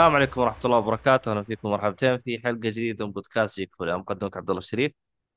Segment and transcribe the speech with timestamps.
[0.00, 3.90] السلام عليكم ورحمة الله وبركاته، أهلا فيكم مرحبتين في حلقة جديدة من بودكاست جيك فولي،
[3.90, 4.92] أنا مقدمك عبد الله الشريف،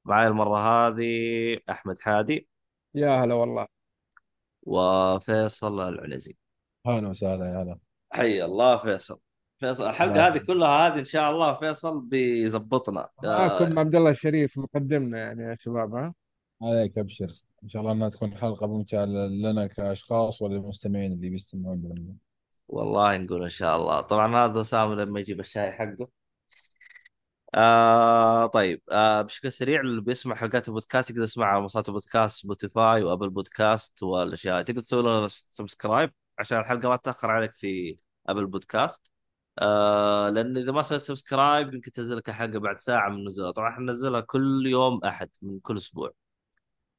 [0.05, 2.47] معي المرة هذه أحمد حادي.
[2.95, 3.67] يا هلا والله.
[4.61, 6.37] وفيصل العنزي.
[6.87, 7.79] أهلا وسهلا يا هلا.
[8.11, 9.19] حي الله فيصل.
[9.59, 10.45] فيصل الحلقة هذه آه.
[10.45, 13.09] كلها هذه إن شاء الله فيصل بيزبطنا.
[13.23, 16.13] معاكم آه عبد الله الشريف مقدمنا يعني يا شباب ها؟
[16.61, 17.43] عليك أبشر.
[17.63, 22.15] إن شاء الله إنها تكون حلقة ممتعة لنا كأشخاص وللمستمعين اللي بيستمعون لنا.
[22.67, 26.09] والله نقول إن شاء الله، طبعا هذا سامي لما يجيب الشاي حقه.
[27.55, 33.03] آه طيب آه بشكل سريع اللي بيسمع حلقات البودكاست يقدر يسمعها على منصات البودكاست سبوتيفاي
[33.03, 34.61] وأبل بودكاست والأشياء.
[34.61, 37.97] تقدر تسوي لنا subscribe عشان الحلقة ما تأخر عليك في
[38.27, 39.11] أبل بودكاست.
[39.59, 43.69] آه لأن إذا ما سويت subscribe يمكن تنزل لك الحلقة بعد ساعة من نزولها طبعا
[43.69, 46.22] إحنا ننزلها كل يوم أحد من كل أسبوع.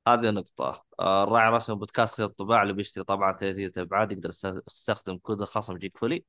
[0.09, 5.19] هذه نقطة آه الراعي الرسمي بودكاست خيط الطباعة اللي بيشتري طبعة ثلاثية أبعاد يقدر يستخدم
[5.19, 6.25] كود الخصم جيك فولي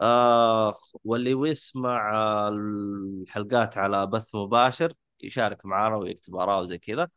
[0.00, 7.08] آه واللي يسمع آه الحلقات على بث مباشر يشارك معنا ويكتب آراء وزي كذا.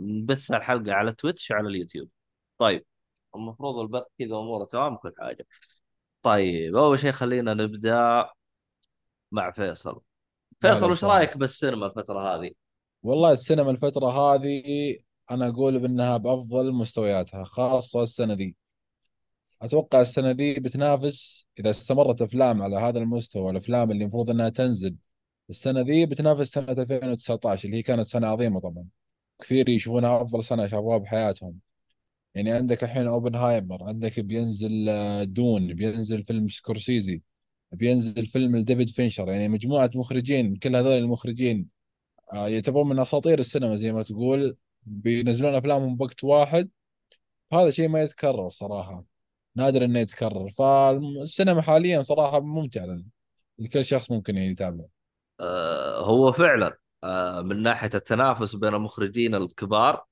[0.00, 2.08] نبث الحلقة على تويتش وعلى اليوتيوب.
[2.58, 2.86] طيب
[3.36, 5.46] المفروض البث كذا أموره تمام؟ كل حاجة.
[6.22, 8.28] طيب أول شيء خلينا نبدأ
[9.32, 10.00] مع فيصل.
[10.60, 12.50] فيصل وش رأيك بالسينما الفترة هذه؟
[13.02, 14.62] والله السينما الفترة هذه
[15.34, 18.56] أنا أقول بأنها بأفضل مستوياتها خاصة السنة ذي
[19.62, 24.96] أتوقع السنة ذي بتنافس إذا استمرت أفلام على هذا المستوى الأفلام اللي المفروض إنها تنزل.
[25.50, 28.86] السنة ذي بتنافس سنة 2019 اللي هي كانت سنة عظيمة طبعا.
[29.40, 31.58] كثير يشوفونها أفضل سنة شافوها بحياتهم.
[32.34, 37.22] يعني عندك الحين أوبنهايمر عندك بينزل آه، دون بينزل فيلم سكورسيزي
[37.72, 39.28] بينزل فيلم لديفيد فينشر.
[39.28, 41.66] يعني مجموعة مخرجين كل هذول المخرجين
[42.32, 44.56] آه، يعتبرون من أساطير السينما زي ما تقول.
[44.82, 46.70] بينزلون أفلامهم بوقت واحد.
[47.52, 49.04] هذا شيء ما يتكرر صراحة.
[49.56, 50.50] نادر إنه يتكرر.
[50.50, 52.84] فالسينما حاليا صراحة ممتعة.
[52.84, 53.04] لنا
[53.58, 54.84] لكل شخص ممكن يعني يتابع.
[55.40, 60.04] آه هو فعلا آه من ناحية التنافس بين المخرجين الكبار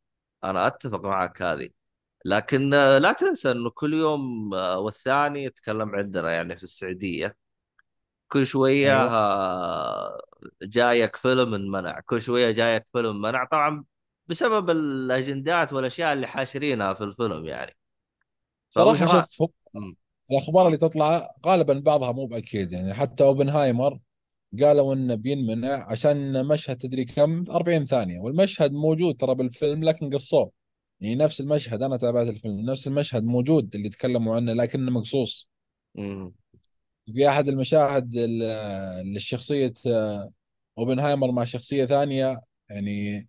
[0.45, 1.71] أنا أتفق معك هذه.
[2.25, 7.37] لكن آه، لا تنسى إنه كل يوم والثاني يتكلم عندنا يعني في السعودية.
[8.29, 10.23] كل شوية آه،
[10.63, 13.45] جايك فيلم انمنع كل شوية جايك فيلم منع.
[13.45, 13.85] طبعا
[14.31, 17.77] بسبب الأجندات والأشياء اللي حاشرينها في الفيلم يعني.
[18.85, 18.99] رايك؟
[19.31, 19.51] شوف
[20.33, 22.95] هو الأخبار اللي تطلع غالبا بعضها مو بأكيد يعني.
[22.95, 23.99] حتى أوبنهايمر
[24.61, 28.21] قالوا إنه بينمنع عشان مشهد تدري كم؟ 40 ثانية.
[28.21, 30.51] والمشهد موجود ترى بالفيلم لكن قصوه.
[31.01, 35.49] يعني نفس المشهد أنا تابعت الفيلم نفس المشهد موجود اللي تكلموا عنه لكنه مقصوص.
[37.15, 40.31] في أحد المشاهد ال- للشخصية آه،
[40.79, 43.29] أوبنهايمر مع شخصية ثانية يعني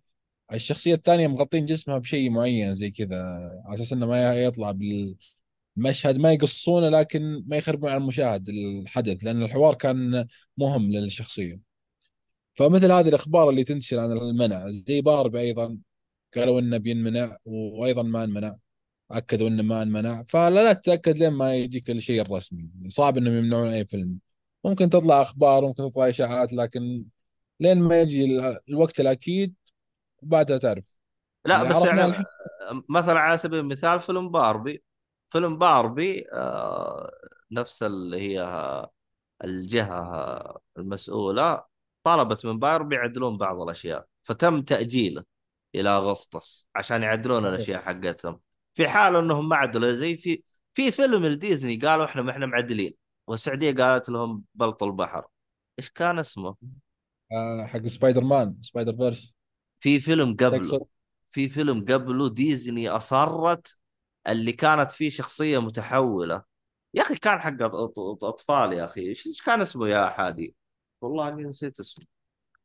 [0.54, 3.16] الشخصية الثانية مغطين جسمها بشيء معين زي كذا
[3.64, 9.42] على أساس إنه ما يطلع بالمشهد ما يقصونه لكن ما يخربون على المشاهد الحدث لأن
[9.42, 10.26] الحوار كان
[10.56, 11.60] مهم للشخصية.
[12.54, 15.78] فمثل هذه الأخبار اللي تنتشر عن المنع زي باربي أيضا
[16.36, 18.56] قالوا إنه بينمنع وأيضا ما انمنع
[19.10, 20.24] أكدوا إنه ما انمنع.
[20.28, 22.70] فلا لا تتأكد لين ما يجيك الشيء الرسمي.
[22.88, 24.18] صعب إنهم يمنعون أي فيلم.
[24.64, 27.04] ممكن تطلع أخبار ممكن تطلع إشاعات لكن
[27.60, 29.54] لين ما يجي ال- الوقت الأكيد
[30.22, 30.84] وبعدها تعرف.
[31.44, 32.24] لا اللي بس يعني الحين.
[32.70, 34.82] آه، مثلا على سبيل المثال فيلم باربي.
[35.28, 37.10] فيلم باربي آه،
[37.50, 38.42] نفس اللي هي
[39.44, 41.64] الجهة المسؤولة
[42.04, 44.06] طلبت من بايرن يعدلون بعض الأشياء.
[44.22, 45.24] فتم تأجيله
[45.74, 48.40] إلى أغسطس عشان يعدلون الأشياء حقتهم.
[48.74, 50.42] في حال أنهم ما عدلوا زي في
[50.74, 52.94] في فيلم الديزني قالوا إحنا ما إحنا معدلين.
[53.26, 55.26] والسعودية قالت لهم بلطوا البحر.
[55.78, 56.56] إيش كان اسمه؟
[57.32, 59.34] آه، حق سبايدر مان سبايدر فيرس.
[59.82, 60.86] في فيلم قبله
[61.26, 63.78] في فيلم قبله ديزني أصرت
[64.28, 66.42] اللي كانت فيه شخصية متحولة.
[66.94, 67.62] يا أخي كان حق
[68.24, 69.00] أطفال يا أخي.
[69.00, 70.54] إيش إيش كان اسمه يا حادي؟
[71.00, 72.04] والله إني نسيت اسمه.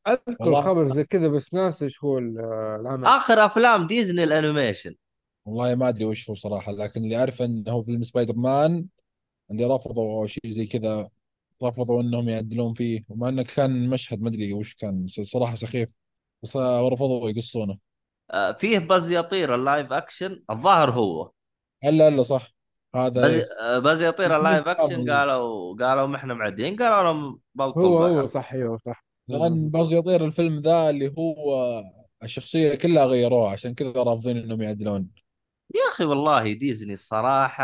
[0.07, 2.39] أذكر خبر زي كذا بس ناسي إيش هو ال-
[2.81, 4.95] العمل آخر أفلام ديزني ال animation.
[5.45, 8.85] والله ما أدري وش هو صراحة لكن اللي أعرفه إنه هو فيلم سبايدر مان
[9.51, 11.09] اللي رفضوا أو شيء زي كذا
[11.63, 13.05] رفضوا إنهم يعدلون فيه.
[13.09, 15.89] ومع إنه كان مشهد ما أدري وش كان صراحة سخيف.
[16.43, 17.77] بس رفضوا يقصونه.
[18.31, 21.31] آه، فيه باز لايت يير ال live action؟ الظاهر هو.
[21.83, 22.51] إلا إلا صح.
[22.95, 26.75] هذا باز آه، باز يطير ال live action قالوا قالوا ما إحنا معدين.
[26.75, 29.05] قالوا لهم بلطوا هو هو صح أيوه صح.
[29.27, 31.83] لأن باز يطير الفيلم ذا اللي هو
[32.23, 35.09] الشخصية كلها غيروها عشان كذا رافضين إنهم يعدلون.
[35.75, 37.63] يا أخي والله ديزني الصراحة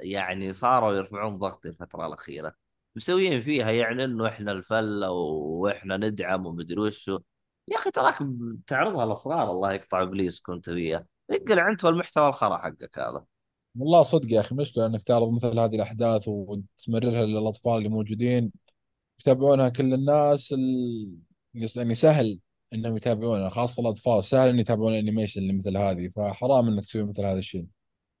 [0.00, 2.54] يعني صاروا يرفعون ضغط الفترة الأخيرة.
[2.96, 7.18] مسويين فيها يعني إنه إحنا الفلة وإحنا ندعم ومدري وشو.
[7.70, 8.18] يا أخي تراك
[8.66, 11.06] تعرضها للصغار الله يقطع إبليس كنت فيها.
[11.30, 13.24] اقلع انت والمحتوى الخرا حقك هذا.
[13.78, 18.52] والله صدق يا أخي مشكله انك تعرض مثل هذه الأحداث وتمررها للأطفال اللي موجودين
[19.20, 21.16] يتابعونها كل الناس ال...
[21.76, 22.38] يعني سهل
[22.74, 27.02] إنهم يتابعونها خاصة الأطفال سهل ان يتابعون ال animation اللي مثل هذه فحرام إنك تسوي
[27.02, 27.66] مثل هذا الشيء.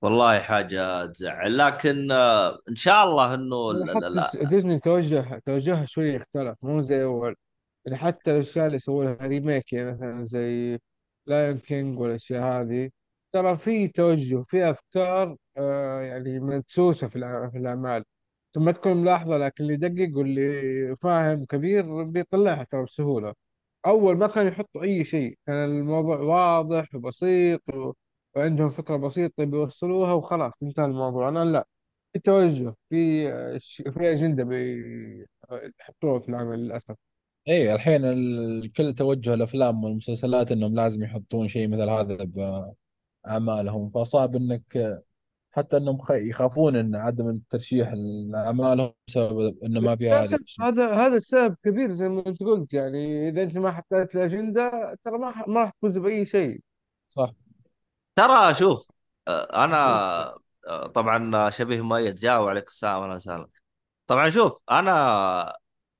[0.02, 4.48] والله حاجة تزعل لكن آه، إن شاء الله إنه لا لا حتى س- لا.
[4.48, 7.36] ديزني توجه توجهها شوي اختلف مو زي أول.
[7.92, 10.78] يعني حتى الأشياء اللي سووا لها remake يعني مثلا زي
[11.26, 12.90] لايون كينج والأشياء هذه
[13.32, 17.16] ترى في توجه في أفكار آه يعني مدسوسة في
[17.56, 18.04] الأعمال.
[18.54, 23.34] ثم ما تكون ملاحظة لكن اللي يدقق واللي فاهم كبير بيطلعها ترى بسهولة.
[23.86, 27.92] أول ما كانوا يحطوا أي شيء كان الموضوع واضح وبسيط و...
[28.36, 31.28] وعندهم فكرة بسيطة بيوصلوها وخلاص انتهى الموضوع.
[31.28, 31.68] أنا لا.
[32.12, 33.30] في توجه في
[33.92, 36.96] في أجندة بيحطوها في العمل للأسف.
[37.48, 42.24] اي الحين الكل توجه الأفلام والمسلسلات إنهم لازم يحطون شيء مثل هذا
[43.24, 45.00] باعمالهم فصعب إنك
[45.52, 47.92] حتى إنهم خ- يخافون إن عدم الترشيح
[48.32, 52.74] لاعمالهم بسبب إنه ما فيها للأسف الاشياء هذا هذا السبب كبير زي ما أنت قلت.
[52.74, 56.60] يعني إذا أنت ما حطيت الأجندة ترى ما ح- ما راح تفوز بأي شيء.
[57.08, 57.32] صح.
[58.16, 58.86] ترى شوف
[59.28, 59.76] آه، أنا
[60.68, 63.48] آه، طبعا شبيه مؤيد جاوب عليك السلام أهلا وسهلا.
[64.06, 65.56] طبعا شوف أنا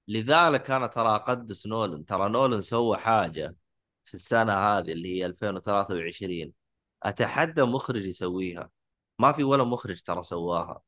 [0.08, 2.04] لذلك أنا ترى أقدس نولن.
[2.04, 3.56] ترى نولن سوى حاجة
[4.04, 6.52] في السنة هذه اللي هي 2023
[7.02, 8.70] أتحدى مخرج يسويها.
[9.18, 10.80] ما في ولا مخرج ترى سواها.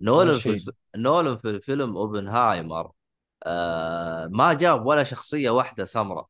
[0.00, 0.68] نولن في الف...
[0.96, 2.92] نولن في فيلم أوبنهايمر
[3.42, 6.26] آه ما جاب ولا شخصية واحدة سمراء.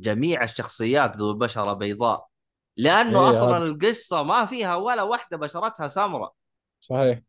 [0.00, 2.28] جميع الشخصيات ذو بشرة بيضاء.
[2.76, 6.32] لأنه إيه أصلا هذا القصة ما فيها ولا واحدة بشرتها سمراء.
[6.80, 7.20] صحيح.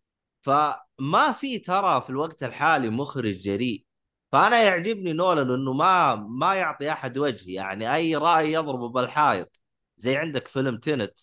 [0.42, 3.86] فما في ترى في الوقت الحالي مخرج جريء.
[4.34, 9.60] فأنا يعجبني نولان إنه ما ما يعطي أحد وجه يعني أي رأي يضربه بالحائط.
[9.98, 11.20] زي عندك فيلم تنت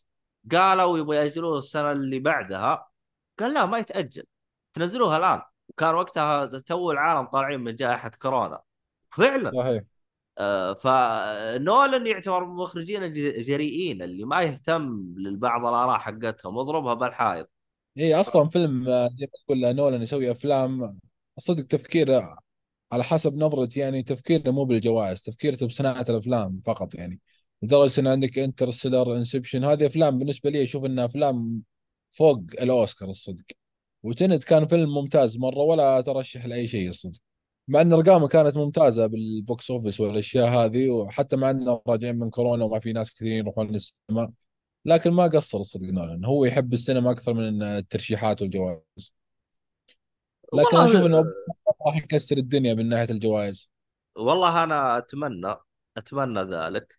[0.53, 2.89] قالوا يبغى يأجلوه السنة اللي بعدها.
[3.39, 4.25] قال لا ما يتأجل.
[4.73, 5.43] تنزلوها الآن.
[5.69, 8.61] وكان وقتها تو العالم طالعين من جائحة كورونا.
[9.11, 9.51] فعلا.
[9.51, 9.83] صحيح.
[10.39, 16.59] آه، فنولن يعتبر من المخرجين الجريئين اللي ما يهتم للبعض الآراء حقتهم.
[16.59, 17.51] اضربها بالحائط.
[17.99, 20.99] إيه أصلا فيلم زي ما تقول نولان يسوي أفلام
[21.39, 22.37] صدق تفكير
[22.93, 27.21] على حسب نظرتي يعني تفكيره مو بالجوائز تفكيره بصناعة الأفلام فقط يعني.
[27.63, 31.63] لدرجة إن عندك Interstellar Inception هذه أفلام بالنسبة لي أشوف إنها أفلام
[32.11, 33.45] فوق الأوسكار الصدق.
[34.03, 37.19] و Tenet كان فيلم ممتاز مرة ولا ترشح لأي شيء الصدق.
[37.69, 42.31] مع إن أرقامه كانت ممتازة بال box office والأشياء هذه وحتى مع انه راجعين من
[42.31, 44.33] كورونا وما في ناس كثيرين يروحون للسينما
[44.85, 46.25] لكن ما قصر الصدق نولان.
[46.25, 49.15] هو يحب السينما أكثر من الترشيحات والجوائز.
[50.55, 51.25] لكن أشوف إنه
[51.87, 53.71] راح يكسر الدنيا من ناحية الجوائز.
[54.17, 55.55] والله أنا أتمنى
[55.97, 56.99] أتمنى ذلك.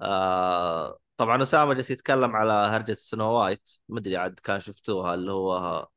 [0.00, 3.70] آه طبعا اسامه جالس يتكلم على هرجة Snow White.
[3.88, 5.88] مدري عاد كان شفتوها اللي هو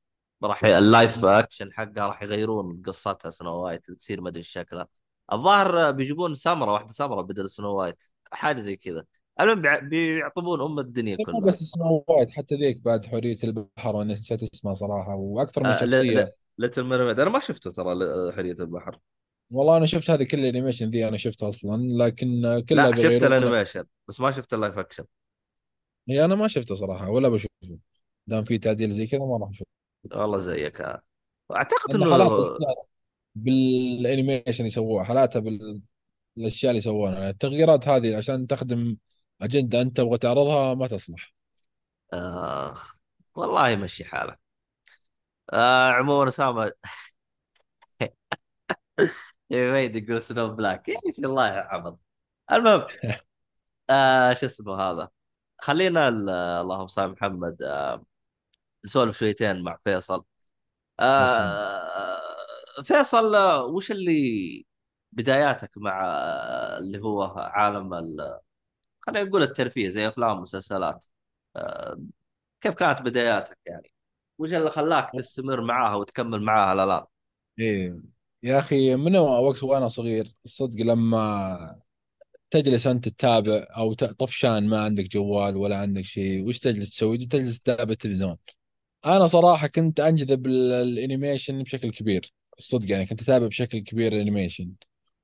[0.44, 4.88] راح ال live action حقها راح يغيرون قصتها Snow White تصير مدري إيش شكلها.
[5.34, 9.06] الظاهر بيجيبون سمره واحدة سمره بدل Snow White حاجة زي كذا.
[9.42, 11.40] المهم بيع- بيعطبون أم الدنيا كلها.
[11.40, 15.86] بس Snow White حتى ذيك بعد حورية البحر وأنا نسيت اسمها صراحة وأكثر من آه
[15.86, 16.32] ل...
[16.58, 17.96] Little Mermaid أنا ما شفته ترى
[18.32, 19.00] حورية البحر.
[19.52, 23.24] والله أنا شفت هذه كل ال animation ذي أنا شفتها أصلا لكن كلها لا شفت
[23.24, 25.06] ال animation بس ما شفت ال live action
[26.10, 27.78] هي أنا ما شفته صراحة ولا بشوفه.
[28.28, 30.22] دام في تعديل زي كذا ما راح أشوفه.
[30.22, 30.82] والله زيك.
[31.52, 32.58] أعتقد إنه
[33.36, 35.40] بالانيميشن يسووها حالاتها
[36.38, 37.30] بالأشياء اللي يسوونها.
[37.30, 38.98] التغييرات هذه عشان تخدم
[39.42, 41.34] أجندة أنت تبغى تعرضها ما تصلح.
[42.14, 42.76] آه
[43.36, 44.45] والله يمشي حاله
[45.54, 46.72] آه عموما أسامة.
[49.50, 52.00] يميد يقول سنو بلاك يا أخي الله يعبط
[52.52, 52.86] المهم
[53.90, 55.10] آه شو اسمه هذا؟
[55.62, 58.06] خلينا ال- اللهم صل محمد آه
[58.86, 60.26] نسولف شويتين مع فيصل.
[61.00, 62.22] آه
[62.86, 64.66] فيصل آه، وش اللي
[65.12, 68.40] بداياتك مع آه، اللي هو عالم ال-
[69.02, 71.06] خلينا نقول الترفيه زي أفلام ومسلسلات
[71.58, 72.00] آه
[72.62, 73.94] كيف كانت بداياتك يعني؟
[74.38, 77.04] وش اللي خلاك تستمر معاها وتكمل معاها للان
[77.60, 77.96] إيه.
[78.44, 81.82] يا أخي من وقت وأنا صغير الصدق لما
[82.52, 87.18] تجلس أنت تتابع أو ت- طفشان ما عندك جوال ولا عندك شيء وش تجلس تسوي؟
[87.18, 88.38] تجلس تتابع التلفزيون.
[89.06, 94.19] أنا صراحة كنت أنجذب لل animation بشكل كبير الصدق يعني كنت أتابع بشكل كبير ال
[94.19, 94.72] animation.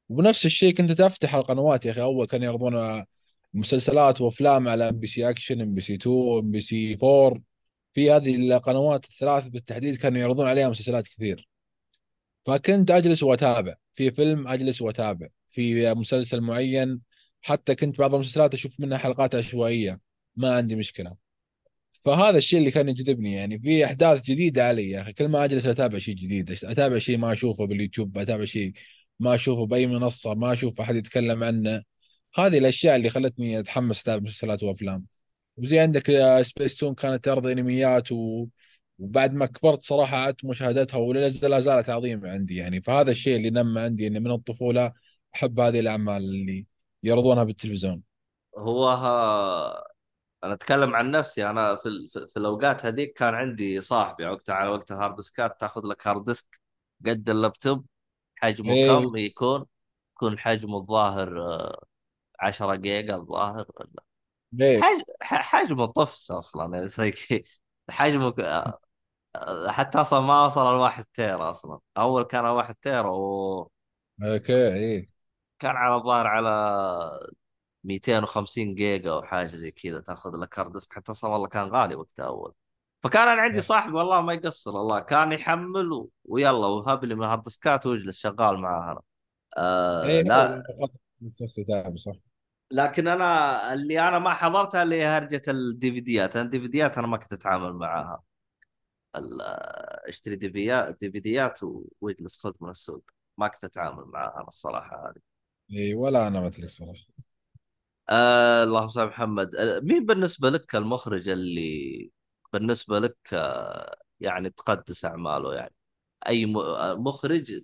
[0.09, 3.05] وبنفس الشيء كنت أفتح القنوات يا أخي أول كانوا يعرضون
[3.53, 7.41] مسلسلات وأفلام على إم بي سي اكشن إم بي سي 2 إم بي سي 4
[7.93, 11.47] في هذه القنوات الثلاث بالتحديد كانوا يعرضون عليها مسلسلات كثير.
[12.45, 13.75] فكنت أجلس وأتابع.
[13.93, 15.27] في فيلم أجلس وأتابع.
[15.49, 17.01] في مسلسل معين.
[17.41, 19.99] حتى كنت بعض المسلسلات أشوف منها حلقات عشوائية.
[20.35, 21.15] ما عندي مشكلة.
[22.05, 23.33] فهذا الشيء اللي كان يجذبني.
[23.33, 25.13] يعني في أحداث جديدة علي يا أخي.
[25.13, 26.51] كل ما أجلس أتابع شيء جديد.
[26.51, 28.17] أتابع شيء ما أشوفه باليوتيوب.
[28.17, 28.73] أتابع شيء
[29.19, 30.33] ما أشوفه بأي منصة.
[30.33, 31.83] ما أشوف أحد يتكلم عنه.
[32.35, 35.05] هذه الأشياء اللي خلتني أتحمس اتابع مسلسلات وأفلام.
[35.61, 38.47] وزي عندك سبيس تون كانت تعرض أنميات و...
[38.99, 42.81] وبعد ما كبرت صراحة عدت مشاهدتها ولا لا زالت عظيمة عندي يعني.
[42.81, 44.93] فهذا الشيء اللي نمى عندي اني من الطفولة
[45.35, 46.65] أحب هذه الأعمال اللي
[47.03, 48.01] يعرضونها بالتلفزيون.
[48.57, 49.83] هو ها...
[50.43, 52.09] أنا أتكلم عن نفسي أنا في ال...
[52.27, 56.07] في الأوقات هذيك كان عندي صاحبي وقتها على وقت ال hard disk ات تأخذ لك
[56.07, 56.61] hard disk
[57.05, 57.85] قد اللابتوب
[58.35, 58.87] حجمه إيه.
[58.87, 59.65] كم؟ يكون
[60.15, 61.85] يكون حجمه الظاهر آه،
[62.39, 64.03] 10 جيجا الظاهر ولا
[64.61, 64.81] إيه.
[64.81, 65.01] حج...
[65.21, 67.43] ح- حجمه طفس أصلا يعني
[67.89, 68.33] حجمه
[69.67, 71.79] حتى أصلا ما وصل الواحد tera أصلا.
[71.97, 73.69] أول كان واحد tera وكان
[74.21, 75.09] okay إيه.
[75.63, 76.49] على الظاهر على
[77.83, 80.93] 250 جيجا أو حاجة زي كذا تأخذ لك hard disk.
[80.93, 82.53] حتى أصلا والله كان غالي وقتها أول.
[83.03, 84.99] فكان أنا عندي صاحب والله ما يقصر الله.
[84.99, 86.09] كان يحمل و...
[86.25, 89.01] ويلا وهب لي من hard disk ات واجلس شغال معاه أنا.
[89.57, 90.63] آه إيه لا.
[91.21, 92.13] نفس الكتاب صح.
[92.71, 96.67] لكن أنا اللي أنا ما حضرتها اللي هي هرجة ال DVD ات أنا ال DVD
[96.67, 98.23] ات أنا ما كنت أتعامل معاها.
[100.07, 103.03] أشتري DV DVD ات و- واجلس خذ من السوق.
[103.37, 105.21] ما كنت أتعامل معاها أنا الصراحة هذه.
[105.71, 107.05] إيه ولا أنا مثلك صراحة.
[108.09, 109.55] آه اللهم صل على محمد.
[109.55, 112.11] آه، مين بالنسبة لك المخرج اللي
[112.53, 115.73] بالنسبة لك آه يعني تقدس أعماله؟ يعني
[116.27, 117.61] أي آه، مخرج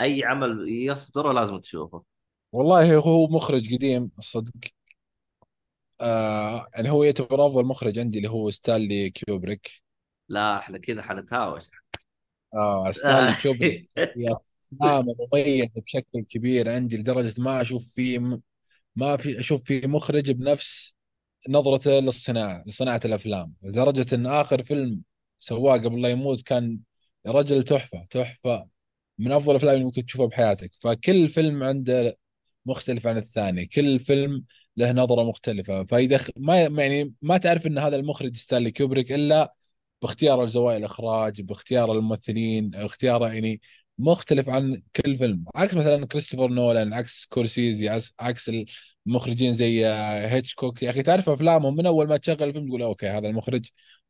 [0.00, 2.04] أي عمل يصدره لازم تشوفه.
[2.52, 4.52] والله هو مخرج قديم الصدق
[6.00, 9.70] آه يعني هو يعتبر أفضل مخرج عندي اللي هو ستانلي كيوبريك.
[10.28, 11.70] لا إحنا كذا حنتهاوش.
[12.54, 13.82] آه ستانلي كيوبريك
[14.14, 14.36] في
[14.72, 18.18] افلام مميزه بشكل كبير عندي لدرجة ما أشوف في
[18.96, 20.96] ما في أشوف في مخرج بنفس
[21.50, 23.54] نظرته للصناعة لصناعة الأفلام.
[23.62, 25.02] لدرجة إن آخر فيلم
[25.40, 26.80] سواه قبل لا يموت كان
[27.28, 28.68] رجل تحفة تحفة.
[29.18, 30.70] من أفضل الأفلام اللي ممكن تشوفها بحياتك.
[30.82, 32.18] فكل فيلم عنده
[32.66, 33.66] مختلف عن الثاني.
[33.66, 34.44] كل فيلم
[34.76, 35.84] له نظرة مختلفة.
[35.84, 39.54] فإذا خ- ما يعني ما تعرف أن هذا المخرج ستانلي كوبريك إلا
[40.02, 43.60] باختيار زوايا الإخراج باختيار الممثلين اختياره يعني
[43.98, 45.44] مختلف عن كل فيلم.
[45.54, 48.50] عكس مثلا كريستوفر نولان عكس سكورسيزي عكس,
[49.06, 50.82] المخرجين زي آه، هيتشكوك.
[50.82, 53.66] يا أخي تعرف أفلامهم؟ من أول ما تشغل الفيلم تقول okay هذا المخرج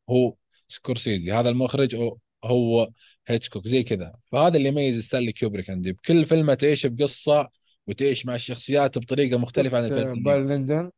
[0.09, 0.35] هو
[0.67, 1.95] سكورسيزي هذا المخرج
[2.43, 2.89] هو
[3.27, 3.67] هيتشكوك.
[3.67, 4.15] زي كذا.
[4.31, 5.91] فهذا اللي يميز ستانلي كوبريك عندي.
[5.91, 7.49] بكل فيلم تعيش بقصة
[7.87, 10.91] وتعيش مع الشخصيات بطريقة مختلفة عن الفيلم Barry Lyndon؟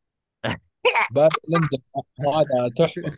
[1.12, 1.78] باري ليندون.
[2.20, 3.18] هذا تحفة.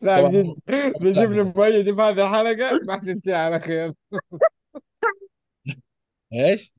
[0.00, 0.54] لا بجد
[1.00, 3.92] بيجيب لي مؤيد في هذه الحلقة ما تنتهي على خير.
[6.32, 6.72] إيش؟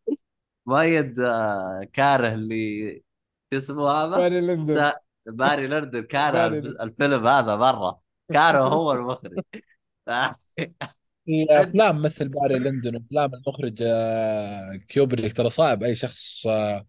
[0.66, 2.94] مؤيد آه، كاره اللي
[3.54, 4.76] شو اسمه هذا؟ باري ليندون.
[4.76, 4.94] سا...
[5.26, 6.48] باري ليندون كاره
[6.84, 8.02] الفيلم هذا مرة.
[8.34, 9.40] كاره هو المخرج.
[11.28, 16.88] في افلام مثل باري ليندون وافلام المخرج آه، كيوبريك ترى صعب أي شخص آه،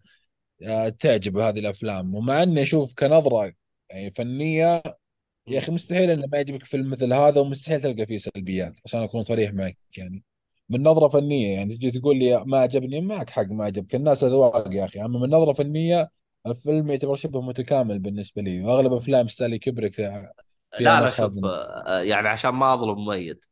[0.63, 2.15] آه، تعجبه هذه الأفلام.
[2.15, 3.53] ومع إني أشوف كنظرة
[3.89, 4.83] يعني فنية
[5.47, 9.23] يا أخي مستحيل إنه ما يعجبك فيلم مثل هذا ومستحيل تلقى فيه سلبيات عشان أكون
[9.23, 10.23] صريح معك يعني.
[10.69, 13.95] من نظرة فنية يعني تجي تقول لي ما عجبني معك حق ما عجبك.
[13.95, 15.01] الناس أذواق يا أخي.
[15.01, 16.11] أما من نظرة فنية
[16.47, 18.63] الفيلم يعتبر شبه متكامل بالنسبة لي.
[18.63, 20.33] وأغلب أفلام ستانلي كوبريك فيها
[20.79, 21.33] لا لا شوف
[22.07, 23.43] يعني عشان ما أظلم مؤيد.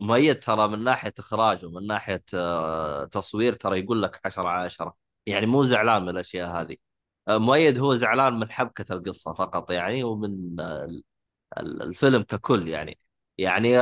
[0.00, 4.96] مؤيد ترى من ناحية إخراج ومن ناحية آه، تصوير ترى يقول لك 10 على 10
[5.26, 6.76] يعني مو زعلان من الأشياء هذه.
[7.28, 10.84] آه، مؤيد هو زعلان من حبكة القصة فقط يعني ومن آه،
[11.58, 12.98] ال- الفيلم ككل يعني.
[13.38, 13.78] يعني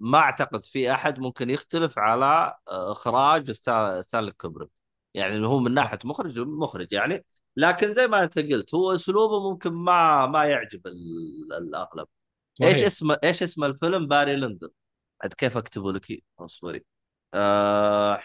[0.00, 4.70] ما أعتقد في أحد ممكن يختلف على إخراج ستا- ستانلي كوبريك
[5.14, 7.24] يعني هو من ناحية مخرج مخرج يعني.
[7.56, 11.52] لكن زي ما أنت قلت هو أسلوبه ممكن ما ما يعجب ال-
[12.62, 14.68] إيش اسم إيش اسم الفيلم؟ باري ليندون.
[15.22, 16.84] عاد كيف أكتبه لك؟ اصبري
[17.34, 18.20] آه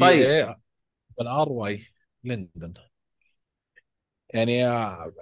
[0.00, 0.56] طيب.
[1.18, 2.74] باري ليندون.
[4.34, 5.12] يعني آه،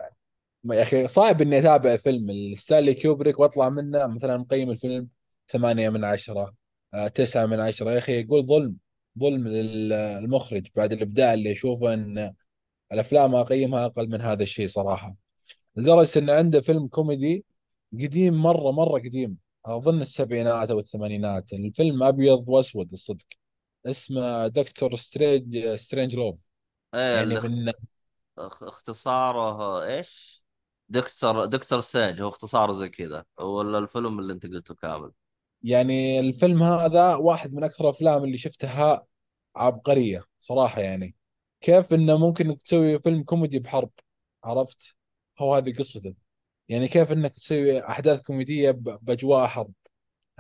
[0.64, 2.54] يا أخي صعب إني أتابع فيلم.
[2.56, 5.08] ستانلي كوبريك وأطلع منه مثلا مقيم الفيلم
[5.48, 6.54] ثمانية من عشرة
[6.94, 7.90] آه، تسعة من عشرة.
[7.90, 8.76] يا أخي يقول ظلم
[9.18, 12.34] ظلم للمخرج بعد الإبداع اللي اشوفه إن
[12.92, 15.16] الأفلام أقيمها أقل من هذا الشيء صراحة.
[15.76, 17.44] لدرجة إن عنده فيلم كوميدي
[17.92, 19.38] قديم مرة مرة قديم.
[19.66, 21.52] أظن السبعينات أو الثمانينات.
[21.52, 23.26] الفيلم أبيض وأسود الصدق.
[23.86, 24.94] اسمه Dr.
[24.94, 26.36] Strange Strangelove.
[26.94, 27.50] إيه يعني الاخت...
[27.50, 30.44] من أخ- اختصاره إيش؟
[30.88, 33.24] دكتور دكتور سترينج هو اختصاره زي كذا.
[33.38, 35.12] ولا الفيلم اللي أنت قلته كامل؟
[35.62, 39.06] يعني الفيلم هذا واحد من أكثر الأفلام اللي شفتها
[39.56, 41.16] عبقرية صراحة يعني.
[41.60, 43.90] كيف إنه ممكن تسوي فيلم كوميدي بحرب
[44.44, 44.94] عرفت؟
[45.38, 46.14] هو هذه قصته.
[46.70, 49.72] يعني كيف إنك تسوي أحداث كوميدية بأجواء حرب.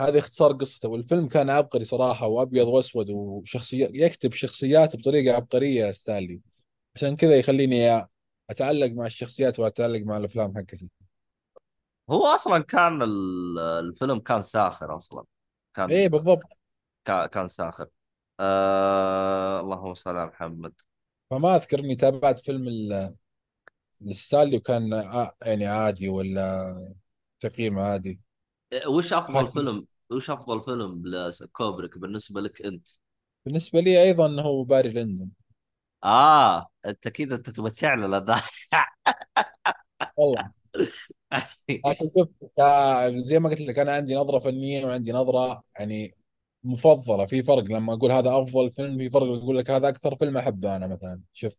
[0.00, 0.88] هذا اختصار قصته.
[0.88, 6.40] والفيلم كان عبقري صراحة وأبيض وأسود وشخصيات يكتب شخصيات بطريقة عبقرية ستانلي.
[6.96, 8.06] عشان كذا يخليني
[8.50, 10.90] أتعلق مع الشخصيات وأتعلق مع الأفلام حقتي.
[12.10, 15.24] هو أصلا كان ال- الفيلم كان ساخر أصلا.
[15.74, 16.60] كان إيه بالضبط.
[17.04, 17.86] كان كان ساخر.
[18.40, 19.60] آه...
[19.60, 20.72] اللهم صل على محمد.
[21.30, 22.68] فما اذكر اني تابعت فيلم
[24.56, 26.74] وكان ع- يعني عادي ولا
[27.40, 28.20] تقييم عادي؟
[28.86, 32.88] وش أفضل حتى فيلم؟ وش أفضل فيلم لكوبريك بالنسبة لك أنت؟
[33.46, 35.30] بالنسبة لي أيضا هو باري لندن.
[36.04, 38.10] آه أنت كذا أنت تبغى تعلن
[40.16, 40.52] والله.
[41.86, 46.14] لكن شوف كا- زي ما قلت لك أنا عندي نظرة فنية وعندي نظرة يعني
[46.64, 47.26] مفضلة.
[47.26, 50.76] في فرق لما أقول هذا أفضل فيلم في فرق أقول لك هذا أكثر فيلم أحبه
[50.76, 51.20] أنا مثلا.
[51.32, 51.54] شوف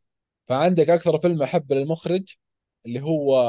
[0.48, 2.36] فعندك أكثر فيلم احبه للمخرج
[2.86, 3.42] اللي هو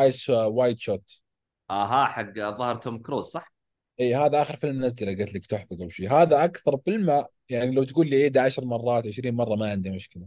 [0.00, 1.22] Eyes Wide Shut
[1.70, 3.52] آها حق الظاهر توم كروز صح؟
[4.00, 7.84] إي هذا آخر فيلم نزله قلت لك تحفة قبل شيء هذا أكثر فيلم يعني لو
[7.84, 10.26] تقول لي عيده 10 مرات 20 مرة ما عندي مشكلة.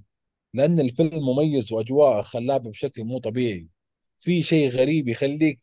[0.53, 3.67] لأن الفيلم مميز وأجواءه خلابة بشكل مو طبيعي.
[4.19, 5.59] في شيء غريب يخليك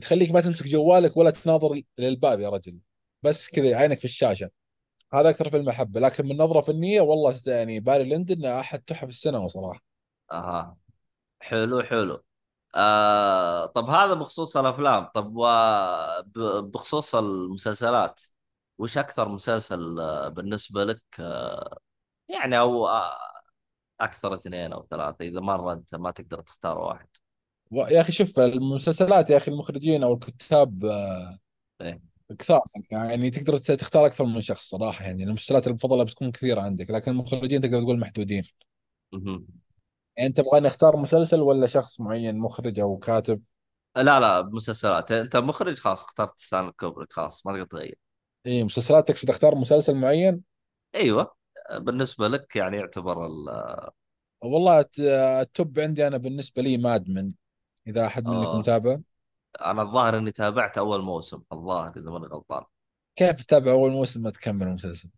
[0.00, 2.78] تخليك ما تمسك جوالك ولا تناظر للباب يا رجل.
[3.22, 4.50] بس كذا عينك في الشاشة.
[5.14, 9.48] هذا أكثر فيلم أحبه لكن من نظرة فنية والله يعني باري لندن أحد تحف السينما
[9.48, 9.82] صراحة.
[10.32, 10.76] أها.
[11.40, 12.24] حلو حلو.
[12.74, 15.04] آه طب هذا بخصوص الأفلام.
[15.14, 15.34] طب
[16.72, 18.20] بخصوص المسلسلات
[18.78, 21.78] وش أكثر مسلسل آه، بالنسبة لك آه،
[22.28, 23.18] يعني أو آه،
[24.00, 27.08] أكثر اثنين أو ثلاثة إذا مرة أنت ما تقدر تختار واحد؟
[27.72, 31.38] يا أخي شوف المسلسلات يا أخي المخرجين أو الكتاب آه،
[31.80, 32.11] إيه.
[32.36, 37.10] كثار يعني تقدر تختار أكثر من شخص صراحة يعني المسلسلات المفضلة بتكون كثيرة عندك لكن
[37.10, 38.44] المخرجين تقدر تقول محدودين.
[39.12, 39.46] مهم.
[40.16, 43.42] يعني انت تبغاني اختار مسلسل ولا شخص معين مخرج أو كاتب؟
[43.96, 45.12] لا لا مسلسلات.
[45.12, 47.98] أنت مخرج خلاص اخترت ستانلي كوبريك خلاص ما تقدر تغير.
[48.46, 50.42] إي مسلسلات تقصد اختار مسلسل معين؟
[50.94, 51.34] أيوه.
[51.72, 53.48] بالنسبة لك يعني يعتبر ال
[54.42, 55.00] والله الت-
[55.40, 57.32] ال top عندي أنا بالنسبة لي Mad Men
[57.86, 58.58] إذا أحد منكم آه.
[58.58, 59.00] متابع.
[59.60, 62.62] أنا الظاهر إني تابعت أول موسم الظاهر إذا ماني غلطان.
[63.16, 65.08] كيف تتابع أول موسم ما تكمل المسلسل؟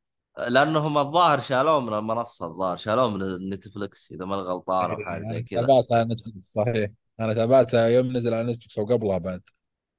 [0.48, 5.32] لأنهم الظاهر شالوه من المنصة الظاهر شالوه من نتفلكس إذا ماني غلطان أو حاجة إيه،
[5.32, 5.60] زي كذا.
[5.60, 6.90] تابعتها على نتفلكس صحيح.
[7.20, 9.42] أنا تابعتها يوم نزل على نتفلكس أو قبلها بعد.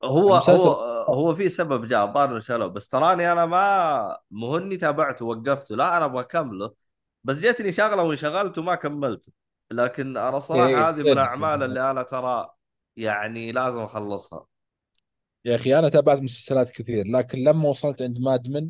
[0.03, 0.69] هو هو المسلسل
[1.09, 2.67] هو في سبب جاء الظاهر إنه شالوه.
[2.67, 6.73] بس تراني أنا ما مو اني تابعته ووقفته لا أنا أبغى أكمله.
[7.23, 9.31] بس جتني شغلة وانشغلت وما كملته
[9.71, 12.54] لكن أنا صراحة هذه من الأعمال اللي أنا ترى
[12.97, 14.45] يعني لازم أخلصها.
[15.45, 18.69] يا أخي أنا تابعت مسلسلات كثير لكن لما وصلت عند Mad Men.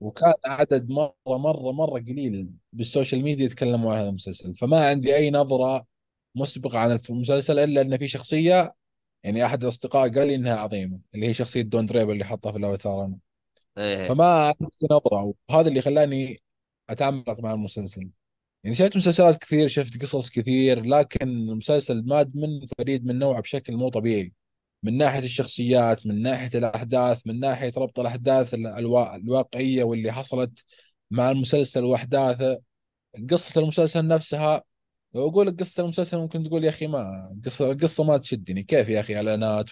[0.00, 5.30] وكان عدد مرة مرة مرة قليل بالسوشيال ميديا يتكلموا عن هذا المسلسل فما عندي أي
[5.30, 5.86] نظرة
[6.34, 8.74] مسبقة عن المسلسل إلا إن في شخصية
[9.24, 12.58] يعني أحد الأصدقاء قال لي إنها عظيمة اللي هي شخصية دون دريبر اللي حطها في
[12.58, 13.18] الافاتار أنا.
[13.78, 14.08] إيه.
[14.08, 16.40] فما عندي نظرة وهذا اللي خلاني
[16.90, 18.10] أتعمق مع المسلسل.
[18.66, 23.76] يعني شفت مسلسلات كثير شفت قصص كثير لكن المسلسل ماد من فريد من نوعه بشكل
[23.76, 24.32] مو طبيعي.
[24.82, 30.64] من ناحية الشخصيات من ناحية الأحداث من ناحية ربط الأحداث الوا- الواقعية واللي حصلت
[31.10, 32.58] مع المسلسل وأحداثه.
[33.30, 34.62] قصة المسلسل نفسها
[35.14, 38.62] لو أقول لك قصة المسلسل ممكن تقول يا أخي ما قصة القصة ما تشدني.
[38.62, 39.70] كيف يا أخي إعلانات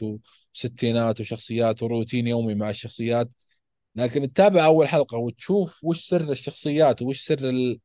[0.54, 3.30] وستينات وشخصيات وروتين يومي مع الشخصيات؟
[3.96, 7.76] لكن تتابع أول حلقة وتشوف وش سر الشخصيات وش سر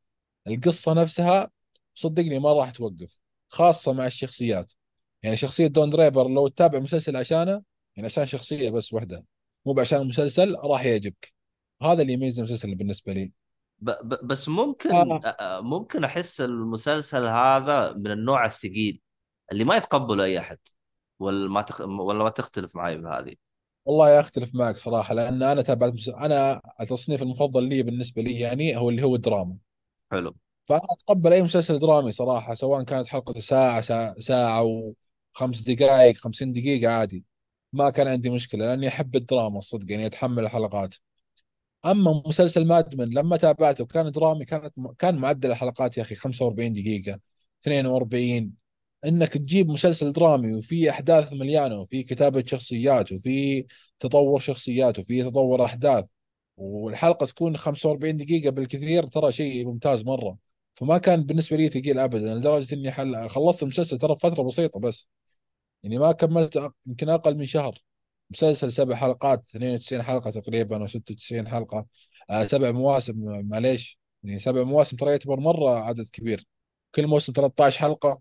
[0.46, 1.50] ال- القصة نفسها
[1.94, 4.72] صدقني ما راح توقف خاصة مع الشخصيات.
[5.22, 7.62] يعني شخصية دون دريبر لو تتابع مسلسل عشانه
[7.96, 9.24] يعني عشان شخصية بس واحدة
[9.66, 11.34] مو عشان المسلسل راح يعجبك.
[11.82, 13.32] هذا اللي يميز المسلسل بالنسبة لي.
[13.78, 15.60] ب ب بس ممكن آه.
[15.60, 19.00] ممكن أحس المسلسل هذا من النوع الثقيل
[19.52, 20.58] اللي ما يتقبله أي أحد
[21.18, 21.80] ولا ما تخ...
[21.80, 23.34] ولا ما تختلف معي بهذه.
[23.84, 28.90] والله أختلف معك صراحة لأن أنا تابعت أنا التصنيف المفضل لي بالنسبة لي يعني هو
[28.90, 29.56] اللي هو الدراما.
[30.12, 30.36] حلو.
[30.66, 34.62] فأنا أتقبل أي مسلسل درامي صراحة سواء كانت حلقته ساعة ساعة, ساعة
[35.34, 37.24] وخمس دقائق خمسين دقيقة عادي.
[37.72, 40.94] ما كان عندي مشكلة لأني أحب الدراما الصدق يعني أتحمل الحلقات.
[41.86, 46.72] أما مسلسل Mad Men لما تابعته كان درامي كانت كان معدل الحلقات يا أخي 45
[46.72, 47.20] دقيقة
[47.62, 48.54] 42
[49.04, 53.66] إنك تجيب مسلسل درامي وفي أحداث مليانة وفي كتابة شخصيات وفي
[54.00, 56.04] تطور شخصيات وفي تطور أحداث.
[56.60, 60.38] والحلقة تكون 45 دقيقة بالكثير ترى شيء ممتاز مرة.
[60.76, 63.28] فما كان بالنسبة لي ثقيل ابدا لدرجة إني حل...
[63.28, 65.10] خلصت المسلسل ترى في فترة بسيطة بس.
[65.82, 67.82] يعني ما كملت يمكن أقل من شهر.
[68.30, 71.86] مسلسل سبع حلقات 92 حلقة تقريبا أو 96 حلقة.
[72.30, 73.14] آه سبع مواسم
[73.48, 73.98] معليش.
[74.22, 76.46] يعني سبع مواسم ترى يعتبر مرة عدد كبير.
[76.94, 78.20] كل موسم 13 حلقة.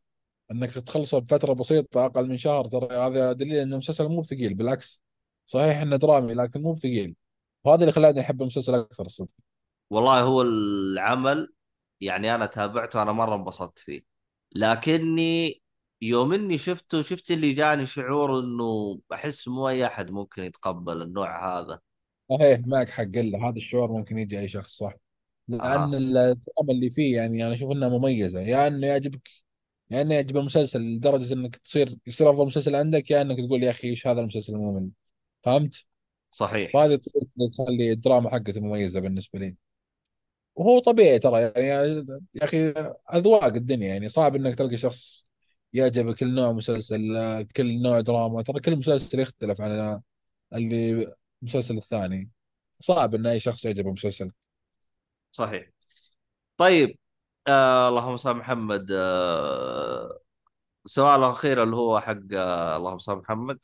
[0.52, 5.04] إنك تخلصه بفترة بسيطة أقل من شهر ترى هذا دليل إن المسلسل مو ثقيل بالعكس.
[5.46, 7.16] صحيح إنه درامي لكن مو ثقيل.
[7.64, 9.34] وهذا اللي خلاني أحب المسلسل أكثر الصدق.
[9.90, 11.54] والله هو العمل
[12.02, 14.02] يعني أنا تابعته أنا مرة انبسطت فيه.
[14.56, 15.62] لكني
[16.02, 21.60] يوم إني شفته شفت اللي جاني شعور إنه أحس مو أي أحد ممكن يتقبل النوع
[21.60, 21.80] هذا.
[22.30, 23.02] صحيح معك حق.
[23.02, 24.94] الا هذا الشعور ممكن يجي أي شخص صح.
[25.48, 28.42] لأن أها الدراما اللي فيه يعني أنا أشوف إنها مميزة.
[28.42, 29.30] يا إنه يعجبك
[29.92, 33.70] يا إنه يعجب المسلسل لدرجة إنك تصير يصير أفضل مسلسل عندك يا إنك تقول يا
[33.72, 34.90] أخي إيش هذا المسلسل الممل؟
[35.44, 35.86] فهمت؟
[36.32, 36.76] صحيح.
[36.76, 36.98] اللي
[37.58, 39.56] تخلي الدراما حقته مميزة بالنسبة لي.
[40.56, 41.68] وهو طبيعي ترى يعني
[42.36, 42.70] يا أخي
[43.14, 45.28] أذواق الدنيا يعني صعب إنك تلقى شخص
[45.74, 47.02] يعجبه كل نوع مسلسل
[47.56, 50.02] كل نوع دراما ترى كل مسلسل يختلف عن
[50.54, 51.14] اللي
[51.44, 52.30] المسلسل الثاني.
[52.80, 54.32] صعب إن أي شخص يعجبه مسلسل.
[55.32, 55.70] صحيح.
[56.58, 56.98] طيب
[57.48, 58.88] آه اللهم صل محمد.
[58.92, 60.20] آه
[60.86, 63.60] السؤال الأخير اللي هو حق آه اللهم صل محمد.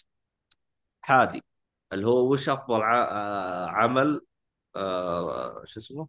[1.02, 1.42] حادي.
[1.94, 3.04] اللي هو وش أفضل ع...
[3.12, 4.22] آه عمل
[4.76, 6.08] آه شو اسمه؟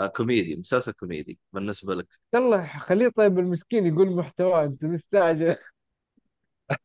[0.00, 2.06] آه كوميدي مسلسل كوميدي بالنسبة لك.
[2.34, 5.56] يلا خليه طيب المسكين يقول محتوى أنت مستعجل.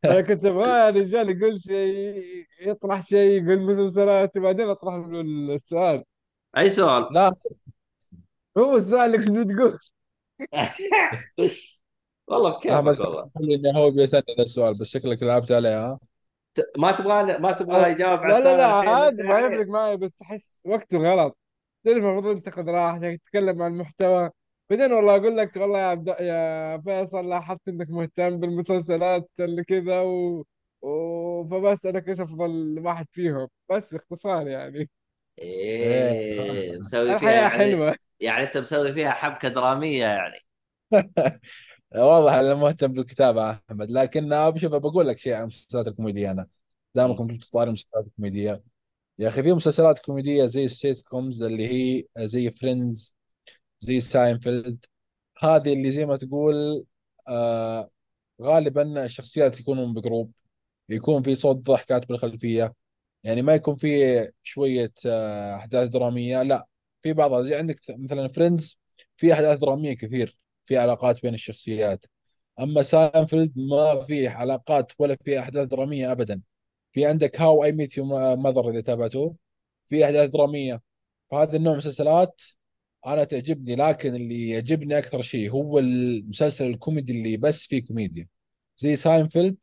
[0.06, 5.22] أنا كنت أبغى يا رجال يقول شيء يطرح شيء يقول مسلسلات بعدين أطرح له
[5.56, 6.04] السؤال.
[6.58, 7.36] أي سؤال؟ لا.
[8.58, 9.80] هو السؤال اللي كنت تقول.
[12.28, 13.32] والله بكيفك والله.
[13.56, 16.00] إنه هو بيسألني ذا السؤال بس شكلك لعبت عليه ها؟
[16.78, 20.62] ما تبغى ما أه، يجاوب على لا لا لا عادي ما يفرق معي بس أحس
[20.66, 21.38] وقته غلط.
[21.86, 24.30] تعرف المفروض أنت تاخذ راحتك تتكلم عن المحتوى.
[24.70, 30.02] بعدين والله أقول لك والله يا عبد يا فيصل لاحظت إنك مهتم بالمسلسلات اللي كذا
[30.02, 30.46] و...
[30.82, 31.44] و...
[31.50, 34.90] فبسألك إيش أفضل واحد فيهم؟ بس باختصار يعني.
[35.40, 36.12] إيه.
[36.20, 37.96] إيه مسوي فيها الحياة يعني حلوة.
[38.20, 40.40] يعني أنت مسوي فيها حبكة درامية يعني.
[41.96, 46.32] واضح إنه مهتم بالكتابة أحمد لكن بشوف بقول لك شيء عن المسلسلات الكوميدية.
[46.32, 46.48] أنا.
[46.96, 48.64] دامكم كنتوا طاري المسلسلات الكوميديه
[49.20, 53.16] يا أخي في مسلسلات كوميدية زي ال sitcoms اللي هي زي Friends
[53.80, 54.86] زي ساينفيلد
[55.40, 56.86] هذه اللي زي ما تقول
[57.28, 57.92] آه
[58.42, 60.34] غالبا الشخصيات يكونون ب group.
[60.90, 62.74] يكون في صوت ضحكات بالخلفية.
[63.24, 63.88] يعني ما يكون في
[64.44, 66.68] شوية آه أحداث درامية لا.
[67.04, 68.80] في بعضها زي عندك مثلا Friends
[69.18, 70.41] في أحداث درامية كثير.
[70.72, 72.06] في علاقات بين الشخصيات.
[72.60, 76.42] أما ساينفيلد ما في علاقات ولا في أحداث درامية ابدا.
[76.92, 78.06] في عندك How I Met Your
[78.36, 79.36] Mother اذا تابعته.
[79.90, 80.82] في أحداث درامية.
[81.32, 82.42] فهذا النوع من المسلسلات
[83.08, 88.28] أنا تعجبني لكن اللي يعجبني أكثر شيء هو المسلسل الكوميدي اللي بس فيه كوميديا.
[88.78, 89.58] زي ساينفيلد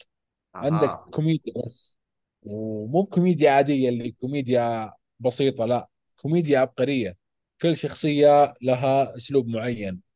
[0.54, 1.98] عندك أها كوميديا بس.
[2.42, 5.88] ومو كوميديا عادية اللي كوميديا بسيطة لا.
[6.16, 7.16] كوميديا عبقرية.
[7.62, 9.94] كل شخصية لها أسلوب معين.
[9.94, 10.07] آه،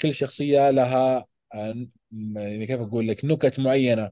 [0.00, 1.74] كل شخصية لها آه،
[2.34, 4.10] يعني كيف أقول لك نكت معينة.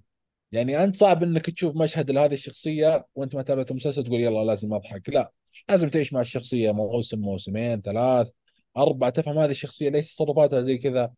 [0.52, 4.74] يعني أنت صعب إنك تشوف مشهد لهذه الشخصية وأنت ما تابعت المسلسل تقول يلا لازم
[4.74, 5.08] أضحك.
[5.08, 5.32] لا
[5.68, 8.28] لازم تعيش مع الشخصية موسم موسمين ثلاث
[8.76, 11.12] أربع تفهم هذه الشخصية ليش تصرفاتها زي كذا.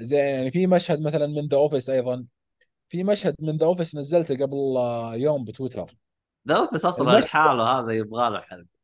[0.00, 2.26] زي يعني في مشهد مثلا من The Office أيضا.
[2.88, 5.96] في مشهد من The Office نزلته قبل آه، يوم بتويتر.
[6.48, 8.76] The Office أصلا لحاله هذا يبغى له حلقه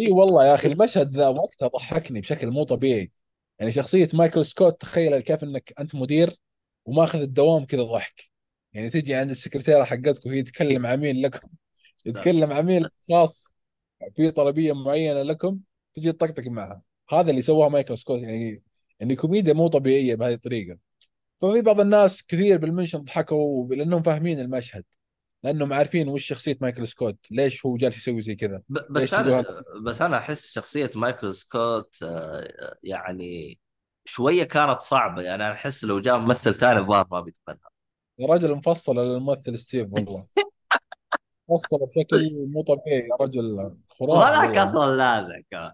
[0.00, 3.12] إي والله يا أخي المشهد ذا وقتها ضحكني بشكل مو طبيعي.
[3.58, 6.36] يعني شخصية مايكل سكوت تخيل كيف إنك أنت مدير
[6.84, 8.24] وماخذ الدوام كذا ضحك.
[8.72, 11.48] يعني تجي عند السكرتيرة حقتك وهي تكلم عميل لكم؟
[12.06, 13.54] يتكلم عميل خاص.
[14.16, 15.60] في طلبية معينة لكم
[15.94, 16.82] تجي تطقطق معها.
[17.10, 18.20] هذا اللي سواه مايكل سكوت.
[18.22, 18.62] يعني
[19.00, 20.78] يعني كوميديا مو طبيعية بهذه الطريقة.
[21.40, 24.84] ففي بعض الناس كثير بال mention ضحكوا لأنهم فاهمين المشهد.
[25.42, 29.44] لأنهم عارفين وش شخصية مايكل سكوت ليش هو جالس يسوي زي كذا؟ بس أنا
[29.82, 33.58] بس أنا أحس شخصية مايكل سكوت آه، يعني
[34.04, 35.22] شوية كانت صعبة.
[35.22, 37.70] يعني أنا أحس لو جاء ممثل ثاني الظاهر ما بيتقنها.
[38.18, 40.24] يا رجل مفصل للممثل ستيف والله.
[41.48, 43.76] مفصل بشكل مو طبيعي يا رجل.
[43.88, 44.64] خرافي والله.
[44.64, 45.72] أصلا لاذع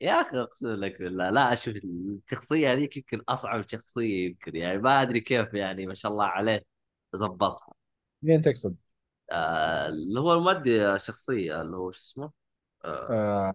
[0.00, 4.56] يا أخي أقسم لك بالله لا أشوف الشخصية هذيك يمكن أصعب شخصية يمكن.
[4.56, 6.62] يعني ما أدري كيف يعني ما شاء الله عليه
[7.16, 7.83] ظبطها.
[8.24, 8.76] مين تقصد؟
[9.30, 12.30] آه اللي هو المؤدي الشخصية اللي هو شو اسمه؟
[12.84, 13.54] آه آه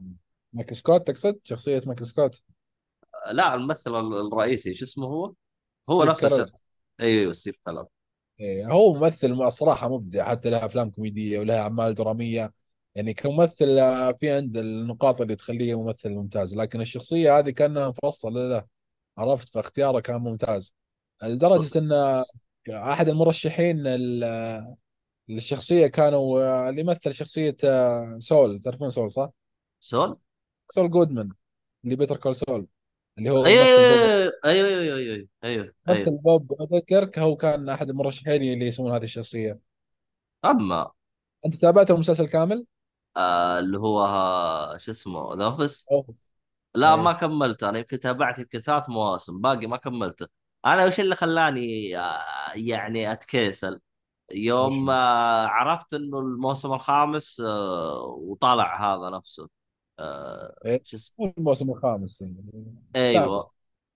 [0.53, 2.41] مايكل سكوت تقصد؟ شخصية مايكل سكوت؟
[3.31, 5.33] لا الممثل الرئيسي شو اسمه هو؟
[5.89, 6.39] هو ستيف نفس الشخص.
[6.39, 6.51] كارل
[6.99, 7.85] أيوه ستيف كلام
[8.39, 12.53] إيه هو ممثل صراحة مبدع حتى له أفلام كوميدية ولها أعمال درامية.
[12.95, 18.33] يعني كممثل آه، في عند النقاط اللي تخليه ممثل ممتاز لكن الشخصية هذه كان مفصل
[18.33, 18.65] له
[19.17, 20.73] عرفت؟ فاختياره كان ممتاز.
[21.23, 22.23] لدرجة أن
[22.69, 24.75] أحد المرشحين ال-
[25.29, 28.59] للشخصية كانوا آه، اللي يمثل شخصية آه، سول.
[28.59, 29.29] تعرفون سول صح؟
[29.79, 30.17] سول؟
[30.71, 31.29] سول جودمان
[31.83, 32.67] اللي Better Call Saul
[33.17, 34.33] اللي هو أيوه بوب.
[34.45, 35.99] أيوه أيوه أيوه أيوه أيوه.
[36.01, 39.59] مثل بوب اوديكيرك هو كان أحد المرشحين اللي يسوون هذه الشخصية.
[40.45, 40.91] أما
[41.45, 42.65] أنت تابعت المسلسل كامل؟
[43.17, 45.87] آه اللي هو ها- شو اسمه The Office
[46.75, 47.69] لا ما إيه كملته.
[47.69, 50.27] أنا يمكن تابعت يمكن ثلاث مواسم باقي ما كملته.
[50.65, 53.81] أنا وش اللي خلاني آه يعني أتكيسل؟ وش؟
[54.37, 59.49] يوم آه عرفت إنه الموسم الخامس آه وطلع هذا نفسه.
[59.99, 62.45] آه شو اسمه؟ الموسم الخامس يعني
[62.95, 63.51] أيوه.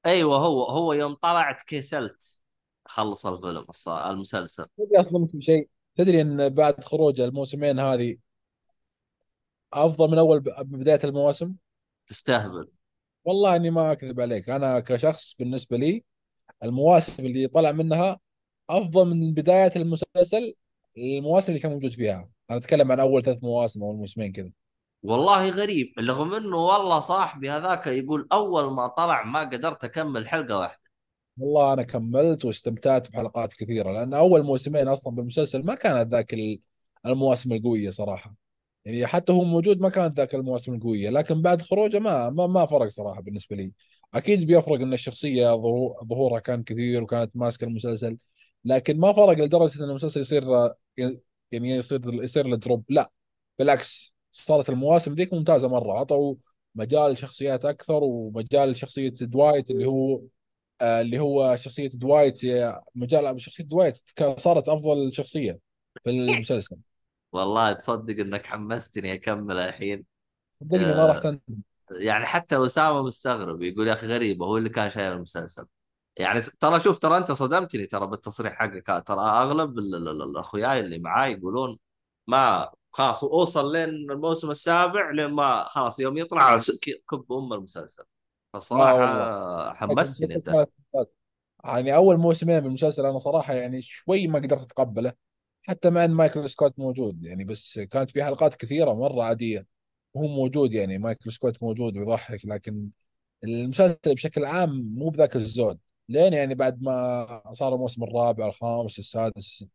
[0.06, 2.38] أيوه هو هو يوم طلعت كيسلت
[2.86, 4.65] خلص الفيلم الص- المسلسل.
[4.78, 8.17] ودي اصدمك بشيء تدري إن بعد خروج الموسمين هذه
[9.73, 11.54] أفضل من أول ب- بداية المواسم
[12.08, 12.71] تستهبل.
[13.26, 14.49] والله إني ما أكذب عليك.
[14.49, 16.04] أنا كشخص بالنسبة لي
[16.63, 18.19] المواسم اللي طلع منها
[18.69, 20.54] أفضل من بداية المسلسل
[20.97, 22.30] المواسم اللي كان موجود فيها.
[22.49, 24.49] أنا أتكلم عن أول ثلاث مواسم أو الموسمين كذا.
[25.04, 30.60] والله غريب رغم إنه والله صاحبي هذاك يقول أول ما طلع ما قدرت أكمل حلقة
[30.60, 30.80] واحدة.
[31.39, 36.60] والله أنا كملت واستمتعت بحلقات كثيرة لأن أول موسمين أصلا بالمسلسل ما كانت ذاك ال-
[37.06, 38.36] المواسم القوية صراحة.
[38.86, 42.65] يعني حتى هو موجود ما كانت ذاك المواسم القوية لكن بعد خروجه ما ما, ما
[42.65, 43.71] فرق صراحة بالنسبة لي.
[44.15, 48.17] أكيد بيفرق إن الشخصية ظهو- ظهورها كان كثير وكانت ماسكة المسلسل
[48.65, 50.43] لكن ما فرق لدرجة إن المسلسل يصير
[51.52, 53.12] يعني يصير يصير له drop لا
[53.60, 55.93] بالعكس صارت المواسم ذيك ممتازة مرة.
[55.99, 56.36] عطوا
[56.76, 60.21] مجال شخصيات أكثر ومجال شخصيه دوايت اللي هو
[60.82, 62.41] آه، اللي هو شخصية دوايت
[62.95, 63.99] مجال شخصية دوايت
[64.38, 65.60] صارت أفضل شخصية
[66.04, 66.78] في المسلسل.
[67.32, 70.06] والله تصدق إنك حمستني أكمل الحين.
[70.52, 71.62] صدقني ما راح تندم.
[71.91, 75.65] يعني حتى اسامة مستغرب يقول يا أخي غريبة هو اللي كان شايل المسلسل.
[76.17, 81.80] يعني ترى شوف ترى أنت صدمتني ترى بالتصريح حقك ترى أغلب الأخوياي اللي معاي يقولون
[82.28, 86.58] ما خلاص اوصل لين الموسم السابع لين ما خلاص يوم يطلع
[87.10, 88.04] كب أم المسلسل.
[88.54, 89.74] والله.
[89.74, 90.67] حمستني انت.
[91.65, 95.13] يعني أول موسمين من المسلسل أنا صراحة يعني شوي ما قدرت أتقبله
[95.63, 99.72] حتى مع أن مايكل سكوت موجود يعني بس كانت في حلقات كثيرة مرة عادية.
[100.13, 102.89] وهو موجود يعني مايكل سكوت موجود ويضحك لكن
[103.43, 105.80] المسلسل بشكل عام مو بذاك الزود.
[106.10, 109.65] لين يعني بعد ما صار الموسم الرابع الخامس السادس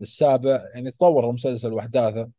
[0.00, 2.30] السابع يعني تطور المسلسل وأحداثه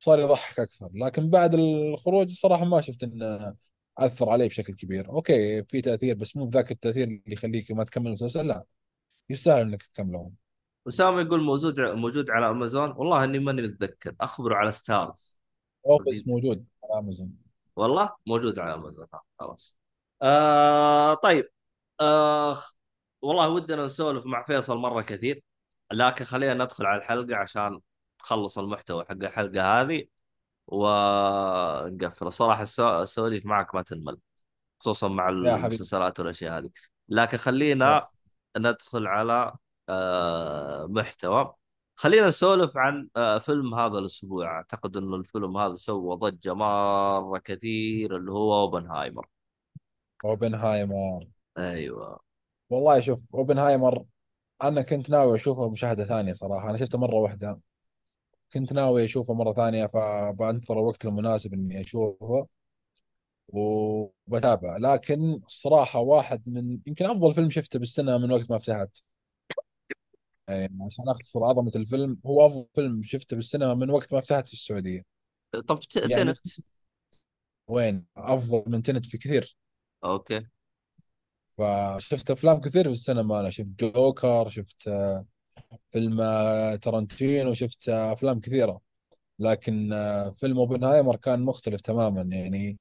[0.00, 0.90] صار يضحك أكثر.
[0.94, 3.54] لكن بعد الخروج صراحة ما شفت إنه
[3.98, 5.08] أثر عليه بشكل كبير.
[5.08, 8.64] okay في تأثير بس مو بذاك التأثير اللي يخليك ما تكمل المسلسل لا.
[9.30, 10.30] يستاهل إنك تكمله.
[10.88, 12.90] اسامة يقول موجود موجود على أمازون.
[12.90, 14.14] والله إني ماني متذكر.
[14.20, 15.43] أخبره على Starz.
[15.86, 17.36] Office موجود على أمازون.
[17.76, 19.06] والله موجود على أمازون.
[19.38, 19.76] خلاص.
[20.22, 21.48] آه طيب.
[22.00, 22.58] آه
[23.22, 25.42] والله ودنا نسولف مع فيصل مرة كثير
[25.92, 27.80] لكن خلينا ندخل على الحلقة عشان
[28.20, 30.04] نخلص المحتوى حق الحلقة هذه
[30.66, 32.26] ونقفل.
[32.26, 34.18] الصراحة السو- السواليف معك ما تنمل
[34.80, 36.70] خصوصا مع المسلسلات والأشياء هذه.
[37.08, 38.12] لكن خلينا صح.
[38.58, 39.54] ندخل على
[39.88, 41.54] آه محتوى.
[41.96, 44.46] خلينا نسولف عن آه فيلم هذا الأسبوع.
[44.56, 49.26] أعتقد أنه الفيلم هذا سوى ضجة مرة كثير اللي هو أوبنهايمر.
[50.24, 51.26] أوبنهايمر.
[51.58, 52.20] أيوه.
[52.70, 54.04] والله شوف أوبنهايمر
[54.62, 56.70] أنا كنت ناوي أشوفه مشاهده ثانية صراحة.
[56.70, 57.60] أنا شفته مرة واحدة.
[58.52, 62.46] كنت ناوي أشوفه مرة ثانية فبنتظر الوقت المناسب إني أشوفه
[63.48, 64.76] وبتابع.
[64.76, 68.98] لكن الصراحة واحد من يمكن أفضل فيلم شفته بالسنة من وقت ما فتحت.
[70.48, 74.52] يعني عشان أختصر عظمة الفيلم هو أفضل فيلم شفته بالسينما من وقت ما فتحت في
[74.52, 75.02] السعودية.
[75.68, 76.38] طب ت- يعني تنت؟
[77.68, 79.56] وين؟ أفضل من تنت في كثير.
[80.04, 80.46] أوكي.
[81.58, 85.26] فشفت أفلام كثير في السينما أنا شفت جوكر شفت آه،
[85.90, 88.80] فيلم آه، تارانتينو شفت آه، أفلام كثيرة.
[89.38, 92.22] لكن آه، فيلم أوبنهايمر كان مختلف تماما.
[92.36, 92.78] يعني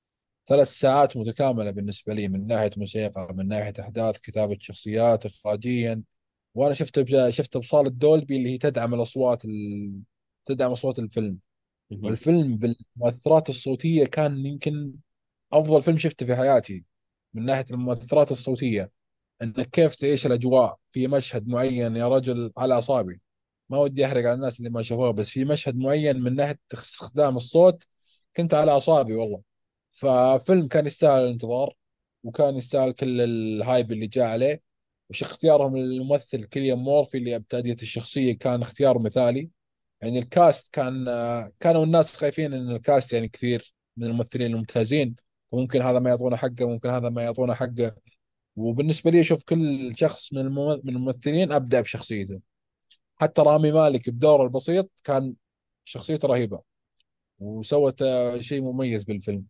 [0.47, 6.03] ثلاث ساعات متكاملة بالنسبة لي من ناحية موسيقى من ناحية أحداث كتابة شخصيات إخراجيا.
[6.55, 10.01] وأنا شفته شفته بصالة دولبي اللي هي تدعم الأصوات ال...
[10.45, 11.37] تدعم أصوات الفيلم.
[11.91, 12.05] مهم.
[12.05, 14.93] والفيلم بالمؤثرات الصوتية كان يمكن
[15.53, 16.83] أفضل فيلم شفته في حياتي
[17.33, 18.91] من ناحية المؤثرات الصوتية.
[19.41, 23.21] انك كيف تعيش الأجواء في مشهد معين يا رجل على أعصابي.
[23.69, 27.37] ما ودي أحرق على الناس اللي ما شافوها بس في مشهد معين من ناحية استخدام
[27.37, 27.83] الصوت
[28.37, 29.41] كنت على أعصابي والله.
[29.91, 31.73] ففيلم كان يستاهل الانتظار
[32.23, 34.72] وكان يستاهل كل ال hype اللي جاء عليه.
[35.09, 39.49] وش اختيارهم للممثل كيليان مورفي اللي بتأدية الشخصية كان اختيار مثالي.
[40.01, 41.05] يعني ال cast كان
[41.59, 45.15] كانوا الناس خايفين إن ال cast يعني كثير من الممثلين الممتازين
[45.51, 47.95] وممكن هذا ما يعطونه حقه ممكن هذا ما يعطونه حقه.
[48.55, 52.41] وبالنسبة لي أشوف كل شخص من من الممثلين أبدع بشخصيته.
[53.15, 55.35] حتى رامي مالك بدوره البسيط كان
[55.85, 56.61] شخصيته رهيبة
[57.39, 59.45] وسوت آه، شيء مميز بالفيلم.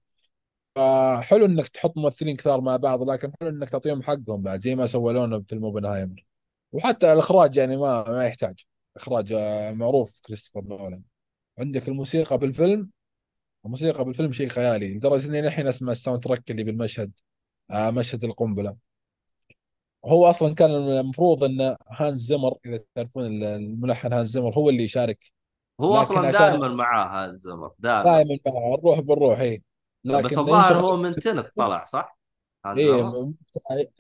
[0.76, 4.86] فحلو إنك تحط ممثلين كثار مع بعض لكن حلو إنك تعطيهم حقهم بعد زي ما
[4.86, 6.26] سووا لنا بفيلم اوبنهايمر
[6.72, 8.66] وحتى الإخراج يعني ما ما يحتاج.
[8.98, 11.02] إخراج آه، معروف كريستوفر نولان.
[11.60, 12.90] عندك الموسيقى بالفيلم.
[13.66, 17.12] الموسيقى بالفيلم شيء خيالي لدرجة إني الحين أسمع ال soundtrack اللي بالمشهد
[17.72, 18.76] آه مشهد القنبلة.
[20.06, 25.32] هو أصلا كان المفروض إن هانز زمر إذا تعرفون الملحن هانز زمر هو اللي يشارك.
[25.82, 28.04] هو أصلا دائما معاه هذا الزمر دائما.
[28.04, 29.64] دائما مع الروح بالروح اي
[30.04, 32.18] بس الظاهر هو من Tenet طلع صح؟
[32.78, 33.34] إيه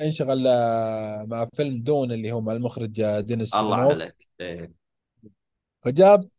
[0.01, 4.27] انشغل آه، مع فيلم Dune اللي هو مع المخرج آه، دينيس الله عليك.
[4.41, 4.71] إيه.
[5.81, 6.29] فجاب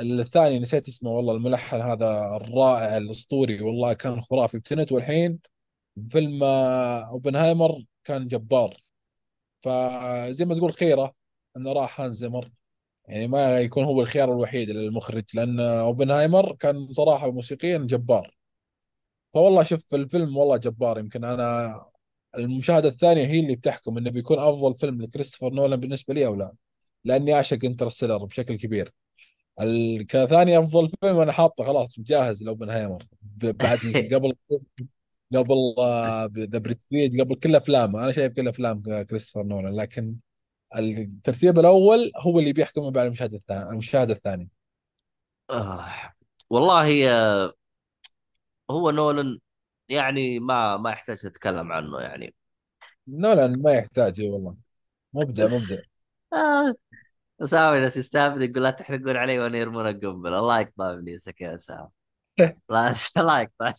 [0.00, 4.58] الثاني نسيت اسمه والله الملحن هذا الرائع الأسطوري والله كان خرافي.
[4.58, 5.38] بتنت والحين
[6.10, 8.76] فيلم آه، أوبنهايمر كان جبار.
[9.62, 11.14] فزي ما تقول خيرة
[11.56, 12.50] انه راح هانز زيمر
[13.08, 18.37] يعني ما يكون هو الخيار الوحيد للمخرج لأن أوبنهايمر كان صراحة موسيقيا جبار.
[19.34, 20.98] فوالله شوف الفيلم والله جبار.
[20.98, 21.84] يمكن أنا
[22.38, 26.52] المشاهده الثانية هي اللي بتحكم إنه بيكون أفضل فيلم لكريستوفر نولان بالنسبة لي أو لا
[27.04, 28.92] لأني أعشق Interstellar بشكل كبير.
[29.60, 33.04] ال- كثاني أفضل فيلم أنا حاطه خلاص جاهز لأوبنهايمر.
[33.22, 33.78] ب- بعد
[34.14, 34.34] قبل
[35.34, 35.74] قبل
[36.50, 38.04] The Prestige قبل كل أفلامه.
[38.04, 40.14] أنا شايف كل أفلام كريستوفر نولان لكن
[40.76, 44.48] الترتيب الأول هو اللي بيحكم بعد المشاهده الثانية المشاهده الثانية.
[45.50, 45.84] آه.
[46.50, 47.52] والله آه،
[48.70, 49.38] هو نولن
[49.88, 52.34] يعني ما ما يحتاج تتكلم عنه يعني.
[53.08, 54.56] نولان ما يحتاج إي والله.
[55.14, 55.76] مبدع مبدع.
[56.32, 56.74] آه.
[57.42, 60.38] اسامه جالس يستهبل يقول لا تحرقون علي وأنا يرمون القنبلة.
[60.38, 61.90] الله يقطع ابليسك يا اسامه
[62.70, 63.74] لا الله يقطع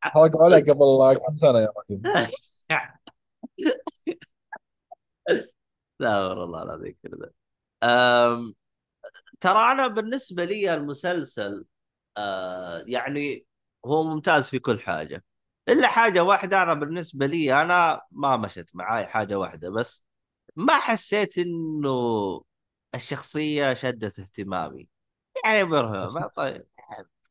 [0.00, 2.02] حرقوا عليه قبل كم سنة يا رجل؟
[6.00, 7.30] لا والله الله العظيم كذا.
[9.40, 11.64] ترى أنا بالنسبة لي المسلسل
[12.16, 13.46] آه يعني
[13.86, 15.24] هو ممتاز في كل حاجة.
[15.68, 20.04] إلا حاجة واحدة أنا بالنسبة لي أنا ما مشت معاي حاجة واحدة بس
[20.56, 22.42] ما حسيت إنه
[22.94, 24.88] الشخصية شدت اهتمامي.
[25.44, 26.66] يعني برها ما طيب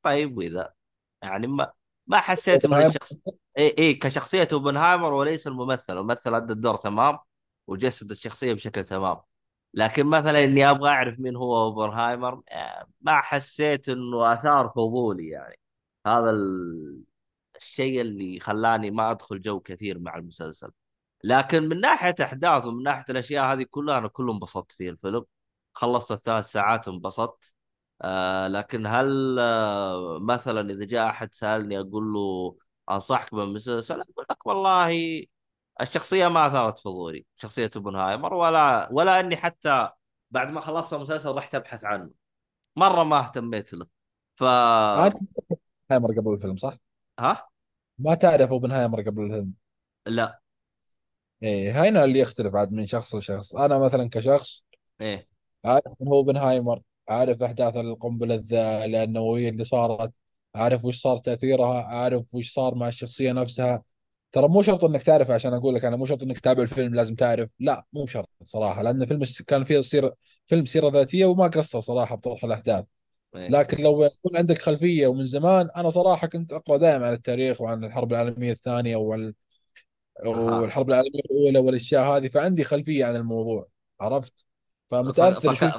[0.04, 0.74] طيب وإذا؟
[1.22, 1.72] يعني ما
[2.08, 3.14] ما حسيت اوبنهايمر الشخص
[3.58, 5.98] إي إي كشخصية أوبنهايمر وليس الممثل.
[5.98, 7.20] الممثل أدى الدور تمام
[7.68, 9.18] وجسد الشخصية بشكل تمام.
[9.74, 15.60] لكن مثلا إني أبغى أعرف مين هو أوبنهايمر آه، ما حسيت إنه آثار فضولي يعني.
[16.08, 17.04] هذا ال-
[17.56, 20.72] الشيء اللي خلاني ما أدخل جو كثير مع المسلسل.
[21.24, 25.26] لكن من ناحية أحداث ومن ناحية الأشياء هذه كلها أنا كله انبسطت في الفيلم.
[25.74, 27.54] خلصت الثلاث ساعات انبسطت
[28.02, 32.58] آه لكن هل آه مثلا إذا جاء أحد سألني أقول له
[32.92, 35.24] أنصحك بالمسلسل أقول لك والله
[35.82, 39.90] الشخصية ما أثارت فضولي شخصية أوبنهايمر ولا ولا إني حتى
[40.32, 42.12] بعد ما خلصت المسلسل رحت أبحث عنه.
[42.76, 43.88] مرة ما اهتميت له.
[44.36, 44.44] ف
[45.92, 46.78] اوبنهايمر قبل الفيلم صح؟
[47.20, 47.48] ها؟
[48.00, 49.54] ما تعرف اوبنهايمر قبل الفيلم؟
[50.06, 50.40] لا.
[51.44, 53.56] إيه هنا اللي يختلف عاد من شخص لشخص.
[53.56, 54.64] أنا مثلا كشخص
[55.02, 55.28] إيه.
[55.66, 58.54] عارف من هو اوبنهايمر عارف أحداث القنبلة الذ-
[58.96, 60.14] النوويه اللي صارت
[60.56, 63.84] عارف وش صار تأثيرها عارف وش صار مع الشخصية نفسها.
[64.32, 67.16] ترى مو شرط إنك تعرف عشان أقول لك أنا مو شرط إنك تتابع الفيلم لازم
[67.16, 67.50] تعرف.
[67.60, 70.16] لا مو شرط صراحة لأن الفيلم كان فيه سيره
[70.48, 72.86] فيلم سيرة ذاتية وما قصر صراحة بطرح الأحداث.
[73.38, 77.84] لكن لو يكون عندك خلفية ومن زمان أنا صراحة كنت أقرأ دائما عن التاريخ وعن
[77.84, 79.34] الحرب العالمية الثانية وال-
[80.26, 83.68] والحرب العالمية الأولى والأشياء هذه فعندي خلفية عن الموضوع
[84.02, 84.34] عرفت.
[84.92, 85.74] فمتأثر فك...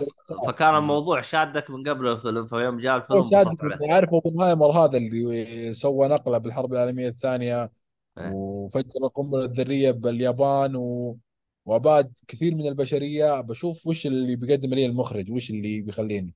[0.46, 6.08] فكان الموضوع شادك من قبل الفيلم فيوم جاء الفيلم شادك اعرف اوبنهايمر هذا اللي سوى
[6.08, 7.70] نقلة بالحرب العالمية الثانية
[8.18, 8.30] إيه.
[8.32, 11.18] وفجر القنبلة الذرية باليابان و...
[11.64, 13.40] وأباد كثير من البشرية.
[13.40, 16.34] بشوف وش اللي بيقدم لي المخرج وش اللي بيخليني.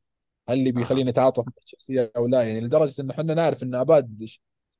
[0.48, 3.74] هل اللي أها بيخليني اتعاطف مع الشخصية أو لا؟ يعني لدرجة ان إحنا نعرف ان
[3.74, 4.28] أباد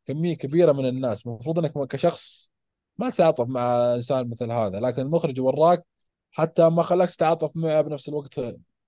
[0.07, 1.27] كمية كبيرة من الناس.
[1.27, 2.53] المفروض إنك كشخص
[2.99, 5.85] ما تتعاطف مع إنسان مثل هذا لكن المخرج وراك
[6.31, 8.41] حتى ما خلاك تتعاطف معه بنفس الوقت.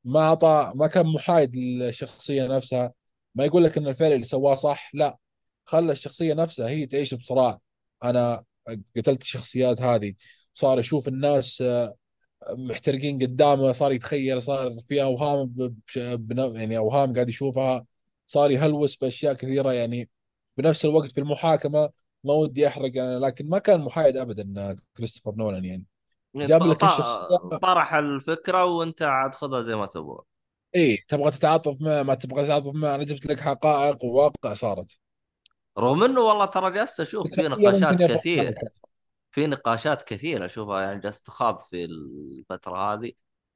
[0.04, 2.92] ما أعطى ما كان محايد للشخصية نفسها.
[3.34, 5.18] ما يقول لك إن الفعل اللي سواه صح لا.
[5.64, 7.58] خلى الشخصية نفسها هي تعيش بصراع.
[8.04, 8.44] أنا
[8.96, 10.14] قتلت الشخصيات هذه.
[10.54, 11.64] صار يشوف الناس
[12.50, 17.86] محترقين قدامه صار يتخيل صار في أوهام ب- بش- بن- يعني أوهام قاعد يشوفها.
[18.26, 20.08] صار يهلوس بأشياء كثيرة يعني
[20.56, 21.90] بنفس الوقت في المحاكمة
[22.24, 25.84] ما ودي أحرق أنا لكن ما كان محايد ابدا كريستوفر نولان يعني.
[26.34, 26.38] ط...
[26.38, 27.56] جاب لك الشخصية.
[27.62, 30.18] طرح الفكرة وأنت عاد خذها زي ما تبغى.
[30.76, 34.98] اي تبغى تتعاطف معه ما تبغى تتعاطف معه أنا جبت لك حقائق وواقع صارت.
[35.78, 38.54] رغم انه والله ترى جلست أشوف في نقاشات كثير.
[39.34, 43.12] في نقاشات كثيرة اشوفها يعني جلست تخاض في الفترة هذه.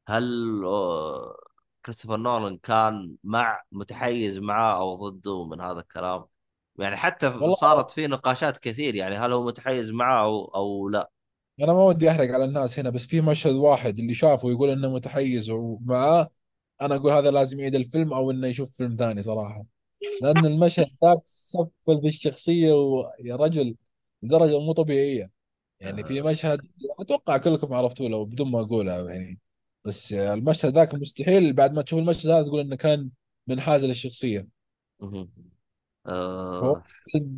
[0.08, 0.24] هل
[0.64, 1.36] آه،
[1.84, 6.24] كريستوفر نولان كان مع متحيز معاه أو ضده من هذا الكلام؟
[6.78, 11.10] يعني حتى صارت في نقاشات كثير يعني هل هو متحيز معاه أو أو لا؟
[11.60, 14.88] أنا ما ودي أحرق على الناس هنا بس في مشهد واحد اللي شافه يقول إنه
[14.88, 16.30] متحيز ومعاه
[16.82, 19.64] أنا أقول هذا لازم يعيد الفيلم أو إنه يشوف فيلم ثاني صراحة.
[20.22, 21.70] لأن المشهد ذاك سفل
[22.02, 23.76] بالشخصية ويا رجل
[24.22, 25.37] لدرجة مو طبيعية.
[25.80, 26.22] يعني في آه.
[26.22, 26.60] مشهد
[27.00, 29.38] أتوقع كلكم عرفتوه لو بدون ما اقولها يعني
[29.84, 33.10] بس المشهد ذاك مستحيل بعد ما تشوف المشهد هذا تقول إنه كان
[33.46, 34.48] منحاز للشخصية
[35.00, 35.30] مهم.
[36.04, 36.82] فهو آه.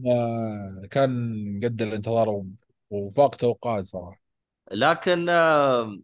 [0.06, 2.44] آه، كان قد الانتظار
[2.90, 4.20] وفاق توقعات صراحة
[4.72, 5.98] لكن آه،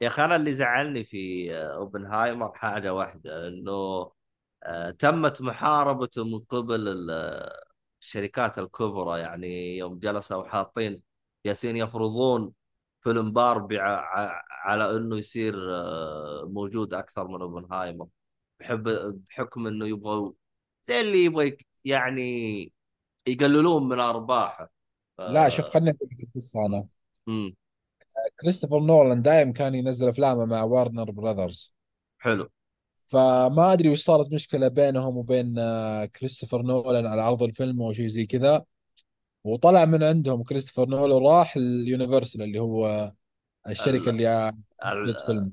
[0.00, 4.10] يا أخي أنا اللي زعلني في أوبنهايمر حاجة واحدة إنه
[4.98, 7.50] تمت محاربته من قبل ال-
[8.00, 11.02] الشركات الكبرى يعني يوم جلسوا وحاطين
[11.46, 12.52] ياسين يفرضون
[13.00, 13.78] فيلم باربي
[14.64, 18.06] على إنه يصير آه، موجود أكثر من أوبنهايمر.
[18.60, 18.88] بحب
[19.28, 20.32] بحكم إنه يبغوا
[20.84, 22.72] زي اللي يبغى يعني
[23.26, 24.72] يقللون من أرباحه.
[25.18, 26.86] لا شوف خليني أقول لك القصة أنا.
[27.28, 27.56] امم
[28.40, 31.74] كريستوفر نولان دائم كان ينزل أفلامه مع وارنر براذرز
[32.18, 32.48] حلو.
[33.06, 38.06] فما أدري وش صارت مشكلة بينهم وبين آه، كريستوفر نولان على عرض الفيلم أو شيء
[38.06, 38.64] زي كذا.
[39.46, 43.12] وطلع من عندهم كريستوفر نولان راح ال Universal اللي هو
[43.68, 44.08] الشركة ال...
[44.08, 44.54] اللي ال...
[44.80, 45.52] أخرجت فيلم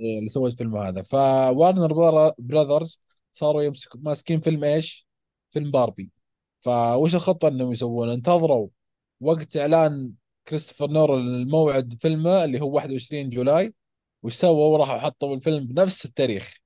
[0.00, 3.00] إيه، اللي سوت الفيلم هذا ف Warner Bro- Brothers
[3.32, 5.06] صاروا يمسك ماسكين فيلم إيش؟
[5.50, 6.10] فيلم باربي
[6.60, 8.68] فوش الخطة إنهم يسوون؟ انتظروا
[9.20, 10.12] وقت إعلان
[10.48, 13.74] كريستوفر نولان الموعد فيلمه اللي هو 21 جولاي
[14.22, 16.56] وش سووا؟ راحوا حطوا الفيلم بنفس التاريخ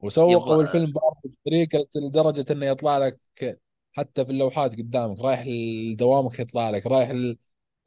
[0.00, 3.20] وسوقوا الفيلم باربي بطريقة لدرجة إنه يطلع لك
[3.96, 7.36] حتى في اللوحات قدامك رايح لدوامك يطلع لك رايح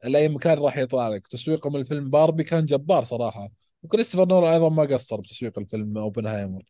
[0.04, 1.26] لأي مكان راح يطلع لك.
[1.26, 3.48] تسويقهم الفيلم باربي كان جبار صراحة.
[3.82, 6.62] وكريستوفر نولان أيضا ما قصر بتسويق الفيلم أوبنهايمر.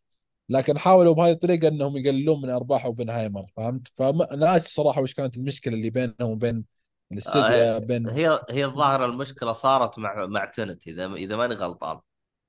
[0.49, 5.73] لكن حاولوا بهذه الطريقة إنهم يقللون من أرباح أوبنهايمر فهمت؟ فناس صراحة وش كانت المشكلة
[5.73, 11.13] اللي بينهم وبين آه، الاستديو بين هي هي الظاهر المشكلة صارت مع مع تنت إذا
[11.13, 11.99] إذا ماني غلطان.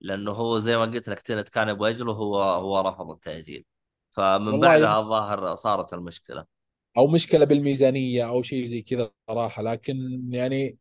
[0.01, 3.65] لأنه هو زي ما قلت لك تنت كان يبغى يجله هو هو رفض التأجيل.
[4.11, 6.62] فمن بعدها الظاهر صارت المشكلة.
[6.97, 10.79] أو مشكلة بالميزانية أو شيء زي كذا صراحة لكن يعني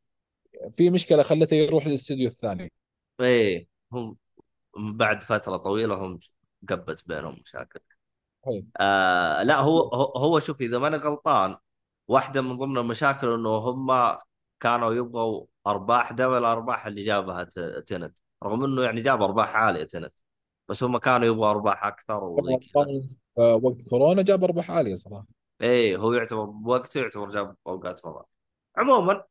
[0.72, 2.72] في مشكلة خلته يروح للاستديو الثاني.
[3.22, 4.18] إيه هم
[4.78, 6.20] بعد فترة طويلة هم
[6.70, 7.80] قبت بينهم مشاكل.
[8.46, 8.70] طيب.
[8.78, 9.80] آه لا هو
[10.18, 11.58] هو شوف إذا ماني غلطان
[12.08, 14.18] واحدة من ضمن المشاكل إنه هم
[14.60, 17.44] كانوا يبغوا أرباح double الأرباح اللي جابها
[17.86, 18.18] Tenet.
[18.44, 20.14] رغم إنه يعني جاب أرباح عالية Tenet
[20.70, 23.02] بس هم كانوا يبغوا أرباح أكثر وزي كذا
[23.38, 25.41] آه، وقت كورونا جاب أرباح عالية صراحة.
[25.62, 28.26] إيه هو يعتبر بوقته يعتبر جاب أوقات فضاء
[28.78, 29.24] عموما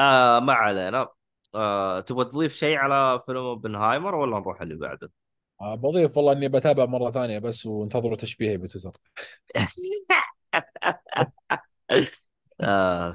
[0.00, 1.08] آه ما علينا.
[1.54, 5.12] آه تبغى تضيف شيء على فيلم اوبنهايمر ولا نروح اللي بعده؟
[5.60, 9.00] آه، بضيف والله إني بتابع مرة ثانية بس وانتظروا تشبيهي بتويتر.
[12.60, 13.14] آه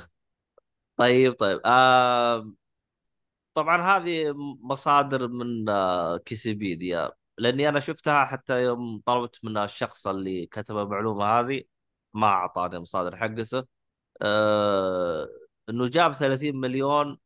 [0.97, 1.61] طيب طيب.
[1.65, 2.51] آه
[3.53, 7.11] طبعا هذه مصادر من آه كيسيبيديا.
[7.37, 11.63] لأني أنا شفتها حتى يوم طلبت من الشخص اللي كتب المعلومة هذه.
[12.17, 13.65] ما اعطاني مصادر حقته.
[14.21, 15.29] آه
[15.69, 17.19] إنه جاب 30 مليون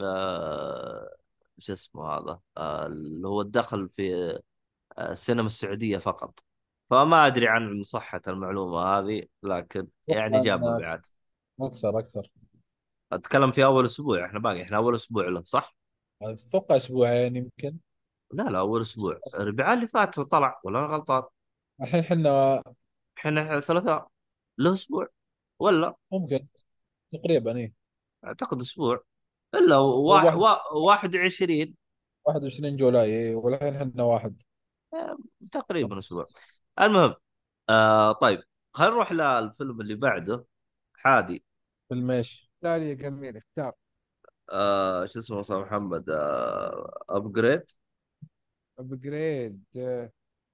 [0.00, 1.16] آه
[1.58, 4.14] شو اسمه هذا آه اللي هو الدخل في
[4.98, 6.40] آه السينما السعودية فقط.
[6.90, 11.06] فما أدري عن صحة المعلومة هذه لكن يعني جاب مبيعات
[11.60, 12.30] أكثر أكثر
[13.12, 15.76] أتكلم في أول أسبوع إحنا باقي إحنا أول أسبوع له صح؟
[16.22, 17.76] أتوقع أسبوعين يمكن.
[18.32, 19.20] لا لا أول أسبوع.
[19.34, 21.22] الرباع اللي فات طلع ولا أنا غلطان؟
[21.82, 22.62] الحين حنا
[23.18, 24.08] إحنا ثلاثاء
[24.58, 25.08] له أسبوع
[25.58, 26.40] ولا؟ ممكن
[27.12, 27.72] تقريبا إيه.
[28.24, 29.04] أعتقد أسبوع.
[29.54, 31.74] إلا واحد واحد- 21
[32.24, 34.42] 21 July إيه، والحين حنا واحد.
[35.52, 36.26] تقريبا أسبوع.
[36.80, 37.14] المهم
[37.70, 38.42] آه طيب
[38.74, 40.44] خلينا نروح للفيلم اللي بعده.
[40.94, 41.44] حادي.
[41.88, 43.72] فيلم إيش؟ لا يا جميل اختار.
[44.50, 47.62] آه شو اسمه أستاذ محمد آه ابجريد
[48.78, 49.64] ابجريد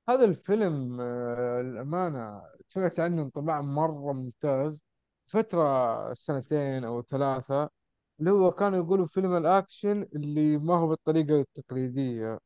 [0.08, 4.78] هذا الفيلم آه، الأمانة سمعت عنه انطباع مرة ممتاز
[5.26, 7.70] فترة سنتين أو ثلاثة
[8.20, 12.38] اللي هو كانوا يقولوا فيلم الأكشن اللي ما هو بالطريقة التقليدية.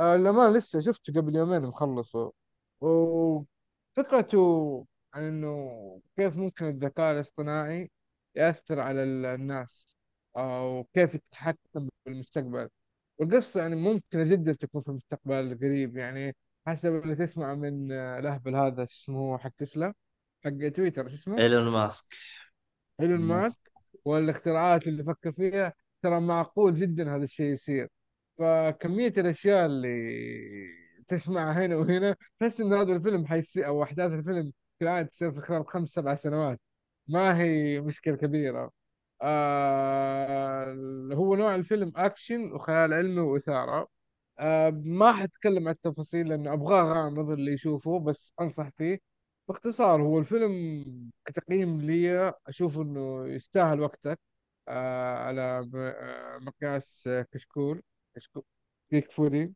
[0.00, 2.32] آه، الأمانة لسه شفته قبل يومين مخلصه.
[2.80, 5.70] وفكرته عن إنه
[6.16, 7.90] كيف ممكن الذكاء الاصطناعي
[8.34, 9.96] يأثر على ال- الناس
[10.36, 12.68] أو كيف يتحكم بالمستقبل.
[13.18, 16.36] والقصة يعني ممكنة جدا تكون في المستقبل القريب يعني
[16.66, 19.94] حسب اللي تسمع من آه، الأهبل هذا شو اسمه حق تسلا؟
[20.44, 22.14] حق تويتر شو اسمه؟ إيلون ماسك.
[23.00, 23.72] إيلون ماسك.
[24.04, 27.88] والاختراعات اللي فكر فيها ترى معقول جدا هذا الشيء يصير.
[28.38, 29.90] فكمية الأشياء اللي
[31.08, 35.40] تسمعها هنا وهنا تحس إن هذا الفيلم حيصير أو أحداث الفيلم في العادة تصير في
[35.40, 36.60] خلال خمس سبع سنوات.
[37.08, 38.70] ما هي مشكلة كبيرة.
[39.22, 40.64] آه
[41.14, 43.88] هو نوع الفيلم أكشن وخيال علمي وإثارة.
[44.40, 48.98] آه ما حتكلم عن التفاصيل لأنه أبغاه غامض اللي يشوفه بس أنصح فيه.
[49.48, 50.52] باختصار هو الفيلم
[51.24, 54.20] كتقييم لي أشوف إنه يستاهل وقتك
[54.68, 57.82] آه على م- آه، مقياس آه، كشكول
[58.16, 58.42] كشكول
[58.90, 59.52] كيك فولي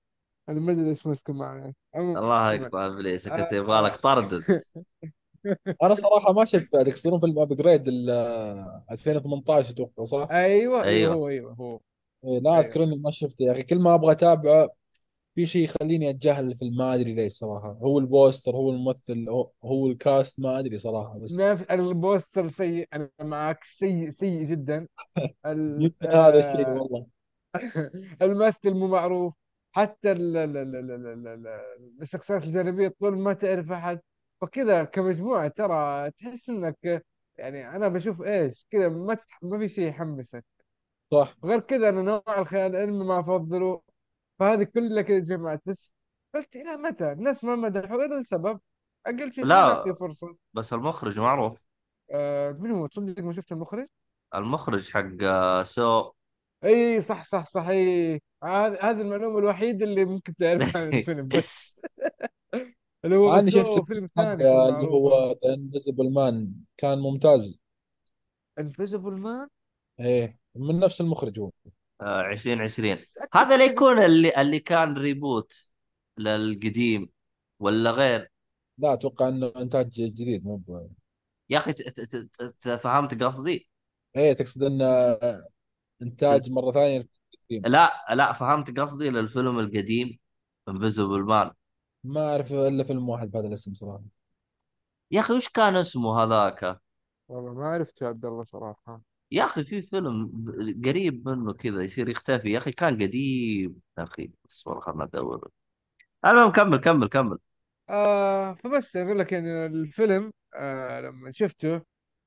[0.48, 1.74] أنا ما أدري إيش ماسكه معنا
[2.16, 3.56] الله عموما يقطع إبليس كنت آه.
[3.56, 4.44] يبغى لك طردد
[5.82, 7.88] أنا صراحة ما شفت بعد يقصدون فيلم Upgrade
[8.90, 11.14] 2018 أتوقع صح؟ أيوه أيوه أيوه.
[11.14, 11.80] هو أيوه هو.
[12.24, 13.62] إيه لا أيوه اذكر اني ما شفته يا أخي.
[13.62, 14.68] كل ما أبغى أتابعه
[15.34, 17.78] في شيء يخليني أتجاهل الفيلم ما أدري ليش صراحة.
[17.82, 21.38] هو ال poster هو الممثل هو, هو ال cast ما أدري صراحة بس.
[21.38, 22.88] ما في ال poster سيء.
[22.92, 23.64] أنا معك.
[23.64, 24.88] سيء سيء جدا.
[25.46, 27.06] ال- يمكن هذا الشيء آه، والله.
[28.22, 29.34] الممثل مو معروف.
[29.72, 34.00] حتى ال- ال- ال- ال- ال- ال- الشخصيات الجانبية طول ما تعرف أحد.
[34.40, 37.04] فكذا كمجموعة ترى تحس إنك
[37.38, 39.42] يعني أنا بشوف إيش كذا ما تتح...
[39.42, 40.44] ما في شيء يحمسك.
[41.14, 41.36] صح.
[41.44, 43.82] غير كذا أنا نوع الخيال العلمي ما أفضله.
[44.38, 45.94] فهذه كلها كذا جمعت بس
[46.34, 48.60] قلت إلى متى؟ الناس ما مدحوا إلا لسبب.
[49.06, 49.94] أقل شيء لا.
[49.94, 50.36] فرصة.
[50.54, 51.58] بس المخرج معروف
[52.10, 53.86] آه من هو؟ تصدق ما شفت المخرج؟
[54.34, 56.10] المخرج حق آه، سو.
[56.64, 58.12] إي صح صح صح إي.
[58.44, 61.80] هذه هذه المعلومة الوحيدة اللي ممكن تعرفها عن الفيلم بس.
[63.04, 67.58] اللي هو أنا شفت فيلم ثاني يكون اللي هو Invisible Man كان ممتاز.
[68.58, 69.48] Invisible Man
[70.00, 70.43] إيه.
[70.56, 71.50] من نفس المخرج هو
[72.00, 75.70] آه، 2020 متاكد هذا اللي يكون اللي اللي كان reboot
[76.18, 77.08] للقديم
[77.60, 78.30] ولا غير؟
[78.78, 80.88] لا أتوقع إنه إنتاج جديد مو ب...
[81.50, 83.68] يا أخي ت- ت- ت- ت- فهمت قصدي؟
[84.16, 84.84] إيه تقصد انه
[86.02, 87.08] إنتاج مرة ثانية
[87.66, 90.18] لا لا فهمت قصدي للفيلم القديم
[90.68, 91.50] Invisible Man
[92.04, 94.04] ما أعرف إلا فيلم واحد بهذا الاسم صراحة.
[95.10, 96.80] يا أخي وش كان اسمه هذاك؟
[97.28, 99.00] والله ما عرفت يا عبد الله صراحة.
[99.34, 100.30] يا أخي في فيلم
[100.84, 102.50] قريب منه كذا يصير يختفي.
[102.52, 105.50] يا أخي كان قديم يا أخي بس والله خلنا ندور.
[106.26, 107.38] المهم كمل كمل كمل.
[107.90, 111.82] آه فبس أقول لك يعني الفيلم آه لما شفته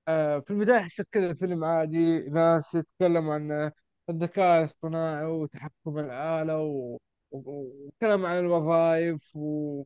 [0.07, 3.71] آه في البداية حسيت كذا الفيلم عادي ناس يتكلموا عن
[4.09, 6.59] الذكاء الاصطناعي وتحكم الآلة.
[6.61, 6.97] و-
[7.31, 9.83] وكلام عن الوظائف و...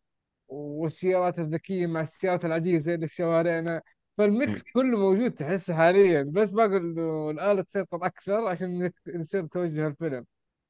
[0.49, 3.81] والسيارات الذكية مع السيارات العادية زي اللي في شوارعنا.
[4.17, 6.23] فالميكس كله موجود تحسه حاليا.
[6.23, 6.77] بس باقي
[7.31, 10.25] الآلة تسيطر أكثر عشان يصير توجه الفيلم.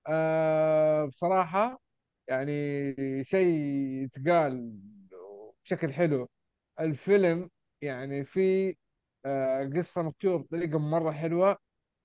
[0.08, 1.82] آه بصراحة
[2.28, 2.64] يعني
[3.26, 3.48] شيء
[4.06, 4.80] يتقال
[5.66, 6.30] بشكل حلو.
[6.80, 7.50] الفيلم
[7.82, 8.76] يعني في
[9.26, 11.58] آه قصة مكتوبة بطريقة مرة حلوة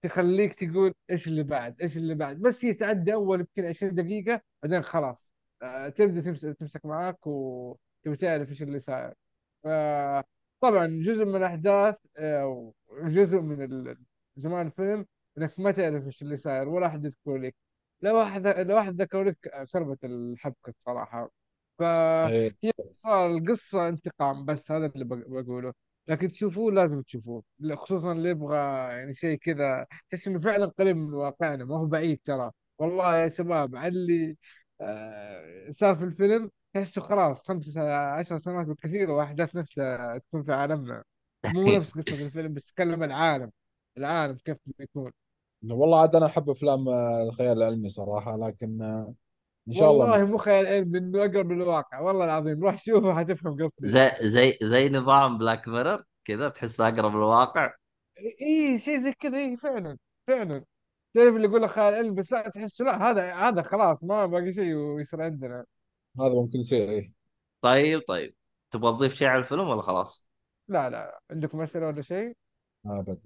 [0.03, 2.41] تخليك تقول إيش اللي بعد إيش اللي بعد.
[2.43, 5.34] بس يتعدى أول يمكن 20 دقيقة بعدين خلاص.
[5.62, 9.14] آه تبدأ تمسك تمسك معاك وتبي تعرف إيش اللي صاير.
[9.66, 10.24] آه
[10.61, 13.99] طبعا جزء من الأحداث آه وجزء من ال-
[14.37, 15.07] جمال الفيلم
[15.39, 17.55] إنك ما تعرف إيش اللي صاير ولا أحد يذكر لك.
[18.03, 21.31] لو واحد لو واحد ذكر لك خربت الحبكة صراحة.
[21.79, 22.73] فهي إيه.
[22.97, 25.73] صار القصة انتقام بس هذا اللي بق- بقوله.
[26.09, 27.43] لكن تشوفوه لازم تشوفوه.
[27.75, 29.87] خصوصا اللي يبغى يعني شيء كذا.
[30.11, 32.51] تحس إنه فعلا قريب من واقعنا ما هو بعيد ترى.
[32.79, 34.37] والله يا شباب على اللي
[34.81, 41.03] آه، صار في الفيلم تحسه خلاص خمس عشر سنوات بالكثير واحداث نفسها تكون في عالمنا
[41.45, 43.51] مو نفس قصة الفيلم بس تكلم العالم
[43.99, 45.12] العالم كيف بيكون
[45.70, 46.89] والله عاد أنا أحب أفلام
[47.29, 48.83] الخيال العلمي صراحة لكن
[49.68, 52.01] إن شاء الله والله مو خيال علمي إنه أقرب للواقع.
[52.01, 53.89] والله العظيم روح شوفه حتفهم قصدي.
[53.89, 57.72] زي زي زي نظام Black Mirror كذا تحس أقرب للواقع.
[58.43, 60.64] إي شيء زي كذا إي فعلا فعلا.
[61.14, 64.53] تعرف اللي يقول لك خيال علمي بس لا تحسه لا هذا هذا خلاص ما باقي
[64.53, 65.64] شيء ويصير عندنا.
[66.21, 67.12] هذا ممكن يصير إيه.
[67.61, 68.35] طيب طيب.
[68.71, 70.25] تبغى تضيف شيء على الفيلم ولا خلاص؟
[70.69, 71.21] لا لا.
[71.31, 72.37] عندكم اسئله ولا شيء؟
[72.87, 73.19] أبد.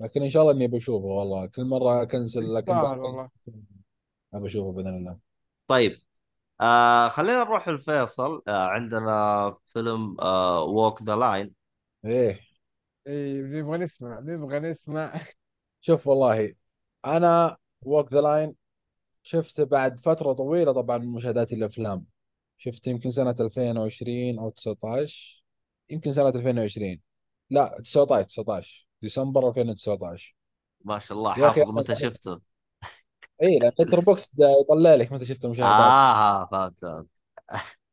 [0.00, 1.46] لكن إن شاء الله إني بشوفه والله.
[1.46, 3.30] كل مرة أ cancel لكن بعد والله.
[4.34, 5.18] ابى اشوفه بإذن الله.
[5.68, 5.98] طيب.
[6.60, 11.54] آه خلينا نروح لفيصل آه عندنا فيلم آه Walk the Line
[12.04, 12.40] إيه.
[13.06, 15.20] اي نبغى نسمع نبغى نسمع.
[15.80, 16.54] شوف والله.
[17.06, 18.54] أنا Walk the Line
[19.22, 22.04] شفته بعد فترة طويلة طبعا من مشاهداتي الأفلام.
[22.58, 25.44] شفته يمكن سنة 2020 أو 19
[25.90, 27.00] يمكن سنة 2020
[27.50, 30.36] لا 19 19 ديسمبر 2019
[30.84, 32.40] ما شاء الله حافظ متى شفته.
[33.42, 34.32] اي لأن Letterboxd
[34.62, 37.08] يطلع لك متى شفت المشاهدات آه آه، فهمت فهمت.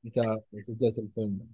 [0.04, 0.22] متى
[0.64, 1.48] سجلت الفيلم.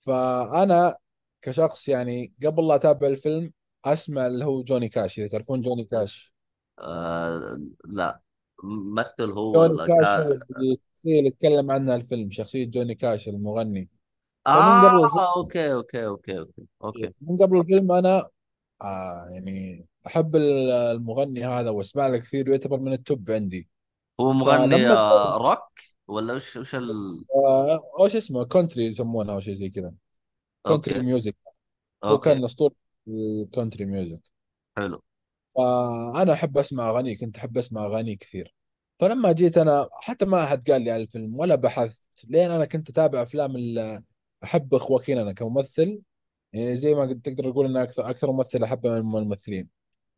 [0.00, 0.96] فأنا
[1.42, 3.52] كشخص يعني قبل لا أتابع الفيلم
[3.84, 6.32] أسمع اللي هو جوني كاش إذا تعرفون جوني كاش
[6.78, 8.20] آه لا.
[8.62, 13.88] ممثل هو جوني ولا كاش كان اللي يتكلم عنها الفيلم شخصية جوني كاش المغني.
[14.54, 16.66] فمن قبل الفيلم آه okay okay okay okay.
[16.84, 18.30] okay من قبل الفيلم أنا
[18.82, 23.68] آه يعني أحب ال- المغني هذا وأسمع له كثير ويعتبر من ال top عندي.
[24.20, 25.68] هو مغني آه، روك؟
[26.08, 27.24] ولا وش وش ال...
[27.36, 29.92] آه وش اسمه country يسمونه أو شيء زي كذا.
[30.66, 31.36] country music
[32.04, 32.74] هو كان أسطورة
[33.08, 34.20] ال country music
[34.76, 35.02] حلو.
[35.56, 38.54] فأنا أحب أسمع أغاني كنت أحب أسمع أغاني كثير.
[39.00, 42.90] فلما جيت أنا حتى ما احد قال لي عن الفيلم ولا بحثت لين أنا كنت
[42.90, 43.56] أتابع أفلام
[44.44, 46.00] أحب خواكين أنا كممثل.
[46.52, 49.68] يعني زي ما تقدر تقول إن أكثر أكثر ممثل أحبه من الممثلين.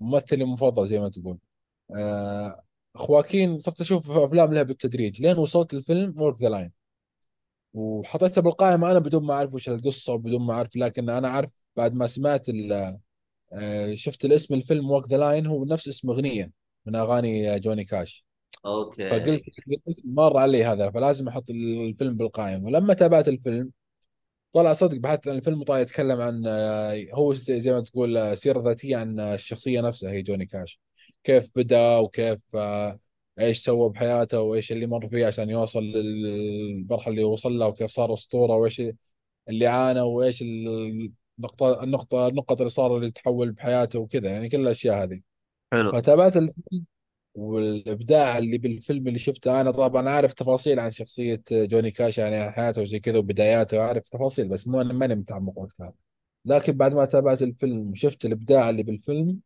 [0.01, 1.39] ممثلي المفضل زي ما تقول.
[1.97, 2.63] آه
[2.95, 5.23] خواكين صرت أشوف أفلام لها بالتدريج.
[5.23, 6.73] لين وصلت الفيلم Walk the Line
[7.75, 11.95] وحطيته بالقائمة أنا بدون ما أعرف وش القصة وبدون ما أعرف لكن أنا عارف بعد
[11.95, 12.49] ما سمعت
[13.95, 16.51] شفت الاسم الفيلم Walk the Line هو نفس اسم أغنية
[16.87, 18.25] من أغاني جوني كاش.
[18.67, 19.09] okay.
[19.09, 22.67] فقلت الاسم مر علي هذا فلازم أحط الفيلم بالقائمة.
[22.67, 23.71] ولما تابعت الفيلم
[24.53, 28.61] طلع صدق بحثت عن الفيلم وطلع يتكلم عن آه، هو زي ما تقول آه، سيرة
[28.63, 30.81] ذاتية عن آه، الشخصية نفسها هي جوني كاش.
[31.25, 33.01] كيف بدأ وكيف آه،
[33.41, 38.15] إيش سوى بحياته وإيش اللي مر فيه عشان يوصل للمرحلة اللي وصل لها وكيف صار
[38.15, 38.83] أسطورة وإيش
[39.49, 40.45] اللي عانى وإيش
[41.41, 45.21] النقطة النقطة النقط اللي صار اللي تحول بحياته وكذا يعني كل الأشياء هذه.
[45.73, 45.93] حلو.
[45.93, 46.85] فتابعت الفيلم
[47.35, 52.51] والإبداع اللي بالفيلم اللي شفته أنا طبعا عارف تفاصيل عن شخصية جوني كاش يعني عن
[52.51, 55.93] حياته وزي كذا وبداياته عارف تفاصيل بس مو أنا ماني متعمق وقتها
[56.45, 59.41] لكن بعد ما تابعت الفيلم وشفت الإبداع اللي بالفيلم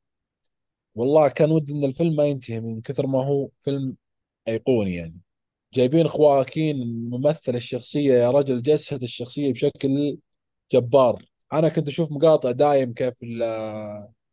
[0.94, 3.96] والله كان ودي إن الفيلم ما ينتهي من كثر ما هو فيلم
[4.48, 5.20] أيقوني يعني.
[5.74, 10.18] جايبين خواكين ممثل الشخصية يا رجل جسد الشخصية بشكل
[10.72, 11.24] جبار.
[11.52, 13.42] أنا كنت أشوف مقاطع دايم كيف ال-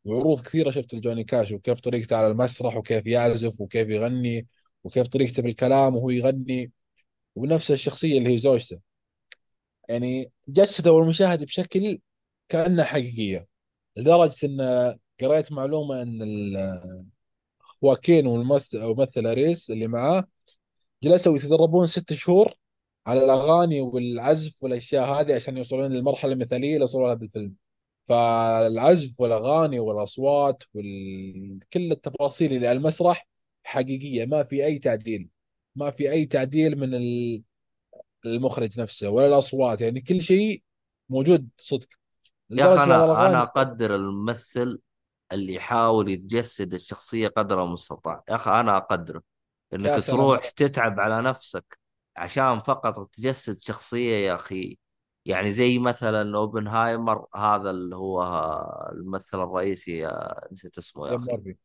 [0.07, 4.47] عروض كثيرة شفت لجوني كاش وكيف طريقته على المسرح وكيف يعزف وكيف يغني
[4.84, 6.72] وكيف طريقته بالكلام وهو يغني
[7.36, 8.80] ونفس الشخصية اللي هي زوجته.
[9.89, 11.99] يعني جسدوا المشاهد بشكل
[12.49, 13.47] كأنها حقيقية
[13.97, 14.62] لدرجة إن
[15.22, 16.22] قريت معلومة إن
[17.59, 20.28] خواكين والممثل أريس اللي معاه
[21.03, 22.53] جلسوا يتدربون ست شهور
[23.08, 27.54] على الأغاني والعزف والأشياء هذه عشان يوصلون للمرحلة المثالية اللي وصلوا لها بالفيلم
[28.04, 33.28] فالعزف والأغاني والأصوات وكل التفاصيل اللي على المسرح
[33.64, 35.30] حقيقية ما في أي تعديل.
[35.76, 37.43] ما في أي تعديل من ال-
[38.26, 40.64] المخرج نفسه ولا الأصوات يعني كل شيء
[41.10, 41.88] موجود صدق.
[42.49, 44.80] يا أخي أنا أنا أقدر الممثل
[45.32, 48.24] اللي يحاول يتجسد الشخصية قدر المستطاع.
[48.30, 49.24] يا أخي أنا أقدره.
[49.74, 49.86] إنك
[50.18, 51.81] تروح تتعب على نفسك.
[52.22, 54.78] عشان فقط تجسد شخصية يا أخي.
[55.26, 58.24] يعني زي مثلا أوبنهايمر هذا اللي هو
[58.92, 60.12] الممثل الرئيسي
[60.52, 61.56] نسيت اسمه يا أخي.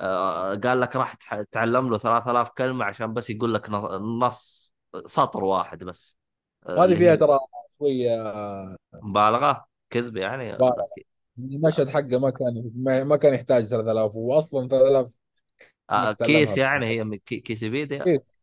[0.00, 1.14] آه، قال لك راح
[1.52, 3.70] تعلم له 3000 كلمة عشان بس يقول لك
[4.20, 4.74] نص
[5.06, 6.18] سطر واحد بس.
[6.66, 7.38] آه، اللي فيها ترى
[7.78, 8.16] شوية
[9.02, 10.52] مبالغة كذب يعني.
[10.52, 10.74] بالغ
[11.38, 12.72] المشهد حقه ما كان
[13.06, 15.10] ما كان يحتاج 3000 واصلا 3000
[15.90, 18.33] آه، case يعني هي من case فيديو case.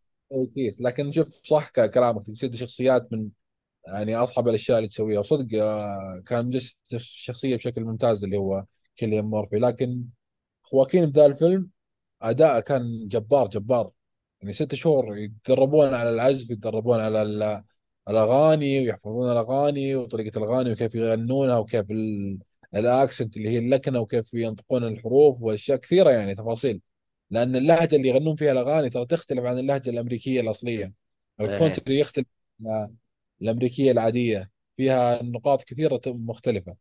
[0.53, 3.29] case لكن شوف صح كلامك تصير شخصيات من
[3.87, 5.19] يعني اصعب الأشياء اللي تسويها.
[5.19, 8.65] وصدق آه، كان مجسد الشخصية بشكل ممتاز اللي هو
[8.97, 9.55] كيليان مورفي.
[9.59, 10.03] لكن
[10.63, 11.69] خواكين بذا الفيلم
[12.21, 13.91] اداءه كان جبار جبار.
[14.41, 17.63] يعني ست شهور يتدربون على العزف يتدربون على ال-
[18.09, 22.39] الأغاني ويحفظون الأغاني وطريقة الأغاني وكيف يغنونها وكيف ال-
[22.75, 26.81] ال accent اللي هي اللكنة وكيف ينطقون الحروف وأشياء كثيرة يعني تفاصيل.
[27.31, 30.93] لأن اللهجة اللي يغنون فيها الأغاني ترى تختلف عن اللهجة الأمريكية الأصلية.
[31.41, 32.25] ال country يختلف
[32.65, 32.95] عن
[33.41, 36.75] الأمريكية العادية فيها نقاط كثيرة مختلفة.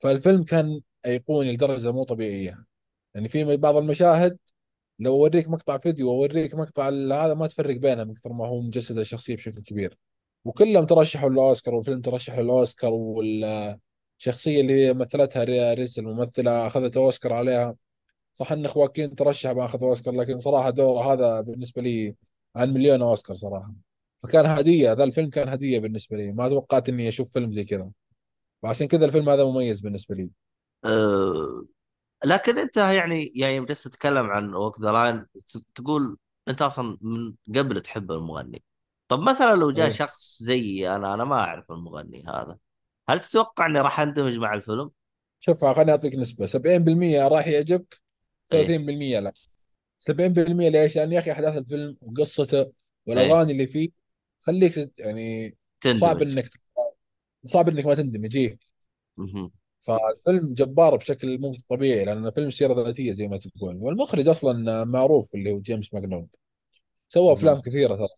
[0.00, 2.64] فالفيلم كان ايقوني لدرجة مو طبيعية.
[3.14, 4.38] يعني في بعض المشاهد
[4.98, 8.98] لو أوريك مقطع فيديو وأوريك مقطع هذا ما تفرق بينهم من كثر ما هو مجسد
[8.98, 9.98] الشخصية بشكل كبير.
[10.44, 17.76] وكلهم ترشحوا للاوسكار والفيلم ترشح للأوسكار والشخصية اللي مثلتها ري- ريس الممثلة أخذت أوسكار عليها.
[18.34, 22.14] صح إن خواكين ترشح ما أخذ أوسكار لكن صراحة دوره هذا بالنسبة لي
[22.56, 23.72] عن مليون أوسكار صراحة.
[24.22, 26.32] فكان هدية ذا الفيلم كان هدية بالنسبة لي.
[26.32, 27.90] ما توقعت إني أشوف فيلم زي كذا.
[28.62, 30.30] وعشان كذا الفيلم هذا مميز بالنسبة لي.
[30.84, 31.64] أه
[32.24, 35.26] لكن أنت يعني يعني جالس تتكلم عن Walk the Line
[35.74, 36.18] تقول
[36.48, 38.62] أنت أصلا من قبل تحب المغني.
[39.08, 39.92] طب مثلا لو جاء إيه.
[39.92, 42.58] شخص زيي أنا أنا ما أعرف المغني هذا.
[43.08, 44.90] هل تتوقع إني راح أندمج مع الفيلم؟
[45.40, 46.46] شوف خليني أعطيك نسبة.
[46.46, 48.01] 70% راح يعجبك.
[48.52, 49.32] 30% لا
[49.98, 52.72] 70% ليش؟ لأن يا أخي أحداث الفيلم وقصته إيه
[53.06, 53.90] والاغاني اللي فيه
[54.40, 56.50] تخليك تت- يعني صعب تندمج انك
[57.44, 58.58] صعب إنك ما تندمج إيه.
[59.16, 59.50] مهم.
[59.80, 65.34] فالفيلم جبار بشكل مو طبيعي لأنه فيلم سيرة ذاتية زي ما تقول والمخرج أصلا معروف
[65.34, 66.28] اللي هو جيمس ماكنون
[67.08, 67.32] سوى.
[67.32, 68.08] أفلام كثيرة ترى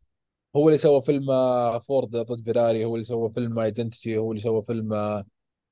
[0.57, 4.43] هو اللي سوى فيلم آه، فورد ضد فيراري هو اللي سوى فيلم Identity هو اللي
[4.43, 5.25] سوى فيلم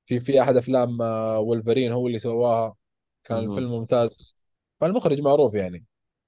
[0.05, 2.75] في في أحد أفلام آه، وولفرين هو اللي سواها
[3.23, 3.37] كان.
[3.37, 4.32] الفيلم ممتاز
[4.83, 5.85] فالمخرج معروف يعني.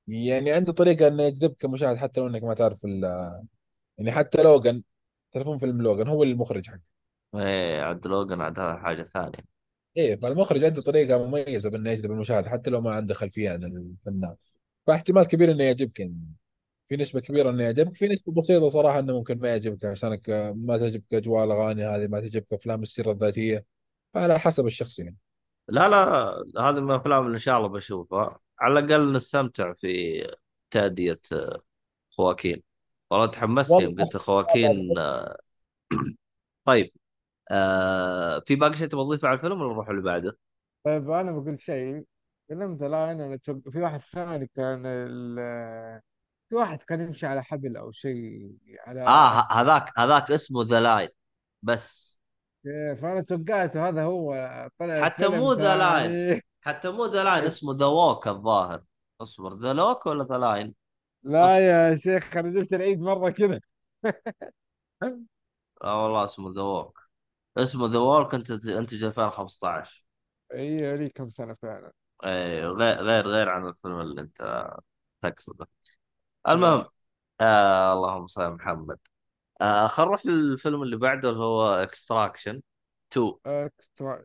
[0.08, 3.04] يعني عنده طريقة إنه يجذبك كمشاهد حتى لو إنك ما تعرف ال...
[3.98, 4.84] يعني حتى لوجان
[5.32, 6.80] تعرفون فيلم لوجان هو المخرج حقه.
[7.36, 9.56] إيه عاد لوجن عاد حاجة ثانية.
[9.98, 14.36] إيه فالمخرج عنده طريقة مميزة بإنه يجذب المشاهد حتى لو ما عنده خلفية عن الفنان.
[14.88, 16.36] فاحتمال كبير إنه يعجبك يعني.
[16.88, 20.78] في نسبة كبيرة إنه يعجبك في نسبة بسيطة صراحة إنه ممكن ما يعجبك عشانك ما
[20.78, 23.66] تعجبك اجواء الاغاني هذه ما تعجبك أفلام السيرة الذاتية
[24.14, 25.16] فعلى حسب الشخص يعني.
[25.68, 28.40] لا لا هذه من الأفلام اللي إن شاء الله بشوفها.
[28.60, 30.22] على الأقل نستمتع في
[30.72, 31.20] تأدية
[32.18, 32.64] خواكين.
[33.12, 34.94] والله تحمست يوم قلت خواكين
[36.66, 36.92] طيب
[37.52, 40.38] آه في باقي شيء تبغى تضيفه على الفيلم ولا نروح اللي بعده؟
[40.84, 42.06] طيب أنا بقول شيء.
[42.48, 43.38] فيلم the Line أنا
[43.72, 45.40] في واحد ثاني كان ال...
[46.50, 48.52] في واحد كان يمشي على حبل أو شيء
[48.88, 49.02] آه على
[49.40, 51.10] ه- هذاك هذاك اسمه the Line
[51.64, 52.16] بس.
[53.02, 54.34] فأنا توقعت هذا هو
[54.80, 56.42] طلع حتى مو the Line.
[56.66, 58.84] حتى مو the Line اسمه The Walk الظاهر.
[59.22, 60.76] اصبر The Walk ولا the Line؟
[61.24, 63.60] لا يا شيخ أنا جبت العيد مرة كذا.
[65.84, 67.00] آه والله اسمه The Walk.
[67.58, 70.06] اسمه The Walk انت انتج 2015
[70.54, 71.92] اي لي كم سنة فعلا.
[72.24, 74.68] إيه غير غير غير عن الفيلم اللي انت
[75.22, 75.68] تقصده.
[76.48, 76.86] المهم
[77.42, 79.00] آه اللهم صل على محمد.
[79.62, 82.62] آه خلينا نروح للفيلم اللي بعده اللي هو Extraction
[83.12, 84.24] 2 Extra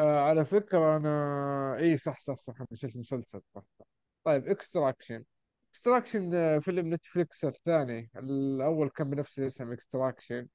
[0.00, 3.84] آه على فكرة أنا إي صح صح صح أنا شفت مسلسل صح صح.
[4.24, 5.24] طيب Extraction
[5.70, 8.10] Extraction فيلم نتفليكس الثاني.
[8.16, 10.48] الأول كان بنفس الاسم Extraction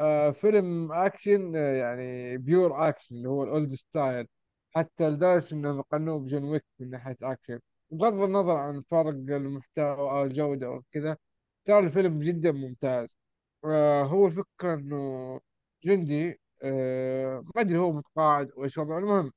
[0.00, 4.28] آه فيلم أكشن آه يعني pure action اللي هو ال old style.
[4.76, 7.60] حتى لدرجه انهم قارنوه بجون ويك من ناحية أكشن.
[7.90, 11.16] بغض النظر عن فرق المحتوى أو الجودة أو كذا
[11.64, 13.16] ترى الفيلم جدا ممتاز.
[13.64, 15.40] آه هو الفكرة إنه
[15.84, 19.32] جندي آه ما أدري هو متقاعد وإيش وضعه المهم.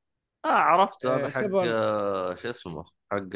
[0.45, 3.35] آه عرفته آه هذا حق آه شو اسمه حق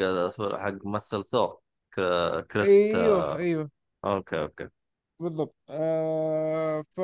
[0.56, 1.60] حق ممثل ثور
[1.94, 3.36] كريس أيوه آه.
[3.36, 3.70] أيوه.
[4.04, 4.68] okay okay.
[5.20, 5.54] بالضبط.
[5.68, 7.00] آه ف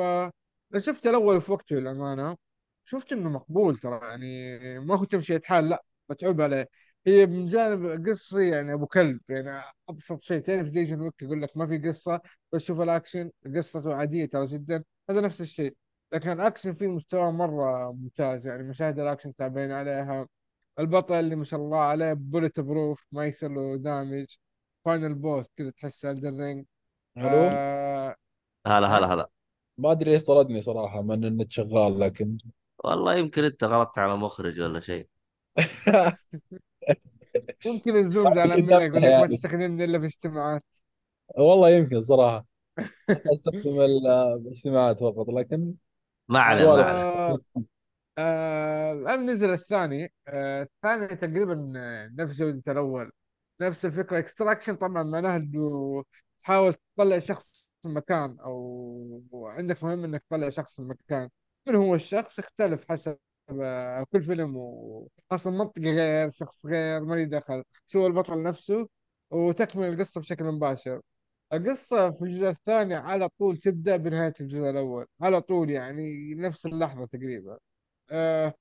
[0.77, 2.37] شفت الأول في وقته للأمانة
[2.85, 6.67] شفت إنه مقبول ترى يعني ما هو تمشي حال لأ متعوب عليه.
[7.07, 11.41] هي من جانب قصي يعني أبو كلب يعني أبسط شيء تعرف زي جون ويك يقول
[11.41, 12.21] لك ما في قصة
[12.53, 15.75] بس شوف الأكشن قصته عادية ترى جدا هذا نفس الشيء.
[16.13, 20.27] لكن الأكشن فيه مستوى مرة ممتاز يعني مشاهد الأكشن تعبين عليها.
[20.79, 24.25] البطل اللي ما شاء الله عليه bulletproof ما يصير له damage
[24.85, 26.65] final boss كذا تحس Elden Ring
[27.23, 28.15] ألو آه
[28.67, 29.29] هلا هلا نعم هلا.
[29.77, 32.37] ما أدري إيش طردني صراحة من النت شغال لكن
[32.83, 35.07] والله يمكن أنت غلطت على مخرج ولا شيء.
[37.65, 39.27] ممكن الزوم زعلان منك يقول لك ما يعني.
[39.27, 40.63] تستخدمني إلا في اجتماعات.
[41.37, 42.45] والله يمكن صراحة.
[43.33, 45.73] أستخدم ال- الاجتماعات فقط لكن
[46.29, 47.01] ما عليه ما عليه.
[47.03, 47.37] آه
[48.17, 50.13] آه الآن نزل الثاني.
[50.27, 53.11] آه الثاني تقريبا آه، نفس جودة الأول
[53.61, 54.19] نفس الفكرة.
[54.19, 56.03] اكستراكشن طبعا معناها إنه
[56.43, 61.29] تحاول تطلع شخص من مكان أو عندك مهم إنك تطلع شخص من مكان.
[61.67, 63.17] من هو الشخص؟ يختلف حسب
[64.11, 67.63] كل فيلم وخاصة منطقة غير شخص غير ما لي دخل.
[67.87, 68.89] شو هو البطل نفسه؟
[69.31, 71.01] وتكمل القصة بشكل مباشر.
[71.53, 77.05] القصة في الجزء الثاني على طول تبدأ بنهاية الجزء الأول على طول يعني نفس اللحظة
[77.05, 77.57] تقريبا.
[78.11, 78.53] آه،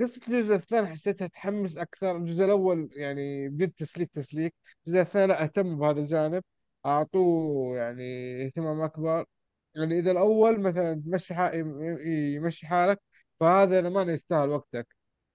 [0.00, 2.16] قصة الجزء الثاني حسيتها تحمس أكثر.
[2.16, 4.54] الجزء الأول يعني بجد تسليك تسليك.
[4.86, 6.44] الجزء الثاني أهتم بهذا الجانب.
[6.86, 8.04] أعطوه يعني
[8.46, 9.24] اهتمام أكبر.
[9.74, 11.54] يعني إذا الأول مثلا تمشي حا-
[12.36, 13.00] يمشي حالك
[13.40, 14.88] فهذا لما يستاهل وقتك.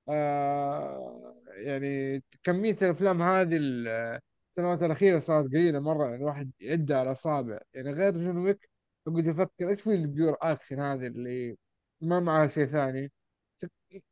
[0.10, 3.58] آه يعني كمية الأفلام هذه
[4.52, 7.60] السنوات الأخيرة صارت قليلة مرة يعني الواحد يعد على أصابع.
[7.74, 8.70] يعني غير جون ويك
[9.08, 11.58] يقعد يفكر إيش في ال pure action هذه اللي
[12.02, 13.12] ما معها شيء ثاني؟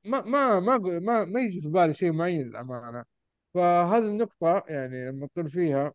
[0.04, 3.06] ما ما ما ما ما يجي في بالي شيء معين للأمانة.
[3.54, 5.94] فهذه النقطة يعني لما تطول فيها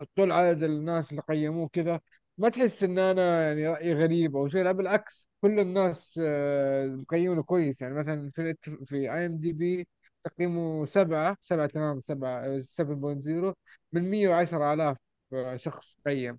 [0.00, 2.00] تطول عدد الناس اللي قيموه كذا
[2.38, 5.30] ما تحس إن أنا يعني رأيي غريب أو شيء لا بالعكس.
[5.42, 7.82] كل الناس آه، مقيمونه كويس.
[7.82, 8.54] يعني مثلا في
[8.86, 9.88] في اي ام دي بي
[10.26, 13.54] تقييمه سبعة سبعة تمام سبعة 7.0
[13.92, 14.96] من 110 آلاف
[15.56, 16.38] شخص قيم.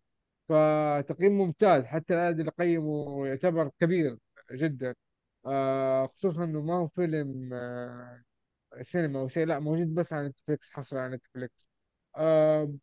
[0.50, 4.18] فتقييم ممتاز حتى العدد اللي قيمه يعتبر كبير
[4.52, 4.96] جدا.
[5.46, 8.24] آه خصوصا إنه ما هو فيلم آه
[8.82, 11.70] سينما أو شيء لا موجود بس على نتفليكس حصري على نتفليكس.
[12.18, 12.74] آه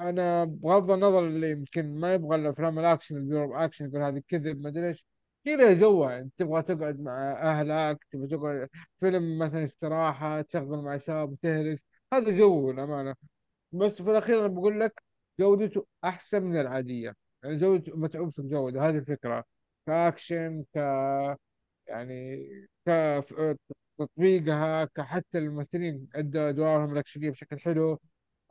[0.00, 4.60] أنا بغض النظر اللي يمكن ما يبغى الأفلام الأكشن ال pure action يقول هذه كذب
[4.60, 5.06] ما أدري إيش.
[5.46, 5.72] كذا
[6.18, 8.68] انت تبغى تقعد مع أهلك تبغى تقعد
[9.00, 11.78] فيلم مثلا استراحة تشغل مع شباب وتهرس.
[12.12, 13.14] هذا جو الأمانة.
[13.72, 15.02] بس في الأخير أنا بقول لك
[15.40, 17.14] جودته أحسن من العادية.
[17.44, 19.44] يعني جودته متعوب في الجودة هذه الفكرة.
[19.86, 20.78] كأكشن ك
[21.86, 22.36] يعني
[22.86, 23.56] ك-
[23.98, 28.00] تطبيقها كحتى الممثلين أدوا أدوارهم الأكشنية بشكل حلو.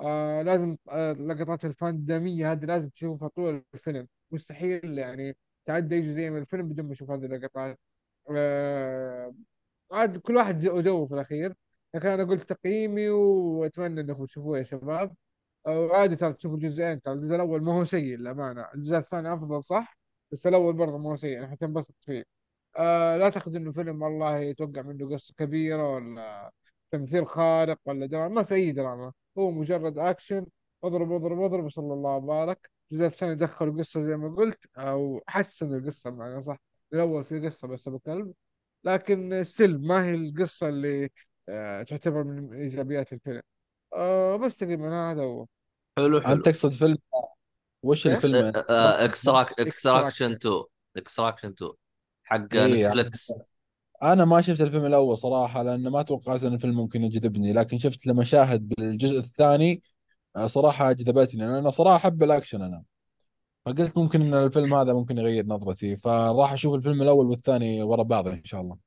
[0.02, 4.08] آه لازم آه لقطات الفاندامية هذه لازم تشوفها طول الفيلم.
[4.32, 7.80] مستحيل يعني تعدي أي جزئية من الفيلم بدون ما تشوف هذه اللقطات.
[8.32, 9.36] آه
[9.92, 11.56] عاد كل واحد جو- وجوه في الأخير.
[11.94, 15.16] لكن أنا قلت تقييمي وأتمنى أنكم تشوفوه يا شباب.
[15.68, 18.68] آه، وعادي ترى تشوفوا الجزئين ترى الجزء الأول ما هو سيء للأمانة.
[18.76, 19.98] الجزء الثاني أفضل صح؟
[20.32, 22.24] بس الأول برضه ما هو سيء يعني حتنبسط فيه.
[22.78, 26.52] آه لا تأخذ إنه فيلم والله يتوقع منه قصة كبيرة ولا
[26.92, 29.14] تمثيل خارق ولا دراما ما في أي دراما.
[29.38, 30.46] هو مجرد أكشن.
[30.84, 35.78] اضرب اضرب اضرب وصلى الله وبارك الجزء الثاني دخلوا قصة زي ما قلت أو حسنوا
[35.78, 36.58] القصة بمعنى صح.
[36.94, 38.34] الأول في قصة بس ابو كلب
[38.84, 41.10] لكن still ما هي القصة اللي
[41.50, 43.42] آه تعتبر من إيجابيات الفيلم.
[43.94, 45.46] آه بس تقريبا هذا هو.
[45.98, 46.42] حلو أنت حلو.
[46.42, 46.98] تقصد فيلم
[47.84, 50.64] وش إيش؟ الفيلم؟ اكستراك اكستراكشن اكستراكشن 2
[50.98, 51.72] اكستراكشن 2
[52.24, 53.34] حق اي نتفلكس
[54.04, 58.08] أنا ما شفت الفيلم الأول صراحة لأن ما توقعت إن الفيلم ممكن يجذبني لكن شفت
[58.08, 59.84] لمشاهد بالجزء الثاني
[60.46, 62.84] صراحة جذبتني أنا صراحة أحب الأكشن أنا.
[63.66, 68.28] فقلت ممكن إن الفيلم هذا ممكن يغير نظرتي فراح أشوف الفيلم الأول والثاني ورا بعض
[68.28, 68.78] إن شاء الله.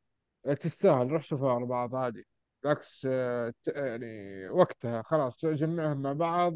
[0.60, 2.26] تستاهل روح شوفها على بعض عادي.
[2.62, 6.54] بالعكس ت- يعني وقتها خلاص جمعهم مع بعض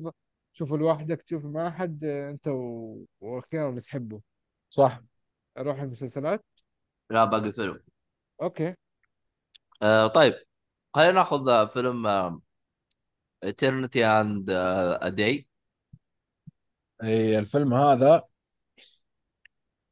[0.52, 4.20] شوفوا لوحدك تشوف مع أحد أنت و- والخيار اللي تحبه.
[4.70, 5.00] صح.
[5.58, 6.44] روح المسلسلات؟
[7.10, 7.80] لا باقي فيلم.
[8.42, 8.74] okay.
[9.82, 10.34] آه طيب
[10.94, 11.64] خلينا ناخذ آه،
[13.42, 15.46] فيلم Eternity and a Day
[17.02, 18.22] اي الفيلم هذا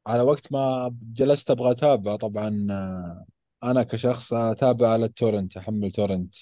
[0.07, 3.25] على وقت ما جلست أبغى أتابعه طبعا آه،
[3.63, 6.35] أنا كشخص أتابع على ال torrent أحمل torrent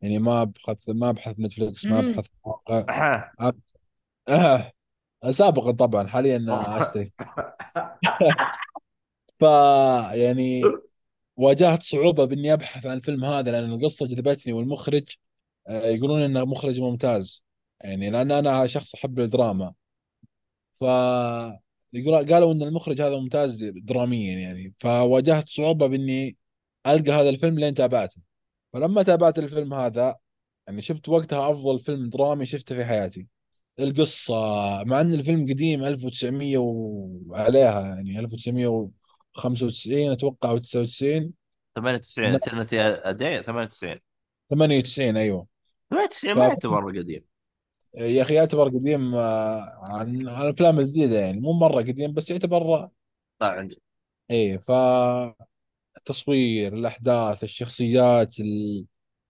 [0.00, 2.00] يعني ما أبحث ما أبحث Netflix ما.
[2.00, 2.84] أبحث موقع
[3.40, 3.60] أب...
[4.28, 4.72] آه.
[5.30, 7.12] سابقا طبعا حاليا أشتري
[9.40, 9.42] ف
[10.12, 10.62] يعني
[11.36, 15.16] واجهت صعوبة بإني أبحث عن الفيلم هذا لأن القصة جذبتني والمخرج
[15.68, 17.44] يقولون إنه مخرج ممتاز.
[17.80, 19.74] يعني لأن أنا شخص أحب الدراما.
[20.80, 20.84] ف
[22.04, 24.74] قالوا إن المخرج هذا ممتاز دراميا يعني.
[24.80, 26.36] فواجهت صعوبة بإني
[26.86, 28.16] ألقى هذا الفيلم لين تابعته.
[28.72, 30.16] فلما تابعت الفيلم هذا
[30.66, 33.26] يعني شفت وقتها أفضل فيلم درامي شفته في حياتي.
[33.80, 34.34] القصة
[34.84, 41.32] مع أن الفيلم قديم 1900 وعليها يعني 1995 أتوقع أو 99
[41.76, 44.00] 98 Eternity a Day 98
[44.50, 45.53] 98 أيوه.
[45.94, 47.24] 98 ف ما يعتبر قديم.
[47.94, 51.40] يا أخي يعتبر قديم آه، عن عن الأفلام الجديدة يعني.
[51.40, 52.88] مو مرة قديم بس يعتبر
[53.38, 53.82] طيب عندي.
[54.30, 55.34] إيه فالتصوير
[56.74, 58.86] الأحداث الشخصيات ال-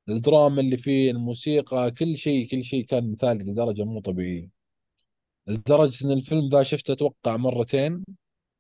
[0.09, 4.49] الدراما اللي فيه الموسيقى كل شيء كل شيء كان مثالي لدرجة مو طبيعية.
[5.47, 8.05] لدرجة إن الفيلم ذا شفته أتوقع مرتين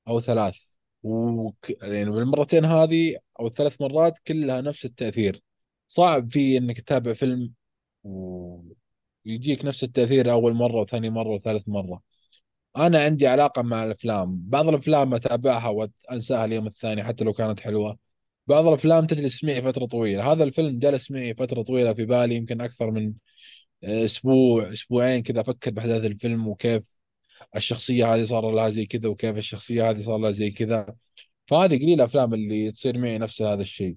[0.08, 0.56] أو ثلاث.
[1.02, 1.70] وك...
[1.82, 5.42] يعني بالمرتين هذه أو الثلاث مرات كلها نفس التأثير.
[5.88, 7.52] صعب في إنك تتابع فيلم
[8.04, 12.02] ويجيك نفس التأثير أول مرة وثاني مرة وثالث مرة.
[12.76, 14.36] أنا عندي علاقة مع الأفلام.
[14.48, 17.98] بعض الأفلام أتابعها وأنساها اليوم الثاني حتى لو كانت حلوة.
[18.46, 20.32] بعض الأفلام تجلس معي فترة طويلة.
[20.32, 23.14] هذا الفيلم جلس معي فترة طويلة في بالي يمكن أكثر من
[23.84, 26.94] أسبوع أسبوعين كذا أفكر بأحداث الفيلم وكيف
[27.56, 30.96] الشخصية هذه صار لها زي كذا وكيف الشخصية هذه صار لها زي كذا.
[31.46, 33.96] فهذه قليل الأفلام اللي تصير معي نفس هذا الشيء.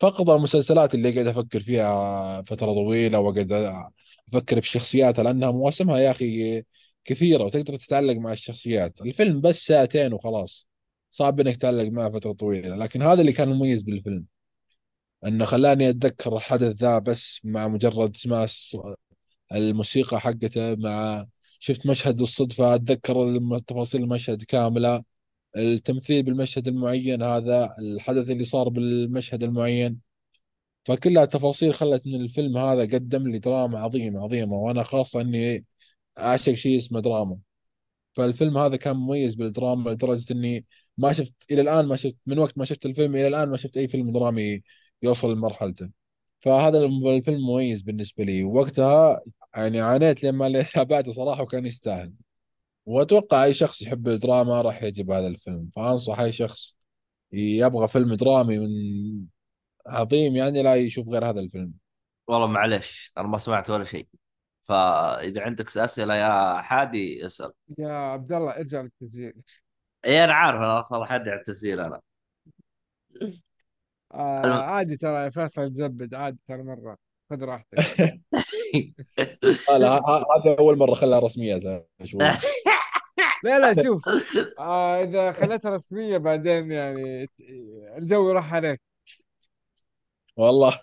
[0.00, 3.52] فقط المسلسلات اللي قاعد أفكر فيها فترة طويلة وقاعد
[4.28, 6.64] أفكر بشخصياتها لأنها مواسمها يا أخي
[7.04, 9.00] كثيرة وتقدر تتعلق مع الشخصيات.
[9.00, 10.66] الفيلم بس ساعتين وخلاص
[11.10, 12.76] صعب إنك تتعلق معه فترة طويلة.
[12.76, 14.24] لكن هذا اللي كان مميز بالفيلم
[15.26, 18.46] إنه خلاني أتذكر الحدث ذا بس مع مجرد سماع
[19.52, 21.26] الموسيقى حقته مع
[21.60, 25.15] شفت مشهد بالصدفه أتذكر تفاصيل المشهد كاملة.
[25.56, 30.00] التمثيل بالمشهد المعين هذا الحدث اللي صار بالمشهد المعين.
[30.84, 34.56] فكلها تفاصيل خلت إن الفيلم هذا قدم لي دراما عظيمة عظيمة.
[34.56, 35.64] وأنا خاصة إني
[36.18, 37.38] أعشق شيء اسمه دراما.
[38.14, 40.66] فالفيلم هذا كان مميز بالدراما لدرجة إني
[40.98, 43.76] ما شفت إلى الآن ما شفت من وقت ما شفت الفيلم إلى الآن ما شفت
[43.76, 44.62] أي فيلم درامي
[45.02, 45.90] يوصل لمرحلته.
[46.40, 48.44] فهذا الفيلم مميز بالنسبة لي.
[48.44, 49.20] وقتها
[49.56, 52.12] يعني عانيت لما تابعته صراحة وكان يستاهل.
[52.86, 55.70] وأتوقع أي شخص يحب الدراما راح يعجب هذا الفيلم.
[55.76, 56.78] فأنصح أي شخص
[57.32, 58.70] يبغى فيلم درامي من
[59.86, 61.72] عظيم يعني لا يشوف غير هذا الفيلم.
[62.28, 64.08] والله معلش أنا ما سمعت ولا شيء.
[64.64, 67.52] فإذا عندك أسئلة يا حادي اسأل.
[67.78, 69.34] يا عبد الله ارجع للتسجيل.
[70.04, 72.00] اي أنا عارف أنا أصلا حدي على التسجيل أنا.
[74.14, 76.96] آه عادي ترى يا فيصل تزبد عادي ترى مرة.
[77.30, 77.78] خذ راحتك.
[79.80, 82.20] لا هذا أول مرة خلاها رسمية شوي.
[83.46, 84.02] لا لا شوف
[84.58, 87.28] آه إذا خليتها رسمية بعدين يعني
[87.98, 88.80] الجو راح عليك.
[90.36, 90.80] والله.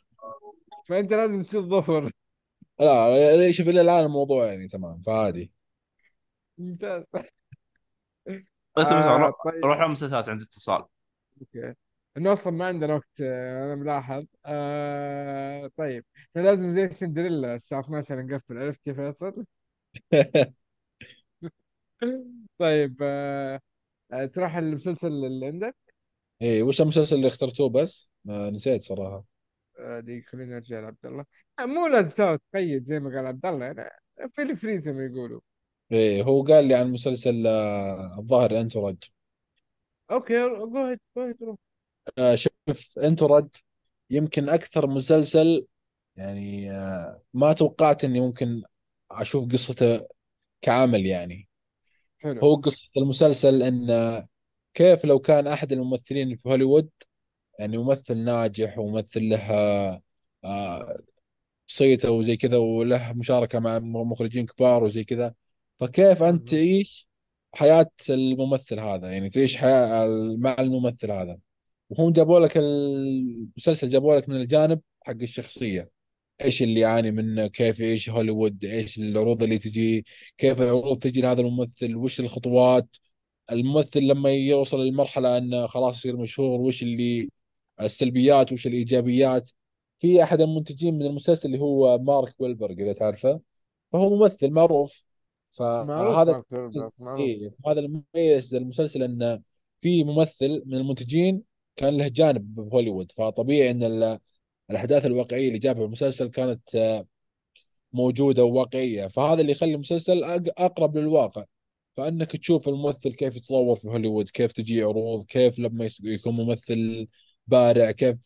[0.90, 2.12] فأنت لازم تصير ظفر
[2.80, 5.52] لا شوف إلى الآن الموضوع يعني تمام فعادي.
[6.58, 7.04] ممتاز.
[8.78, 9.66] اسمع اسمع آه روح طيب.
[9.66, 10.86] روح للمسلسلات عندي اتصال.
[11.42, 11.74] أوكي.
[12.18, 14.26] إنه أصلا ما عندنا وقت آه، أنا ملاحظ.
[14.46, 16.06] آه طيب.
[16.30, 18.58] إحنا لازم زي سندريلا الساعة 12 نقفل.
[18.58, 19.46] عرفت يا فيصل؟
[22.64, 23.60] طيب آه
[24.12, 25.76] آه، تروح المسلسل اللي عندك؟
[26.42, 29.24] إيه وش المسلسل اللي اخترتوه بس؟ ما نسيت صراحة.
[29.80, 31.26] آه دي خلينا نرجع لعبد الله
[31.60, 33.90] آه، مو لازم ترى تقيد زي ما قال عبد الله يعني
[34.30, 35.42] في الفري زي ما يقولوا.
[35.92, 38.98] إيه هو قال لي عن مسلسل آه، الظاهر انتورج
[40.12, 41.58] okay go ahead go ahead روح.
[42.18, 43.48] آه، شوف Entourage
[44.10, 45.68] يمكن أكثر مسلسل
[46.16, 48.64] يعني آه، ما توقعت إني ممكن
[49.12, 50.08] أشوف قصته
[50.62, 51.53] كعمل يعني.
[52.24, 52.42] حلو.
[52.42, 54.28] هو قصة المسلسل إن آه،
[54.74, 56.90] كيف لو كان أحد الممثلين في هوليوود
[57.60, 59.52] يعني ممثل ناجح وممثل له
[60.46, 60.98] آه،
[61.68, 65.34] صيته وزي كذا وله مشاركة مع مخرجين كبار وزي كذا
[65.80, 66.46] فكيف أنت مهم.
[66.46, 67.08] تعيش
[67.54, 70.08] حياة الممثل هذا؟ يعني تعيش حياة
[70.38, 71.38] مع الممثل هذا.
[71.90, 75.90] وهم جابوا لك المسلسل جابوا لك من الجانب حق الشخصية.
[76.42, 80.06] إيش اللي يعاني منه؟ كيف يعيش هوليوود؟ إيش العروض اللي تجي؟
[80.38, 82.88] كيف العروض تجي لهذا الممثل؟ وش الخطوات؟
[83.52, 87.30] الممثل لما يوصل للمرحلة إنه خلاص يصير مشهور وش اللي
[87.82, 89.52] السلبيات؟ وش الإيجابيات؟
[90.00, 93.42] في أحد المنتجين من المسلسل اللي هو مارك ويلبرغ إذا تعرفه.
[93.92, 95.06] فهو ممثل معروف.
[95.52, 96.44] فهذا
[97.18, 99.42] إيه هذا المميز المسلسل انه
[99.82, 101.44] في ممثل من المنتجين
[101.76, 103.12] كان له جانب بهوليوود.
[103.12, 104.20] فطبيعي إن
[104.70, 107.06] الأحداث الواقعية اللي جابها المسلسل كانت آه،
[107.94, 109.08] موجودة وواقعية.
[109.08, 110.24] فهذا اللي يخلي المسلسل
[110.58, 111.46] أقرب للواقع.
[111.98, 117.08] فأنك تشوف الممثل كيف يتطور في هوليوود كيف تجي عروض كيف لما يكون ممثل
[117.48, 118.18] بارع كيف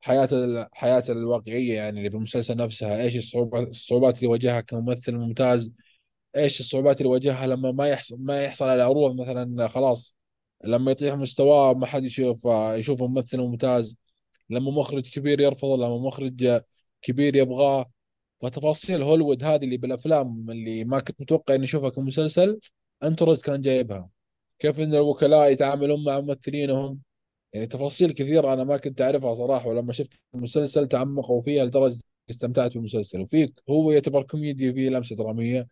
[0.00, 3.02] حياته حياته الواقعية يعني اللي بالمسلسل نفسها.
[3.02, 5.72] إيش الصعوبات الصعوبات اللي يواجهها كممثل ممتاز؟
[6.36, 10.16] إيش الصعوبات اللي يواجهها لما ما يحصل ما يحصل على عروض مثلا خلاص؟
[10.64, 12.44] لما يطيح مستواه ما حد يشوف
[12.78, 13.96] يشوفه ممثل ممتاز.
[14.50, 16.62] لما مخرج كبير يرفضه لما مخرج
[17.02, 17.90] كبير يبغاه.
[18.42, 22.60] فتفاصيل هوليوود هذه اللي بالأفلام اللي ما كنت متوقع إني أشوفها كمسلسل
[23.02, 24.10] انترج كان جايبها.
[24.58, 27.00] كيف إن الوكلاء يتعاملون مع ممثلينهم؟
[27.52, 31.98] يعني تفاصيل كثيرة أنا ما كنت أعرفها صراحة ولما شفت المسلسل تعمقوا فيها لدرجة
[32.30, 33.20] استمتعت بالمسلسل.
[33.20, 35.68] وفي هو يعتبر كوميديا وفيه لمسة درامية.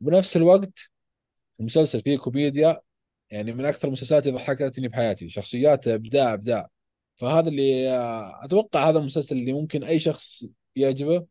[0.00, 0.72] بنفس الوقت
[1.60, 2.80] المسلسل فيه كوميديا
[3.30, 5.28] يعني من أكثر المسلسلات اللي ضحكتني بحياتي.
[5.28, 6.68] شخصيات إبداع إبداع.
[7.18, 10.44] فهذا اللي آه، أتوقع هذا المسلسل اللي ممكن أي شخص
[10.76, 11.26] يعجبه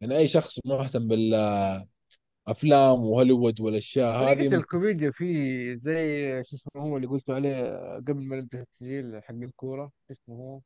[0.00, 6.96] يعني أي شخص مهتم بالأفلام وهوليوود والأشياء هذه ممكن الكوميديا فيه زي شو اسمه هو
[6.96, 7.62] اللي قلتوا عليه
[7.96, 10.60] قبل ما نبدأ التسجيل حق الكورة شو اسمه هو؟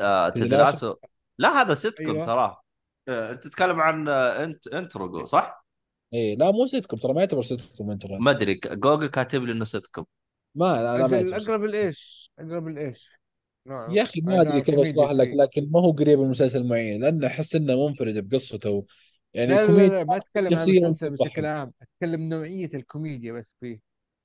[0.00, 0.94] آه Ted Lasso
[1.38, 2.26] لا هذا سيتكم أيوه.
[2.26, 2.60] تراه
[3.08, 5.66] آه أنت تتكلم عن آه Entourage صح؟
[6.14, 9.64] اي لا مو سيتكم ترى ما يعتبر sitcom Entourage ما أدري جوجل كاتب لي إنه
[9.64, 10.04] سيتكم
[10.54, 13.21] ما لا, لا ما أقرب الايش أقرب الايش
[13.66, 17.26] يا أخي ما أدري كيف اشرح لك لكن ما هو قريب من مسلسل معين لأنه
[17.26, 18.86] أحس إنه منفرد بقصته.
[19.34, 23.56] يعني لا لا لا, لا ما أتكلم عن المسلسل بشكل عام أتكلم نوعية الكوميديا بس
[23.60, 23.80] فيه.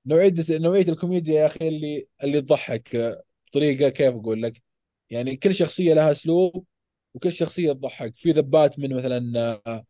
[0.05, 3.17] نوعية نوعية الكوميديا يا أخي اللي اللي تضحك
[3.47, 4.61] بطريقة كيف أقول لك؟
[5.09, 6.65] يعني كل شخصية لها أسلوب
[7.13, 8.15] وكل شخصية تضحك.
[8.15, 9.83] في ذبات من مثلا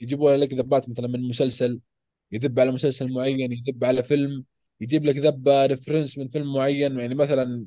[0.00, 1.80] يجيبوا لك ذبات مثلا من مسلسل
[2.32, 4.44] يذب على مسلسل معين يذب على فيلم
[4.80, 6.98] يجيب لك ذبة reference من فيلم معين.
[6.98, 7.66] يعني مثلا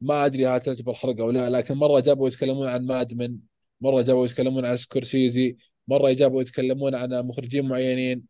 [0.00, 3.38] ما أدري هل تعتبر حرق أو لا لكن مرة جابوا يتكلمون عن Mad Men
[3.80, 5.56] مرة جابوا يتكلمون عن سكورسيزي
[5.88, 8.22] مرة جابوا يتكلمون عن مخرجين معينين.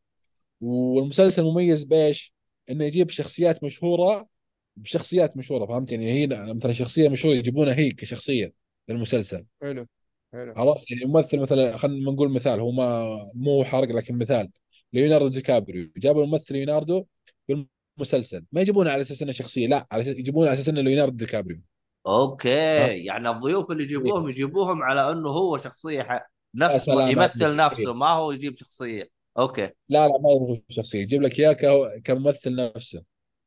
[0.60, 2.34] والمسلسل مميز بإيش؟
[2.70, 4.28] إنه يجيب شخصيات مشهورة
[4.76, 8.52] بشخصيات مشهورة فهمت؟ يعني هي مثلا شخصية مشهورة يجيبونها هي كشخصية
[8.88, 9.44] للمسلسل.
[9.62, 9.86] حلو
[10.32, 10.52] حلو.
[10.56, 14.50] عرفت؟ يعني ممثل مثلا خلينا نقول مثال هو ما مو حرق لكن مثال
[14.92, 15.90] ليوناردو دي كابريو.
[15.96, 17.06] جابوا الممثل ليوناردو
[17.46, 17.66] في
[17.99, 21.16] المسلسل ما يجيبونه على أساس إنه شخصية لا على أساس يجيبونه على أساس إنه ليوناردو
[21.16, 21.61] دي كابريو.
[22.06, 24.30] okay فهمت؟ يعني الضيوف اللي يجيبوهم إيه.
[24.30, 26.11] يجيبوهم على إنه هو شخصية ح...
[26.11, 26.22] يا
[26.55, 27.16] نفس ما سلام عليك.
[27.16, 27.94] يمثل نفسه.
[27.94, 29.11] ما هو يجيب شخصية.
[29.38, 29.70] أوكي.
[29.88, 33.03] لا لا ما يبغى شخصية يجيب لك إياه ك- كممثل نفسه.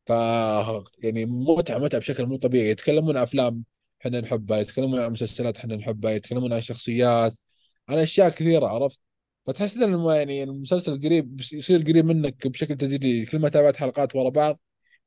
[0.05, 0.09] ف
[1.03, 2.69] يعني متعة متعة بشكل مو طبيعي.
[2.69, 3.63] يتكلمون عن أفلام
[4.01, 7.33] إحنا نحبها يتكلمون عن مسلسلات إحنا نحبها يتكلمون عن شخصيات
[7.89, 8.99] عن أشياء كثيرة عرفت؟
[9.47, 13.25] فتحس إن يعني المسلسل قريب يصير قريب منك بشكل تدريجي.
[13.25, 14.59] كل ما تابعت حلقات ورا بعض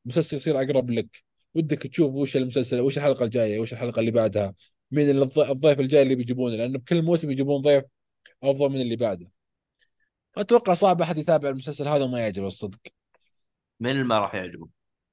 [0.06, 1.24] المسلسل يصير أقرب لك.
[1.54, 4.54] ودك تشوف وش المسلسل وش الحلقة الجاية وش الحلقة اللي بعدها
[4.90, 7.84] مين الضيف الجاي اللي بيجيبونه لأنه بكل موسم يجيبون ضيف
[8.42, 9.30] أفضل من اللي بعده.
[10.36, 12.78] أتوقع صعب أحد يتابع المسلسل هذا وما يعجبه الصدق.
[13.80, 14.68] من اللي ما راح يعجبه؟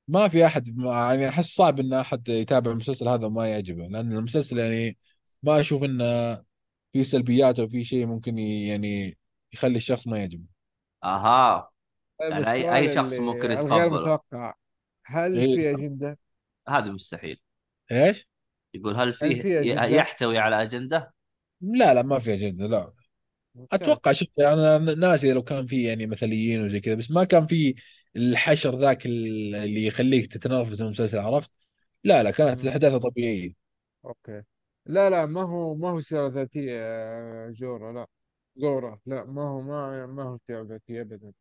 [0.07, 4.13] ما في أحد ما يعني أحس صعب إن أحد يتابع المسلسل هذا وما يعجبه لأن
[4.13, 4.97] المسلسل يعني
[5.43, 6.43] ما أشوف إنه
[6.93, 9.17] في سلبيات أو في شيء ممكن يعني
[9.53, 10.45] يخلي الشخص ما يعجبه
[11.03, 11.71] أها
[12.19, 14.53] طيب يعني اي أي شخص ممكن يتقبله متوقع
[15.05, 16.17] هل إيه في أجندة؟
[16.69, 17.41] هذا مستحيل
[17.91, 18.27] إيش؟
[18.73, 19.47] يقول هل هل فيه في؟
[19.95, 21.13] يحتوي على أجندة
[21.61, 22.93] لا لا ما في أجندة لا
[23.71, 27.75] أتوقع شوف أنا ناسي لو كان في يعني مثليين وزي كذا بس ما كان في
[28.15, 31.51] الحشر ذاك اللي يخليك تتنرفز من المسلسل عرفت؟
[32.03, 32.69] لا لا كانت مم.
[32.69, 33.53] احداثها طبيعية
[34.05, 34.43] أوكي
[34.85, 38.07] لا لا ما هو ما هو سيرة ذاتية يا جورا لا
[38.57, 41.33] جورا لا ما هو ما ما هو سيرة ذاتية أبدا.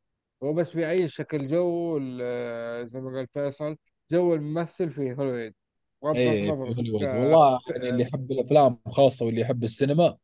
[0.42, 3.76] هو بس بيعيش شكل جو ال- زي ما قال فيصل
[4.10, 5.54] جو الممثل في هوليوود.
[6.02, 7.00] بغض إيه النظر في هوليوود.
[7.00, 10.16] ك- والله يعني اللي ك- يحب الأفلام خاصة واللي يحب السينما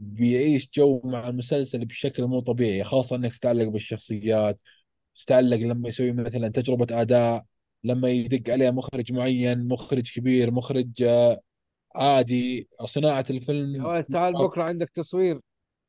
[0.00, 4.60] بيعيش جو مع المسلسل بشكل مو طبيعي خاصة إنك تتعلق بالشخصيات
[5.16, 7.44] تتعلق لما يسوي مثلا تجربة أداء
[7.84, 11.04] لما يدق عليه مخرج معين مخرج كبير مخرج
[11.94, 13.24] عادي صناعة
[13.78, 15.40] يا الفيلم ولد تعال بكرة عندك تصوير.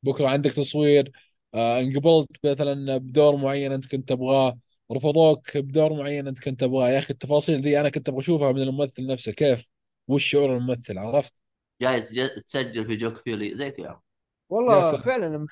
[0.02, 1.12] بكرة عندك تصوير.
[1.54, 4.58] آه، انقبلت مثلا بدور معين أنت كنت تبغاه
[4.92, 6.88] رفضوك بدور معين أنت كنت تبغاه.
[6.90, 9.32] يا أخي التفاصيل دي أنا كنت أبغى أشوفها من الممثل نفسه.
[9.32, 9.64] كيف؟
[10.08, 11.32] وش شعور الممثل؟ عرفت؟
[11.82, 14.00] جاي ج- تسجل في جوك فيلي زي كذا.
[14.68, 15.46] يا والله فعلا لما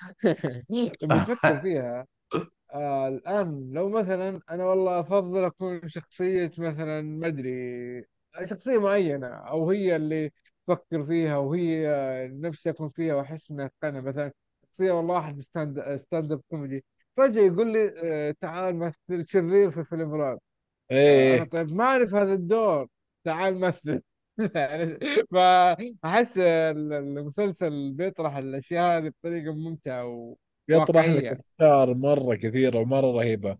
[1.26, 2.06] تفكر فيها
[2.74, 7.50] آه الآن لو مثلا أنا والله أفضل أكون شخصية مثلا ما أدري
[8.44, 10.32] شخصية معينة أو هي اللي
[10.66, 11.88] تفكر فيها وهي
[12.32, 14.32] نفسي أكون فيها وأحس إنها أتقنها مثلا
[14.64, 16.84] شخصية والله واحد stand stand-up comedy
[17.16, 20.40] فجأة يقول لي آه تعال مثل شرير في فيلم رعب.
[21.08, 21.44] أنا إيه.
[21.44, 22.88] طيب ما أعرف هذا الدور
[23.24, 24.02] تعال مثل.
[25.32, 30.36] فأحس المسلسل بيطرح الأشياء هذه بطريقة ممتعة
[30.68, 33.58] يطرح لك أفكار مرة كثيرة ومرة رهيبة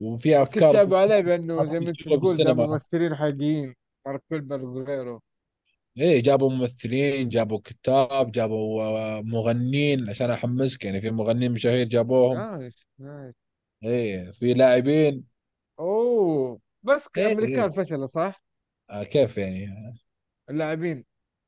[0.00, 3.74] وفي أفكار تعبوا عليه بأنه زي ما أنت تقول ممثلين حقيقيين
[4.06, 5.20] مارك كولبر وغيره.
[5.98, 10.84] إيه جابوا ممثلين جابوا كتاب جابوا آه، مغنين عشان أحمسك.
[10.84, 12.36] يعني في مغنيين مشاهير جابوهم.
[12.36, 13.34] نايس نايس.
[13.84, 15.24] إيه في لاعبين.
[15.78, 17.32] أوه بس إيه إيه.
[17.32, 18.42] امريكان فشلوا صح؟
[18.90, 19.94] آه كيف يعني؟
[20.50, 21.04] اللاعبين.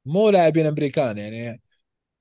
[0.07, 1.63] مو لاعبين أمريكان يعني.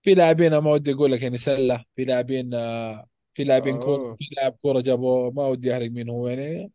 [0.04, 1.86] في لاعبين ما ودي أقول لك يعني سلة.
[1.96, 4.16] في لاعبين آه، في لاعبين كوره أوه.
[4.16, 6.72] في لاعب كورة جابوه ما ودي أحرق مين هو يعني.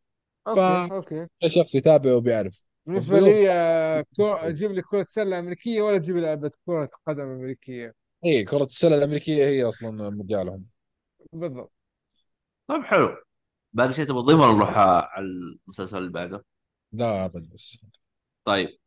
[0.49, 1.26] okay okay.
[1.42, 2.62] فشخص يتابع وبيعرف.
[2.87, 4.32] بالنسبة وبدون لي آه، كو...
[4.32, 8.97] أجيب لي كرة سلة أمريكية ولا تجيب لي لعبة كرة قدم أمريكية؟ إي كرة السلة
[8.99, 10.66] الأمريكية هي أصلا مجالهم.
[11.32, 11.72] بالضبط.
[12.68, 13.16] طيب حلو.
[13.72, 15.26] باقي شيء تبغى تضيفه ولا نروح على
[15.68, 16.45] المسلسل اللي بعده؟
[16.93, 17.78] لا ابد بس.
[18.45, 18.78] طيب.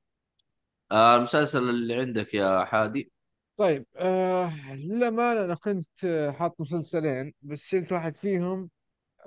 [0.91, 3.11] آه المسلسل اللي عندك يا حادي؟
[3.57, 8.69] طيب آه للأمانة أنا كنت آه، حاط مسلسلين بس شلت واحد فيهم.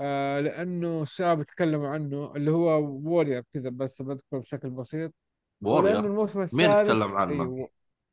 [0.01, 5.15] آه لأنه الشباب يتكلموا عنه اللي هو وورير كذا بس بذكره بشكل بسيط.
[5.63, 7.69] وورير الموسم مين يتكلم عنه؟ أيوه.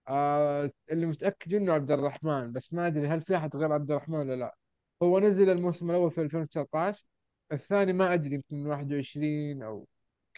[0.07, 4.15] آه اللي متأكد إنه عبد الرحمن بس ما أدري هل في أحد غير عبد الرحمن
[4.19, 4.56] ولا لا.
[5.03, 7.06] هو نزل الموسم الأول في 2019
[7.51, 9.88] الثاني ما أدري يمكن 21 أو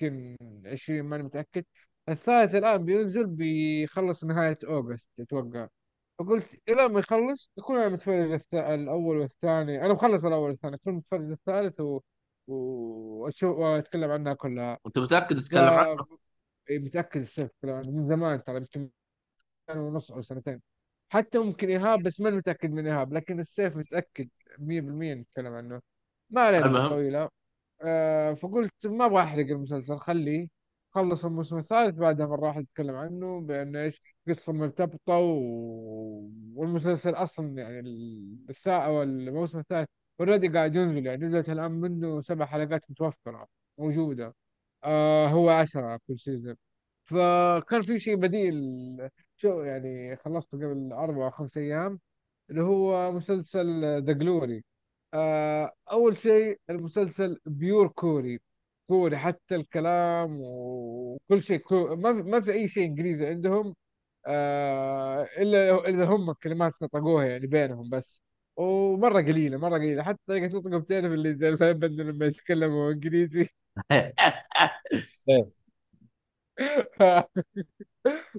[0.02, 1.66] يمكن 20 ماني متأكد.
[2.10, 5.68] الثالث الآن بينزل بيخلص نهاية أوغست أتوقع.
[6.22, 9.86] فقلت إلى ما يخلص أكون أنا متفرج الأول والثاني.
[9.86, 12.00] أنا مخلص الأول والثاني أكون متفرج الثالث و...
[12.48, 14.78] وأشوف وأتكلم عنها كلها.
[14.86, 16.08] أنت متأكد تتكلم عنه؟ ف
[16.70, 17.82] إيه، متأكد السيف عنها.
[17.88, 18.90] من زمان ترى يمكن
[19.68, 20.62] سنة ونص أو سنتين.
[21.10, 25.82] حتى ممكن إيهاب بس ما متأكد من إيهاب لكن السيف متأكد 100% نتكلم عنه.
[26.30, 26.90] ما علينا المهم.
[26.90, 27.30] طويلة.
[27.82, 30.48] آه فقلت ما أبغى أحرق المسلسل خليه.
[30.92, 36.30] خلص الموسم الثالث بعدها مرة واحدة اتكلم عنه بأن إيش قصة مرتبطة و...
[36.56, 37.80] والمسلسل أصلا يعني
[38.50, 39.88] الثاء أو الموسم الثالث
[40.20, 43.48] already قاعد ينزل يعني نزلت الآن منه سبع حلقات متوفرة
[43.78, 44.36] موجودة.
[44.84, 46.56] آه هو عشرة كل season
[47.04, 48.56] فكان في شيء بديل
[49.36, 52.00] شو يعني خلصته قبل أربع أو خمس أيام
[52.50, 54.64] اللي هو مسلسل The Glory
[55.14, 58.40] آه، أول شيء المسلسل pure كوري
[58.88, 63.76] كوري حتى الكلام وكل شيء كوري ما في ما في أي شيء إنجليزي عندهم
[64.28, 68.24] آه، إلا إذا هم كلمات نطقوها يعني بينهم بس.
[68.58, 73.48] ومرة قليلة مرة قليلة حتى طريقة نطقهم بتعرف اللي زي الفهم بدنا لما يتكلموا إنجليزي.
[75.30, 75.52] إيه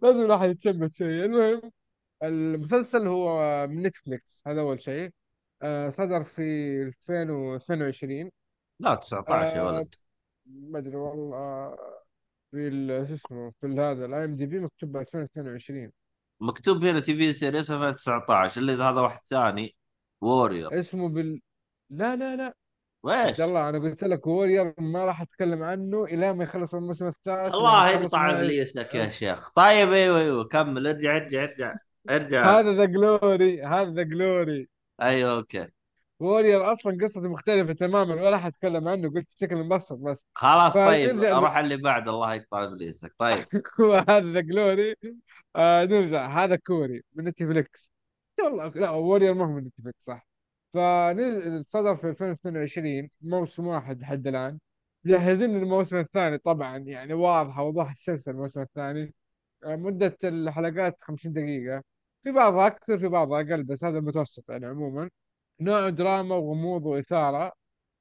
[0.03, 1.25] لازم الواحد يتشمت شوية.
[1.25, 1.73] المهم
[2.23, 5.11] المسلسل هو من نتفليكس هذا أول شيء.
[5.63, 6.43] آه، صدر في
[6.83, 8.31] 2022
[8.81, 9.95] لا 19 يا آه، ولد
[10.47, 11.77] ما أدري والله
[12.51, 15.93] في ال- شو اسمه في هذا ال IMDb مكتوب ب 2022
[16.41, 19.75] مكتوب هنا TV series 2019 اللي هذا واحد ثاني
[20.21, 21.41] Warrior اسمه بال
[21.91, 22.45] لا لا لا.
[23.05, 27.07] عبد ويش الله أنا قلت لك Warrior ما راح أتكلم عنه إلى ما يخلص الموسم
[27.07, 27.55] الثالث.
[27.55, 29.51] الله يقطع ابليسك يا شيخ.
[29.51, 31.75] طيب أيوه أيوه كمل ارجع ارجع ارجع
[32.11, 32.59] ارجع.
[32.59, 34.69] هذا The Glory هذا ذا جلوري
[35.03, 35.67] أيوه okay.
[36.23, 40.27] Warrior أصلا قصته مختلفة تماما ولا راح اتكلم عنه قلت بشكل مبسط بس.
[40.35, 43.15] خلاص طيب فنرجع ل- روح اللي بعد الله يقطع إبليسك.
[43.19, 43.45] طيب.
[44.09, 44.95] هذا The Glory
[45.57, 46.27] آه نرجع.
[46.45, 47.93] هذا كوري من نتفليكس.
[48.45, 50.27] والله لا Warrior ما هو من نتفليكس صح.
[50.75, 54.59] فصدر في 2022 موسم واحد لحد الآن.
[55.07, 59.15] جهزين الموسم الثاني طبعا يعني واضحة وضوح الشمس الموسم الثاني.
[59.65, 61.83] آه، مدة الحلقات 50 دقيقة.
[62.25, 65.11] في بعضها أكثر في بعضها أقل بس هذا المتوسط يعني عموما.
[65.65, 67.53] نوع دراما وغموض وإثارة.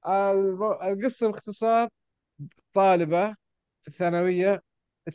[0.07, 1.89] الم- القصة باختصار
[2.73, 3.35] طالبة
[3.83, 4.63] في الثانوية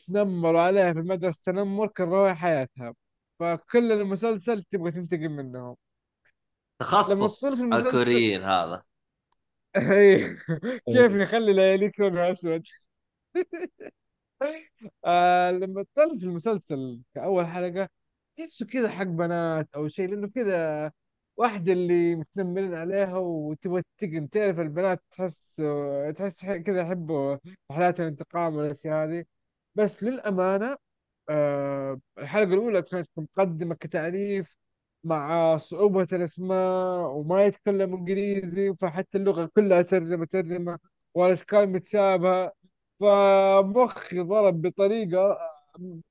[0.09, 2.95] تنمروا عليها في المدرسة تنمر كرهوا حياتها.
[3.41, 5.77] فكل المسلسل تبغى تنتقم منهم.
[6.79, 8.83] تخصص المسلسل الكوريين هذا.
[9.77, 10.39] إيه.
[10.87, 12.63] كيف نخلي لياليك لونها أسود؟
[15.05, 17.89] آه لما تطلع في المسلسل كأول حلقة
[18.39, 20.93] تحسه كذا حق بنات أو شيء لأنه كذا
[21.37, 25.63] واحدة اللي متنمرين عليها وتبغى تنتقم تعرف البنات تحس
[26.17, 27.37] تحس كذا يحبوا
[27.71, 29.25] حالات الانتقام والأشياء هذه.
[29.75, 30.77] بس للأمانة
[31.31, 34.57] آه الحلقة الأولى كانت مقدمة كتعريف
[35.05, 40.79] مع صعوبة الأسماء وما يتكلم إنجليزي فحتى اللغة كلها ترجمة ترجمة
[41.15, 42.53] والأشكال متشابهة
[43.01, 45.39] فمخي ضرب بطريقة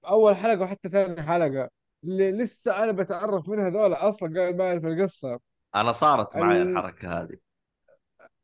[0.07, 1.69] أول حلقة وحتى ثاني حلقة.
[2.07, 5.39] لسه أنا بتعرف من هذول أصلا قبل ما أعرف القصة.
[5.75, 6.67] أنا صارت معي ال...
[6.67, 7.37] الحركة هذه.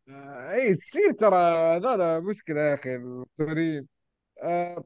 [0.10, 3.88] آه، أي تصير ترى هذول مشكلة يا أخي الكوريين
[4.44, 4.84] آه،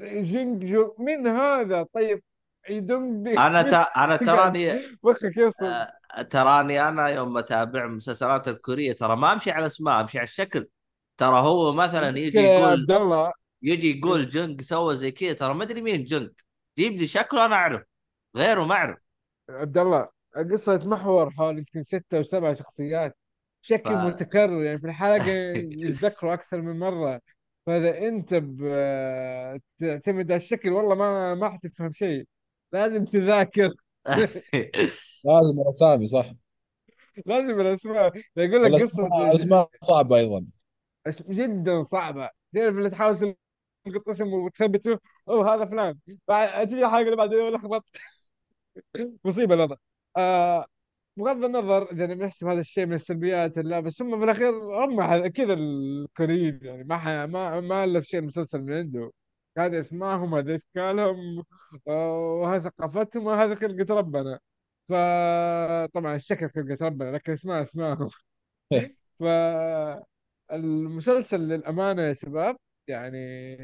[0.00, 2.22] جينج جو من هذا؟ طيب
[2.70, 3.38] يدونج دي.
[3.38, 3.74] أنا ت...
[3.74, 5.66] أنا قاعد تراني مخك يصل.
[5.66, 10.68] آه، تراني أنا يوم أتابع المسلسلات الكورية ترى ما أمشي على اسماء أمشي على الشكل.
[11.16, 13.32] ترى هو مثلا يجي يقول عبد الله.
[13.62, 16.30] يجي يقول جنج سوى زي كذا ترى ما أدري مين جنج.
[16.78, 17.91] جيب لي شكله أنا أعرف.
[18.36, 18.98] غيره ما أعرف.
[19.50, 23.16] عبد الله القصة تتمحور حول يمكن ستة أو سبع شخصيات ف...
[23.62, 25.30] بشكل متكرر يعني في الحلقة
[25.86, 27.20] يتذكروا أكثر من مرة.
[27.66, 32.26] فإذا أنت ب- تعتمد على الشكل والله ما ما حتفهم شيء.
[32.72, 33.70] لازم تذاكر.
[35.24, 36.32] لازم الأسامي صح.
[37.26, 38.12] لازم الأسماء.
[38.36, 40.46] يقول لك قصة والاسماء الأسماء صعبة أيضا.
[41.28, 42.30] جدا صعبة.
[42.54, 43.34] تعرف اللي تحاول
[43.84, 44.98] تلقط اسم وتثبته؟
[45.28, 45.98] أوه هذا فلان.
[46.28, 47.84] بعد تجي الحلقة اللي بعدين لخبط
[49.24, 49.76] مصيبة الوضع.
[50.16, 50.66] آه
[51.16, 54.50] بغض النظر إذا بنحسب هذا الشيء من السلبيات لا بس هم في الأخير
[54.84, 57.06] هم كذا الكوريين يعني ما ح...
[57.08, 59.12] ما ما ألف شيء مسلسل من عنده.
[59.58, 61.44] هذه اسمائهم هذه أشكالهم
[61.88, 64.38] آه، وهذه ثقافتهم وهذه خلقة ربنا.
[64.88, 68.08] فطبعا الشكل خلقة ربنا لكن أسماء اسمائهم
[70.50, 72.56] فالمسلسل للأمانة يا شباب
[72.88, 73.56] يعني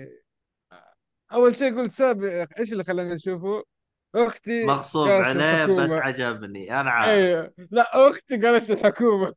[1.32, 2.24] أول شيء قلت سبب
[2.58, 3.64] إيش اللي خلاني أشوفه؟
[4.14, 6.80] أختي مغصوب عليه بس عجبني.
[6.80, 7.10] أنا عارف.
[7.10, 9.34] إيه لا أختي قالت الحكومة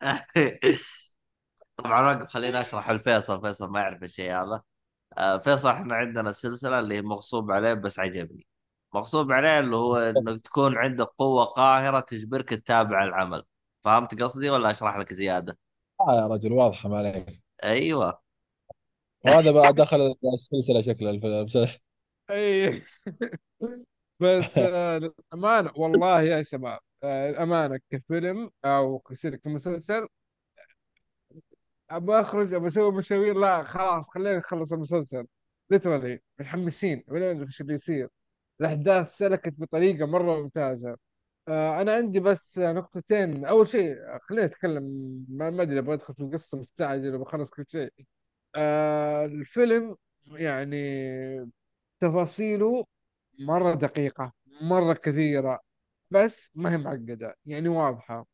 [1.76, 3.40] طبعا وقف خليني أشرح الفيصل.
[3.40, 4.62] فيصل ما يعرف الشيء هذا.
[5.18, 8.46] آه، فيصل إحنا عندنا السلسله اللي هي مغصوب عليه بس عجبني.
[8.94, 13.44] مغصوب عليه اللي هو انك تكون عندك قوة قاهرة تجبرك تتابع العمل.
[13.84, 15.58] فهمت قصدي ولا أشرح لك زيادة؟
[16.00, 17.42] آه يا رجل واضحة ما عليك.
[17.64, 18.20] أيوه.
[19.24, 21.78] وهذا بقى دخل السلسلة شكل المسلسل
[22.30, 22.82] إي.
[24.20, 30.08] بس آه، للأمانة والله يا شباب آه، الامانه كفيلم أو كسير- كمسلسل
[31.90, 35.26] ابى أخرج ابى أسوي مشاوير لا خلاص خلينا نخلص المسلسل.
[35.70, 38.08] ليترالي متحمسين ولا إيش اللي يصير؟
[38.60, 40.96] الأحداث سلكت بطريقة مرة ممتازة.
[41.48, 43.44] آه، أنا عندي بس نقطتين.
[43.46, 44.84] أول شيء خلينا نتكلم
[45.30, 47.92] ما ما أدري أبغى أدخل في القصة مستعجل وبخلص كل شيء.
[48.56, 49.96] آه الفيلم
[50.26, 50.76] يعني
[52.00, 52.84] تفاصيله
[53.38, 55.60] مرة دقيقة مرة كثيرة
[56.10, 58.26] بس ما هي معقدة يعني واضحة.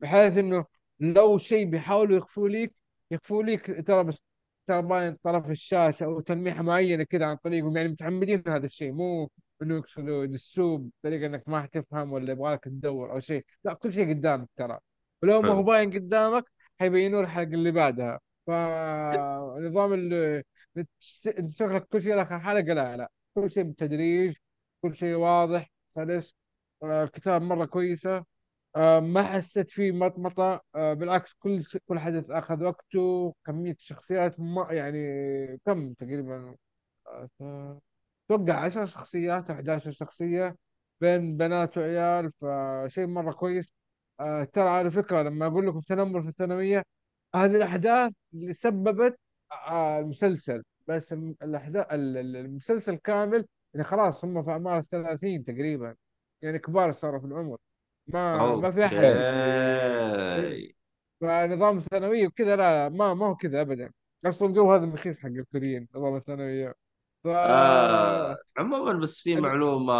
[0.00, 0.64] بحيث إنه
[1.00, 2.74] لو شيء بيحاولوا يخفوا ليك
[3.10, 4.22] يخفوا ليك ترى بس
[4.66, 9.30] ترى باين طرف الشاشة أو تلميحة معينة كذا عن طريقهم يعني متعمدين هذا الشيء مو
[9.62, 14.08] إنه يقصدوا يدسوه بطريقة إنك ما حتفهم ولا يبغالك تدور أو شيء لا كل شيء
[14.08, 14.78] قدامك ترى.
[15.22, 16.44] ولو ما هو باين قدامك
[16.80, 18.20] حيبينوا الحلقة اللي بعدها.
[18.46, 20.42] فنظام ال
[21.50, 24.36] تشغل كل شيء لاخر حلقة لا لا كل شيء بالتدريج
[24.82, 26.36] كل شيء واضح سلس
[26.82, 28.24] آه، الكتاب مرة كويسة.
[28.76, 30.60] آه، ما حسيت فيه مطمطة.
[30.74, 34.98] آه، بالعكس كل كل حدث أخذ وقته كمية الشخصيات ما يعني
[35.66, 36.56] كم تقريبا؟
[38.30, 40.56] أتوقع 10 شخصيات أو 11 شخصية
[41.00, 43.72] بين بنات وعيال فشيء مرة كويس.
[44.52, 46.84] ترى على فكرة لما أقول لكم تنمر في الثانوية
[47.34, 49.18] هذه الأحداث اللي سببت
[49.70, 50.62] المسلسل.
[50.88, 55.94] بس الم- الأحداث ال- ال- المسلسل كامل يعني خلاص هم في أعمار الثلاثين تقريبا.
[56.42, 57.58] يعني كبار صاروا في العمر.
[58.06, 60.74] ما ما في أوكي.
[61.20, 63.92] فنظام الثانوية وكذا لا ما ما هو كذا أبدا.
[64.26, 66.74] أصلا الجو هذا رخيص حق الكوريين نظام الثانوية.
[67.24, 69.92] ف آه عموما بس في أنا معلومة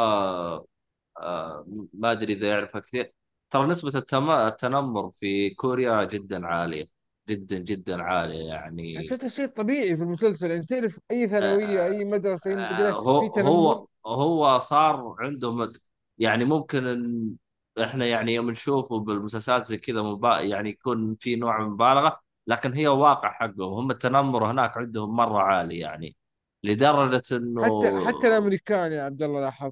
[1.19, 3.13] آه ما أدري إذا يعرفها كثير.
[3.51, 4.31] ترى التم...
[4.31, 6.98] التنمر في كوريا جدا عالية.
[7.29, 8.99] جدا جدا عالية يعني.
[8.99, 10.51] حسيتها شيء طبيعي في المسلسل.
[10.51, 15.17] يعني تعرف ثانوية آه أي مدرسة أي آه مدرسة هو في تنمر هو هو صار
[15.19, 15.73] عندهم
[16.19, 17.35] يعني ممكن إن
[17.83, 20.41] إحنا يعني يوم نشوفه بالمسلسلات زي كذا مبا...
[20.41, 23.73] يعني يكون في نوع من المبالغة لكن هي واقع حقهم.
[23.73, 26.17] هم التنمر هناك عندهم مرة عالي يعني
[26.65, 29.71] لدرجة إنه حتى حتى الأمريكان يا عبد الله لاحظ.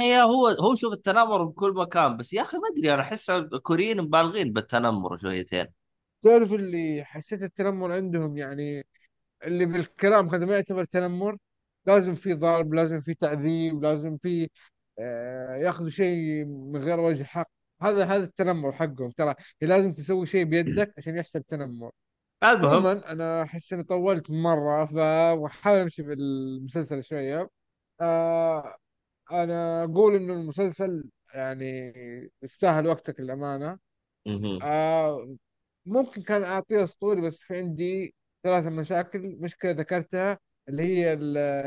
[0.00, 4.00] هي هو هو شوف التنمر بكل مكان بس يا أخي ما أدري أنا أحس الكوريين
[4.00, 5.66] مبالغين بالتنمر شويتين.
[6.22, 8.86] تعرف اللي حسيت التنمر عندهم يعني
[9.44, 11.36] اللي بالكلام هذا ما يعتبر تنمر؟
[11.86, 14.50] لازم في ضرب لازم في تعذيب لازم في
[14.98, 17.50] آه ياخذوا شيء من غير وجه حق.
[17.82, 19.10] هذا هذا التنمر حقهم.
[19.10, 21.90] ترى لازم تسوي شيء بيدك عشان يحسب تنمر.
[22.64, 27.50] المهم أنا أحس إني طولت مرة فبحاول أمشي بالمسلسل شوية.
[28.00, 28.76] آه
[29.32, 31.92] أنا أقول إنه المسلسل يعني
[32.42, 33.78] يستاهل وقتك للأمانة.
[34.62, 35.36] آه
[35.90, 38.14] ممكن كان أعطيه أسطوري بس في عندي
[38.44, 40.38] ثلاثة مشاكل مشكلة ذكرتها
[40.68, 41.12] اللي هي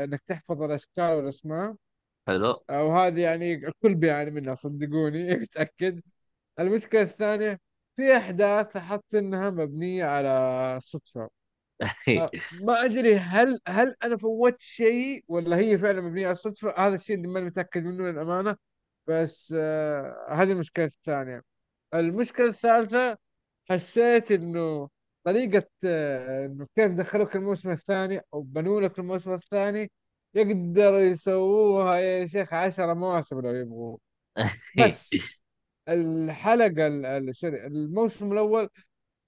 [0.04, 1.76] إنك تحفظ الأشكال والأسماء.
[2.26, 2.52] حلو.
[2.70, 6.02] وهذه يعني الكل بيعاني منها صدقوني متأكد.
[6.60, 7.60] المشكلة الثانية
[7.96, 11.30] في أحداث احس إنها مبنية على صدفة.
[12.16, 16.94] آه، ما أدري هل هل أنا فوت شيء ولا هي فعلا مبنية على الصدفه هذا
[16.94, 18.56] الشيء اللي ماني متأكد منه للأمانة
[19.06, 21.42] بس آه هذه المشكلة الثانية.
[21.94, 23.18] المشكلة الثالثة
[23.70, 24.88] حسيت إنه
[25.24, 29.90] طريقة آه إنه كيف دخلوك الموسم الثاني أو بنوا لك الموسم الثاني
[30.34, 33.98] يقدروا يسووها يا شيخ عشرة مواسم لو يبغوا.
[34.74, 35.18] بس
[35.88, 38.70] الحلقة ال- ال- سوري، الموسم الأول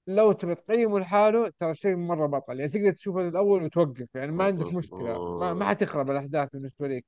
[0.08, 2.60] لو تبي تقيمه لحاله ترى شيء مرة بطل.
[2.60, 6.88] يعني تقدر تشوفه من الأول وتوقف يعني ما عندك مشكلة ما ما حتخرب الأحداث بالنسبة
[6.88, 7.06] لك.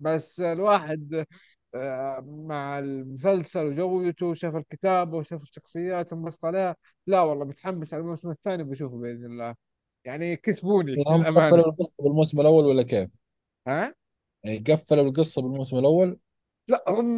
[0.00, 1.26] بس الواحد
[2.26, 6.76] مع المسلسل وجودته وشاف الكتابه وشاف الشخصيات وانبسط عليها.
[7.06, 9.54] لا والله متحمس على الموسم الثاني بشوفه بإذن الله.
[10.04, 13.10] يعني كسبوني هم للامانه قفلوا القصة بالموسم الأول ولا كيف؟
[13.66, 13.94] ها؟
[14.44, 16.18] يعني قفلوا القصة بالموسم الأول؟
[16.68, 17.16] لا هم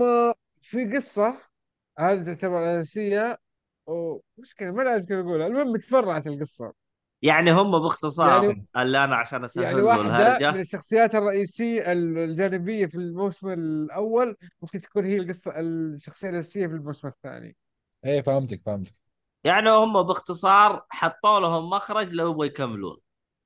[0.62, 1.34] في قصة
[1.98, 3.38] هذه تعتبر أساسية.
[3.86, 5.46] ومشكلة ما اعرف كيف أقولها.
[5.46, 6.72] المهم تفرعت القصة.
[7.22, 12.86] يعني هم باختصار يعني اللي أنا عشان يعني أسهل له واحدة من الشخصيات الرئيسية الجانبية
[12.86, 17.56] في الموسم الأول ممكن تكون هي القصة الشخصية الأساسية في الموسم الثاني.
[18.04, 18.94] إيه فهمتك فهمتك.
[19.44, 22.96] يعني هم باختصار حطوا لهم مخرج لو يبغوا يكملون.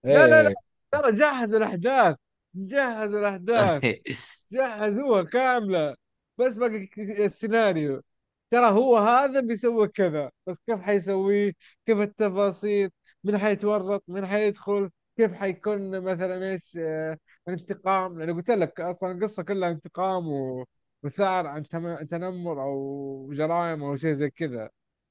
[0.05, 0.49] لا لا لا.
[0.49, 0.55] إيه
[0.93, 2.17] ترى جهزوا الأحداث.
[2.55, 3.83] جهزوا الأحداث.
[4.53, 5.95] جهزوها كاملة.
[6.39, 8.03] بس باقي السيناريو.
[8.51, 10.31] ترى هو هذا بيسوي كذا.
[10.47, 11.53] بس كيف حيسويه؟
[11.87, 12.91] كيف التفاصيل؟
[13.25, 17.19] من حيتورط من حيدخل كيف حيكون مثلا إيش آه،
[17.49, 20.67] الانتقام؟ لأنه قلت لك أصلا القصة كلها انتقام و...
[21.03, 24.71] وثار عن تم- تنمر أو جرائم أو شيء زي كذا.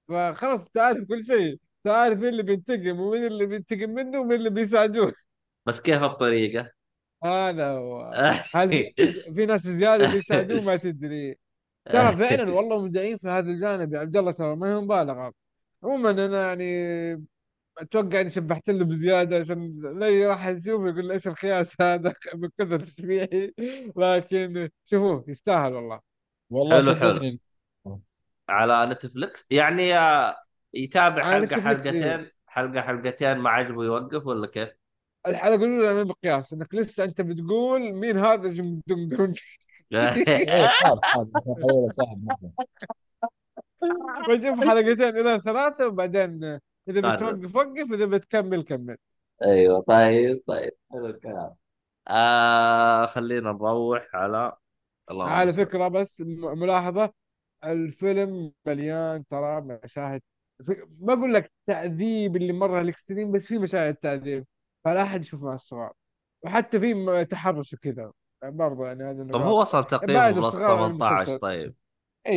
[0.10, 5.14] فخلاص تعرف كل شيء تعرف مين اللي بينتقم ومين اللي بينتقم منه ومين اللي بيساعدوه.
[5.66, 6.72] بس كيف الطريقة؟
[7.24, 8.12] هذا هو.
[8.56, 8.94] هل في
[9.36, 11.36] في ناس زيادة بيساعدوه ما تدري.
[11.86, 15.34] ترى فعلا والله مبدعين في هذا الجانب يا عبد الله ترى ما هي مبالغة.
[15.84, 17.26] عموما أنا يعني
[17.82, 22.80] أتوقع إني شبحت له بزيادة عشان لا راح يشوف يقول إيش الخياس هذا؟ من كثر
[22.80, 23.53] تشبيحي
[23.98, 25.99] لكن شوفوه يستاهل والله.
[26.49, 27.38] والله حلو حلو.
[28.49, 30.36] على نتفلكس يعني آه،
[30.74, 34.70] يتابع حلقة نتفلكس أيوه حلقتين حلقة حلقتين ما عجبه يوقف ولا كيف؟
[35.28, 39.34] الحلقة الاولى ما بقياس إنك لسه أنت بتقول مين هذا جم دم دم.
[44.30, 46.60] بشوف حلقتين إلى ثلاثة وبعدين
[46.90, 48.98] إذا بتوقف وقف إذا بتكمل كمل.
[49.44, 51.56] أيوه طيب طيب حلو الكلام.
[52.08, 54.53] آه خلينا نروح على
[55.12, 57.14] اللهم على فكرة بس م- ملاحظة
[57.66, 60.22] الفيلم مليان ترى مشاهد.
[60.99, 64.45] ما أقول لك تعذيب اللي مرة ال extreme بس في مشاهد تعذيب.
[64.86, 65.94] فلا أحد يشوف مع الصغار.
[66.44, 68.12] وحتى في تحرش وكذا
[68.44, 71.76] برضه يعني هذه طب هو أصلا تقييمه plus الصغار عن 18 المسلسل طيب.
[72.28, 72.34] اي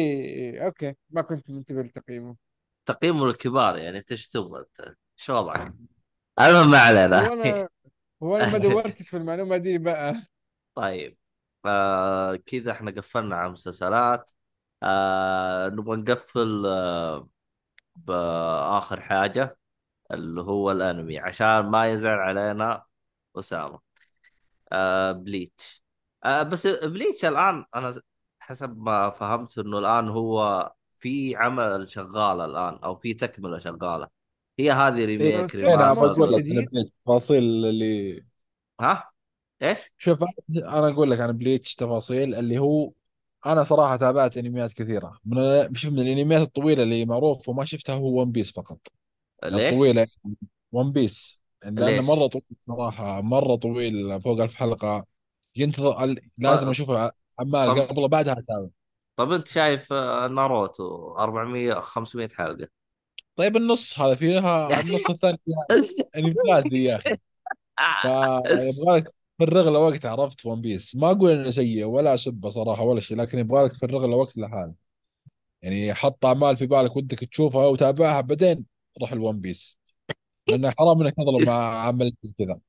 [0.50, 0.94] اي okay.
[1.10, 2.36] ما كنت منتبه لتقييمه.
[2.86, 5.74] تقييمه للكبار يعني إنت إيش تبغى أنت؟ شو وضعك؟
[6.40, 7.30] المهم ما علينا.
[8.22, 10.22] هو أنا ما دورتش في المعلومة دي بقى.
[10.74, 11.18] طيب
[11.66, 14.30] آه كذا إحنا قفلنا على المسلسلات.
[14.82, 17.28] آه نبغى نقفل آه
[17.96, 19.58] بآخر حاجة
[20.12, 22.84] اللي هو الأنمي عشان ما يزعل علينا
[23.38, 23.80] أسامة.
[24.72, 25.84] آه Bleach.
[26.24, 28.02] آه بس Bleach الآن أنا
[28.40, 30.72] حسب ما فهمت إنه الآن هو
[31.04, 34.08] في عمل شغال الآن أو في تكملة شغالة.
[34.58, 38.24] هي هذه remake remaster أنا جديد Bleach تفاصيل اللي
[38.80, 39.10] ها؟
[39.62, 40.18] إيش؟ شوف
[40.56, 42.92] أنا أقول لك عن Bleach تفاصيل اللي هو
[43.46, 45.18] أنا صراحة تابعت أنميات كثيرة.
[45.24, 48.78] من شوف من الأنميات الطويلة اللي معروف وما شفتها هو One Piece فقط.
[49.44, 50.06] ليش؟ الطويلة
[50.72, 55.06] One Piece لأنه مرة؟ طويل صراحة مرة طويل فوق ألف حلقة.
[55.56, 58.68] ينتظر لازم ط- أشوفه عمال طب قبله بعدها أتابع.
[59.16, 62.68] طب أنت شايف آه، ناروتو 400 500 حلقة؟
[63.36, 65.84] طيب النص هذا فيها النص الثاني فيها
[66.16, 67.16] انميات ذي يا أخي.
[68.02, 72.82] فيبغى لك تفرغ له وقت عرفت؟ One Piece ما أقول إنه سيء ولا اسبه صراحة
[72.82, 74.74] ولا شيء لكن يبغى لك تفرغ له وقت لحاله
[75.62, 78.64] يعني حط أعمال في بالك ودك تشوفها وتابعها بعدين
[79.00, 79.78] روح ال One Piece
[80.48, 82.60] لأنه حرام إنك تظلم مع عمل كذا.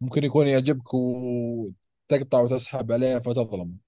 [0.00, 3.83] ممكن يكون يعجبك وتقطع وتسحب عليه فتظلم.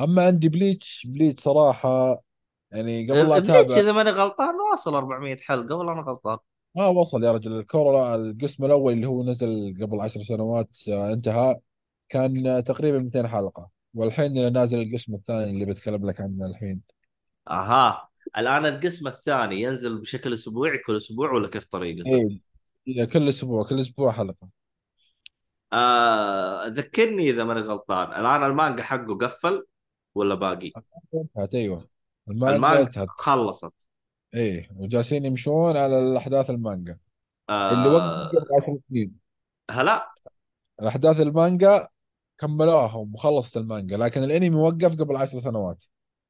[0.00, 2.22] أما عندي Bleach Bleach صراحة
[2.70, 3.80] يعني قبل لا Bleach أتابع.
[3.80, 6.38] إذا ماني غلطان واصل 400 حلقة ولا أنا غلطان.
[6.76, 7.58] ما وصل يا رجل.
[7.58, 11.56] الكورة القسم الأول اللي هو نزل قبل عشر سنوات آه، انتهى.
[12.08, 13.70] كان آه، تقريبا 200 حلقة.
[13.94, 16.80] والحين نازل القسم الثاني اللي بتكلم لك عنه الحين.
[17.50, 18.08] أها.
[18.38, 22.20] الآن القسم الثاني ينزل بشكل أسبوعي كل أسبوع ولا كيف طريقته؟
[22.88, 24.48] إيه كل أسبوع كل أسبوع حلقة.
[25.72, 28.20] آه ذكرني إذا ماني غلطان.
[28.20, 29.66] الآن المانجا حقه قفل.
[30.14, 30.72] ولا باقي؟
[31.14, 31.88] انتهت أيوه.
[32.28, 33.72] المانجا المانجا انتهت خلصت.
[34.34, 36.98] إيه وجالسين يمشون على الأحداث المانجا.
[37.50, 38.28] اللي وقف آه.
[38.28, 39.16] قبل 10 سنين
[39.70, 40.12] هلا.
[40.80, 41.88] الأحداث المانجا
[42.38, 45.84] كملوها ومخلصت المانجا لكن الأنمي وقف قبل 10 سنوات.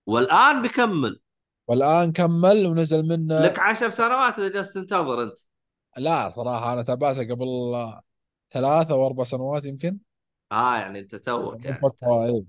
[0.06, 1.20] والآن بيكمل.
[1.68, 3.40] والآن كمل ونزل منه.
[3.40, 5.38] لك عشر سنوات إذا جالس تنتظر أنت.
[5.96, 7.46] لا صراحة أنا تابعته قبل
[8.50, 9.98] ثلاثة أو أربع سنوات يمكن.
[10.52, 12.46] آه يعني أنت توك يعني.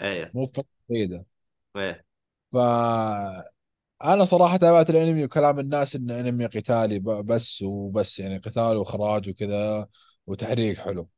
[0.00, 0.30] إيه.
[0.34, 0.73] مو فترة.
[0.90, 1.26] بعيده
[1.76, 2.04] إيه.
[2.52, 2.56] ف
[4.04, 9.28] أنا صراحة تابعت الأنمي وكلام الناس انه أنمي قتالي ب- بس وبس يعني قتال وإخراج
[9.30, 9.88] وكذا
[10.26, 11.08] وتحريك حلو.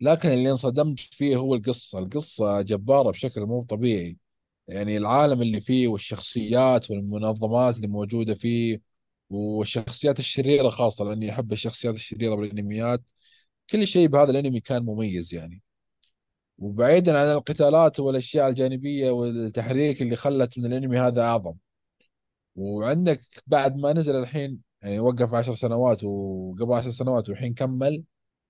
[0.00, 1.98] لكن اللي انصدمت فيه هو القصة.
[1.98, 4.18] القصة جبارة بشكل مو طبيعي.
[4.68, 8.82] يعني العالم اللي فيه والشخصيات والمنظمات اللي موجودة فيه
[9.30, 13.02] والشخصيات الشريرة خاصة لأني أحب الشخصيات الشريرة بالأنميات
[13.70, 15.62] كل شيء بهذا الأنمي كان مميز يعني.
[16.58, 21.54] وبعيدا عن القتالات والأشياء الجانبية والتحريك اللي خلت من الأنمي هذا أعظم.
[22.56, 28.04] وعندك بعد ما نزل الحين يعني وقف عشر سنوات وقبل عشر سنوات والحين كمل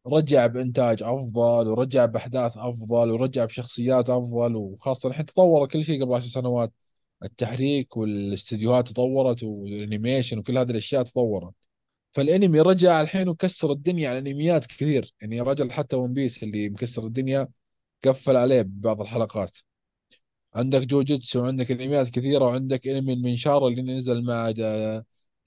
[0.07, 6.15] رجع بإنتاج أفضل ورجع بأحداث أفضل ورجع بشخصيات أفضل وخاصة الحين تطور كل شيء قبل
[6.15, 6.73] عشر سنوات.
[7.25, 11.55] التحريك والاستديوهات تطورت وال animation وكل هذه الأشياء تطورت.
[12.13, 15.15] فالأنمي رجع الحين وكسر الدنيا على الانميات كثير.
[15.21, 17.49] يعني رجل حتى One Piece اللي مكسر الدنيا
[18.05, 19.57] قفل عليه ببعض الحلقات.
[20.55, 24.53] عندك جوجيتسو وعندك أنميات كثيرة وعندك أنمي المنشار اللي نزل مع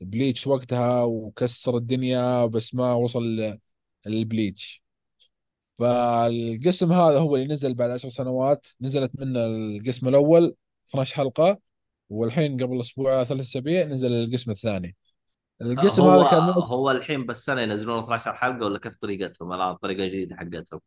[0.02, 3.58] Bleach وقتها وكسر الدنيا بس ما وصل
[4.06, 4.84] لل Bleach.
[5.80, 8.68] فالقسم هذا هو اللي نزل بعد عشر سنوات.
[8.82, 10.56] نزلت منه القسم الأول
[10.90, 11.60] 12 حلقة
[12.10, 14.96] والحين قبل أسبوع ثلاث أسابيع نزل القسم الثاني.
[15.62, 19.76] القسم هو هذا كان هو الحين بس سنه ينزلون 12 حلقة ولا كيف طريقتهم؟ الآن
[19.76, 20.80] طريقة جديدة حقتهم.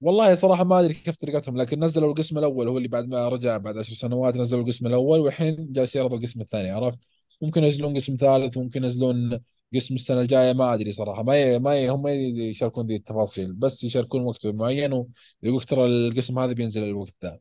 [0.00, 3.56] والله صراحة ما أدري كيف طريقتهم لكن نزلوا القسم الأول هو اللي بعد ما رجع
[3.56, 6.98] بعد عشر سنوات نزلوا القسم الأول والحين جالس يعرض القسم الثاني عرفت؟
[7.42, 9.40] ممكن ينزلون قسم ثالث ممكن ينزلون
[9.74, 11.22] قسم السنة الجاية ما أدري صراحة.
[11.22, 11.58] ما ي...
[11.58, 11.88] ما ي...
[11.90, 15.06] هم ما يشاركون ذي التفاصيل بس يشاركون وقت معين
[15.42, 17.38] ويقول ترى القسم هذا بينزل الوقت ذا.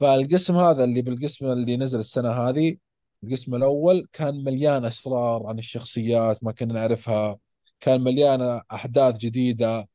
[0.00, 2.76] فالقسم هذا اللي بالقسم اللي نزل السنة هذه
[3.24, 7.38] القسم الأول كان مليان أسرار عن الشخصيات ما كنا نعرفها
[7.80, 9.88] كان مليان أحداث جديدة آه،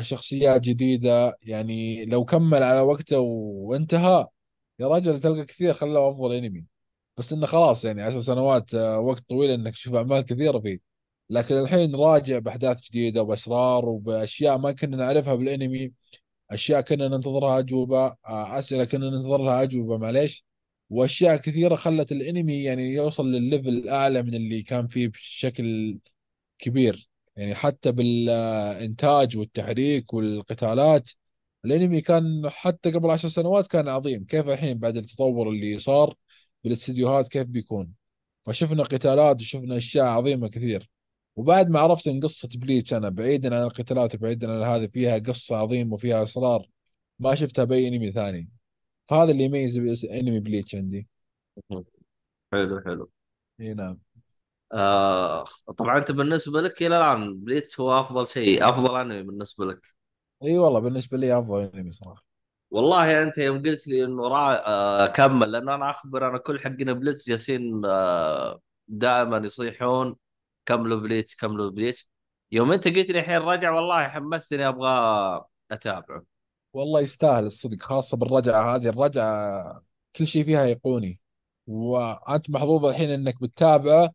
[0.00, 1.38] شخصيات جديدة.
[1.42, 4.26] يعني لو كمل على وقته وانتهى
[4.78, 6.64] يا رجل تلقى كثير خلوه أفضل أنمي.
[7.16, 10.78] بس إنه خلاص يعني عشر سنوات آه، وقت طويل إنك تشوف أعمال كثيرة فيه.
[11.30, 15.92] لكن الحين راجع بأحداث جديدة وبأسرار وبأشياء ما كنا نعرفها بالأنمي.
[16.50, 20.44] أشياء كنا ننتظرها أجوبة آه، أسئلة كنا ننتظر لها أجوبة معليش.
[20.90, 25.98] وأشياء كثيرة خلت الأنمي يعني يوصل لل level الأعلى من اللي كان فيه بشكل
[26.58, 27.10] كبير.
[27.36, 31.10] يعني حتى بالإنتاج والتحريك والقتالات
[31.64, 34.24] الأنمي كان حتى قبل عشر سنوات كان عظيم.
[34.24, 36.14] كيف الحين بعد التطور اللي صار
[36.64, 37.92] بالاستديوهات كيف بيكون؟
[38.46, 40.90] فشفنا قتالات وشفنا أشياء عظيمة كثير.
[41.36, 45.56] وبعد ما عرفت إن قصة Bleach أنا بعيدا عن القتالات وبعيدا عن هذه فيها قصة
[45.56, 46.68] عظيمة وفيها اسرار
[47.18, 48.48] ما شفتها بأي أنمي ثاني.
[49.08, 51.08] فهذا اللي يميز انمي Bleach عندي.
[52.52, 53.10] حلو حلو.
[53.60, 53.98] إي نعم.
[54.72, 55.44] آه
[55.78, 59.94] طبعا أنت بالنسبة لك إلى الآن Bleach هو أفضل شيء أفضل أنمي بالنسبة لك؟
[60.42, 62.24] إي والله بالنسبة لي أفضل أنمي صراحة.
[62.70, 64.66] والله أنت يوم قلت لي إنه را...
[64.66, 70.16] آه كمل لأن أنا أخبر أنا كل حقنا Bleach جالسين آه دائما يصيحون
[70.66, 72.08] كملوا Bleach كملوا Bleach
[72.52, 74.90] يوم أنت قلت لي الحين رجع والله حمستني أبغى
[75.70, 76.24] أتابعه.
[76.72, 78.88] والله يستاهل الصدق خاصة بالرجعة هذه.
[78.88, 79.82] الرجعة
[80.16, 81.20] كل شيء فيها ايقوني
[81.66, 84.12] وأنت محظوظ الحين إنك بتتابعه.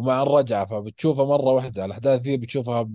[0.00, 1.84] ومع الرجعة فبتشوفها مرة واحدة.
[1.84, 2.90] الأحداث ذي بتشوفها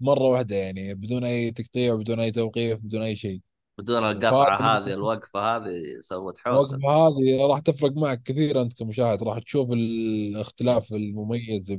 [0.00, 3.40] مرة واحدة يعني بدون أي تقطيع بدون أي توقيف بدون أي شيء.
[3.78, 6.74] بدون القطعة هذه الوقفة هذه سوت حوسة.
[6.74, 9.22] الوقفة هذه راح تفرق معك كثير أنت كمشاهد.
[9.22, 11.76] راح تشوف الاختلاف المميز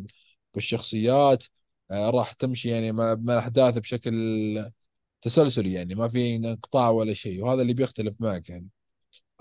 [0.54, 1.44] بالشخصيات
[1.92, 4.12] آه، راح تمشي يعني مع مع الأحداث بشكل
[5.22, 8.68] تسلسلي يعني ما في انقطاع ولا شيء وهذا اللي بيختلف معك يعني.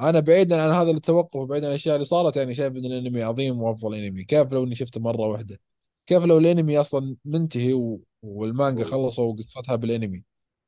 [0.00, 3.62] أنا بعيدا عن هذا التوقف وبعيدا عن الأشياء اللي صارت يعني شايف إن الأنمي عظيم
[3.62, 4.24] وأفضل أنمي.
[4.24, 5.60] كيف لو إني شفته مرة واحدة؟
[6.06, 8.02] كيف لو الأنمي أصلا منتهي و...
[8.22, 10.22] والمانجا خلصوا قصتها بالأنمي؟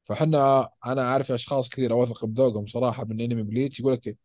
[0.05, 4.17] فحنا أنا أعرف أشخاص كثير أوثق بذوقهم صراحة من انمي بليتش يقول لك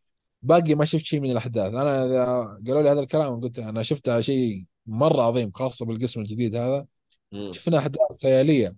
[0.42, 1.74] باقي ما شفت شيء من الأحداث.
[1.74, 2.24] أنا إذا
[2.66, 6.86] قالوا لي هذا الكلام قلت أنا شفت شيء مرة عظيم خاصة بالقسم الجديد هذا.
[7.32, 7.52] مم.
[7.52, 8.76] شفنا أحداث خيالية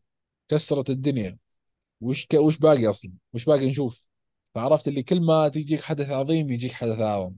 [0.49, 1.39] كسرت الدنيا.
[2.01, 2.35] وش ك...
[2.35, 4.10] وش باقي أصلا؟ وش باقي نشوف؟
[4.55, 7.35] فعرفت اللي كل ما تجيك حدث عظيم يجيك حدث أعظم.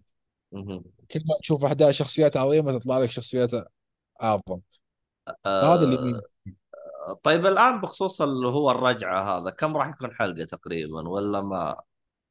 [1.11, 3.51] كل ما تشوف أحداث شخصيات عظيمة تطلع لك شخصيات
[4.23, 4.61] أعظم.
[5.45, 6.21] فهذا اللي آه يمين
[7.23, 11.77] طيب الآن بخصوص اللي هو الرجعة هذا كم راح يكون حلقة تقريبا ولا ما؟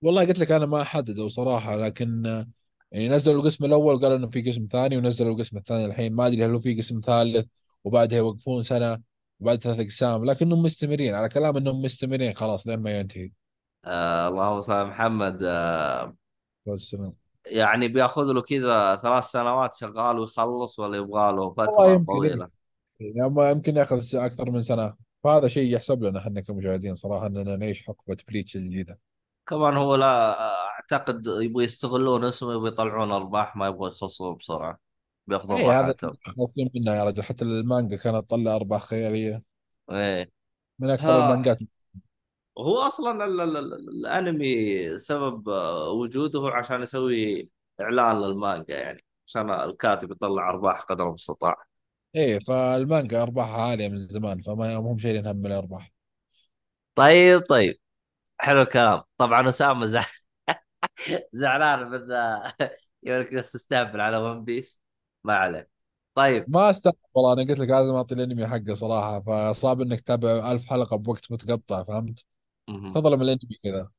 [0.02, 2.48] والله قلت لك أنا ما أحدده صراحة لكن آه،
[2.92, 6.14] يعني نزلوا القسم الأول قالوا إنه في قسم ثاني ونزلوا القسم الثاني الحين.
[6.14, 7.48] ما أدري هل هو في قسم ثالث
[7.84, 9.02] وبعدها يوقفون سنة
[9.40, 11.16] وبعد ثلاث أقسام لكنهم مستمرين.
[11.16, 13.32] على كلام إنهم مستمرين خلاص لين ما ينتهي.
[13.86, 15.40] آه اللهم صل على محمد.
[15.44, 16.16] آه
[16.68, 17.12] آه،
[17.46, 22.50] يعني بياخذ له كذا ثلاث سنوات شغال ويخلص ولا يبغى له والله فتره يمكن طويلة.
[23.00, 24.96] يعني ما يمكن ياخذ أكثر من سنة.
[25.24, 29.00] فهذا شيء يحسب لنا إحنا كمشاهدين صراحة إننا نعيش حقبة بليتش الجديدة.
[29.48, 30.38] كمان هو لا
[30.70, 34.80] أعتقد يبغوا يستغلون اسمه يبغوا يطلعون أرباح ما يبغوا يخلصون بسرعة.
[35.28, 36.14] بياخذون اي هذا راحتهم.
[36.26, 37.24] خاصين منه يا رجل.
[37.24, 39.44] حتى المانجا كانت تطلع أرباح خيالية.
[39.92, 40.32] إيه.
[40.80, 41.26] من أكثر ها.
[41.26, 41.60] المانجات
[42.58, 45.48] هو أصلا ال ال ال الأنمي سبب
[45.96, 47.50] وجوده عشان يسوي
[47.82, 51.66] إعلان للمانجا يعني عشان الكاتب يطلع أرباح قدر المستطاع.
[52.16, 55.92] إيه فالمانجا أرباحها عالية من زمان فما هم شايلين هم الأرباح.
[56.96, 57.76] طيب طيب.
[58.40, 59.02] حلو الكلام.
[59.18, 60.06] طبعا أسامة زع...
[61.34, 62.08] زعلان من
[63.04, 64.80] يقول لك تستهبل على ون بيس
[65.24, 65.70] ما عليه.
[66.16, 66.48] طيب.
[66.48, 70.66] ما استغرب والله أنا قلت لك لازم أعطي الأنمي حقه صراحة فصعب إنك تتابع ألف
[70.66, 72.26] حلقة بوقت متقطع فهمت؟
[72.72, 72.94] مهم.
[72.94, 73.90] تظلم الانمي كذا.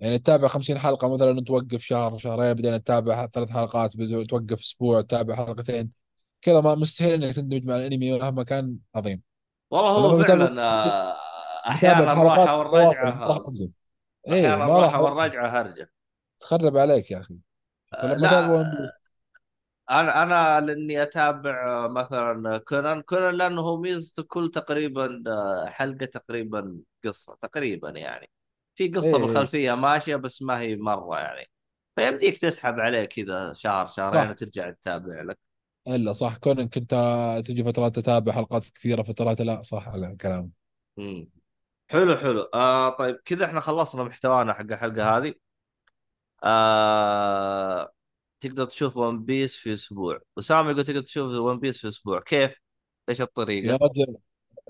[0.00, 5.00] يعني تتابع 50 حلقة مثلا توقف شهر شهرين بعدين تتابع ثلاث حلقات بعدين توقف أسبوع
[5.00, 5.92] تتابع حلقتين.
[6.42, 9.22] كذا ما مستحيل إنك تندمج مع الانمي مهما كان عظيم.
[9.70, 11.16] والله هو فعلا آه،
[11.70, 13.30] أحيانا الراحة والرجعة
[14.28, 15.90] أحيانا راح الراحة والرجعة هرجة.
[16.40, 17.38] تخرب عليك يا أخي.
[17.94, 18.99] آه، فلما لا.
[19.90, 23.00] أنا أنا لأني أتابع آه، مثلا كونان.
[23.02, 28.30] كونان لأنه هو ميزته كل تقريبا آه، حلقة تقريبا قصة تقريبا يعني.
[28.74, 29.22] في قصة إيه.
[29.24, 31.50] بالخلفية ماشية بس ما هي مرة يعني.
[31.96, 34.30] فيمديك تسحب عليه كذا شهر شهرين صح.
[34.30, 35.38] وترجع تتابع لك.
[35.88, 36.36] إلا صح.
[36.36, 36.94] كونك كنت
[37.46, 39.62] تجي فترات تتابع حلقات كثيرة فترات لا.
[39.62, 40.50] صح على كلام
[40.96, 41.30] مم.
[41.88, 42.42] حلو حلو.
[42.54, 45.34] آه طيب كذا إحنا خلصنا محتوانا حق الحلقة هذه.
[46.44, 47.92] آه
[48.40, 50.20] تقدر تشوف One Piece في أسبوع.
[50.36, 52.20] وسام يقول تقدر تشوف One Piece في أسبوع.
[52.20, 52.54] كيف؟
[53.08, 54.16] إيش يا الطريقة رجل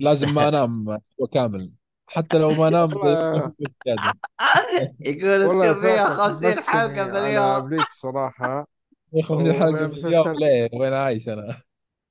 [0.00, 1.72] لازم ما أنام أسبوع كامل.
[2.06, 2.88] حتى لو ما
[3.86, 4.12] زياده
[5.00, 8.66] يقول تشوف فيها فيصل 50 حلقة باليوم Bleach صراحة.
[9.28, 11.62] 50 حلقة ومن في اليوم المسلسل ليه؟ وين عايش أنا؟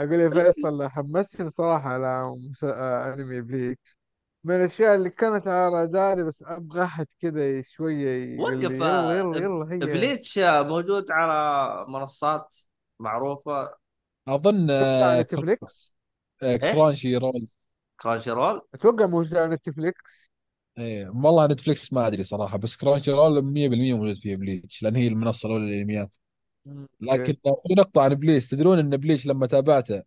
[0.00, 2.64] أقول يا فيصل حمسني صراحة على مس...
[2.64, 3.96] آه، أنمي Bleach
[4.44, 9.18] من الأشياء اللي كانت على داري بس أبغى أحد كذا شوية يقول وقف لي يلا
[9.18, 12.54] يلا يلا هيا Bleach موجود على منصات
[13.00, 13.74] معروفة.
[14.28, 15.94] أظن آه، Netflix.
[16.42, 17.46] آه،؟ Crunchyroll.
[18.00, 20.30] Crunchyroll؟ أتوقع موجود على Netflix.
[20.78, 25.46] إيه والله Netflix ما أدري صراحة بس Crunchyroll 100% موجود فيه Bleach لأن هي المنصة
[25.46, 26.10] الأولى للانميات
[27.00, 30.02] لكن في نقطة عن بليتش تدرون إن Bleach لما تابعته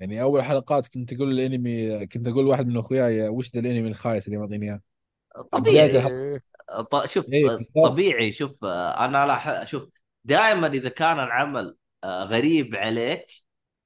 [0.00, 4.26] يعني أول حلقات كنت أقول الانمي كنت أقول واحد من أخوياي وش ذا الأنمي الخايس
[4.26, 4.80] اللي معطيني إياه؟
[5.52, 5.86] طبيعي.
[5.86, 6.42] إيه
[6.90, 7.66] ط- شوف إيه بالضبط.
[7.84, 8.32] طبيعي.
[8.32, 9.88] شوف أنا لا شوف
[10.24, 13.26] دائما إذا كان العمل آه، غريب عليك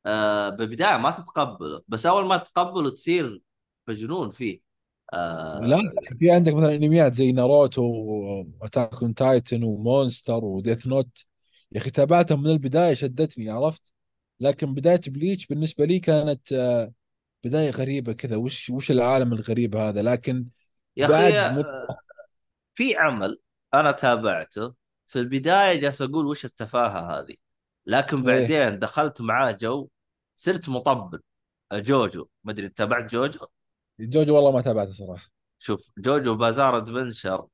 [0.07, 1.83] آه، بالبداية ما تتقبله.
[1.89, 3.43] بس أول ما تتقبله تصير
[3.89, 4.61] مجنون فيه.
[5.13, 10.52] لا آه، في عندك مثلا أنميات زي Naruto و Attack on Titan و Monster و
[10.52, 11.25] Death Note
[11.73, 13.93] يا أخي تابعتهم من البداية شدتني عرفت؟
[14.43, 16.93] لكن بداية Bleach بالنسبة لي كانت آه،
[17.45, 18.37] بداية غريبة كذا.
[18.37, 20.47] وش وش العالم الغريب هذا؟ لكن
[20.97, 21.65] يا أخي بعد مو
[22.75, 23.39] في عمل
[23.75, 24.75] أنا تابعته.
[25.07, 27.35] في البداية جالس أقول وش التفاهة هذه؟
[27.87, 28.41] لكن إيه.
[28.41, 29.89] بعدين دخلت معاه جو
[30.37, 31.21] صرت مطبل.
[31.73, 32.29] JoJo.
[32.45, 33.47] ما أدري تابعت JoJo؟
[34.01, 35.31] JoJo والله ما تابعته صراحة.
[35.59, 37.47] شوف JoJo Bizarre Adventure.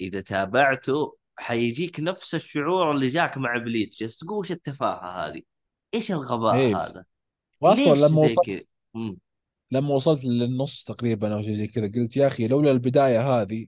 [0.00, 3.98] إذا تابعته حيجيك نفس الشعور اللي جاك مع Bleach.
[4.16, 5.53] تقول وش التفاهة هذه؟
[5.94, 7.04] إيش الغباء إيه هذا
[7.60, 8.60] واصلا ليش لما زي وصلت كذا
[8.94, 9.18] مم.
[9.70, 13.66] لما وصلت للنص تقريبا أو شيء زي كذا قلت يا أخي لولا البداية هذه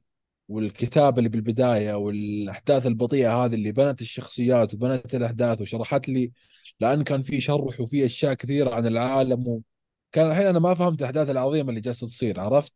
[0.49, 6.33] والكتابه اللي بالبداية والأحداث البطيئة هذه اللي بنت الشخصيات وبنت الأحداث وشرحت لي
[6.81, 11.31] لأن كان في شرح وفي أشياء كثيرة عن العالم وكان الحين أنا ما فهمت الأحداث
[11.31, 12.73] العظيمة اللي جالسة تصير عرفت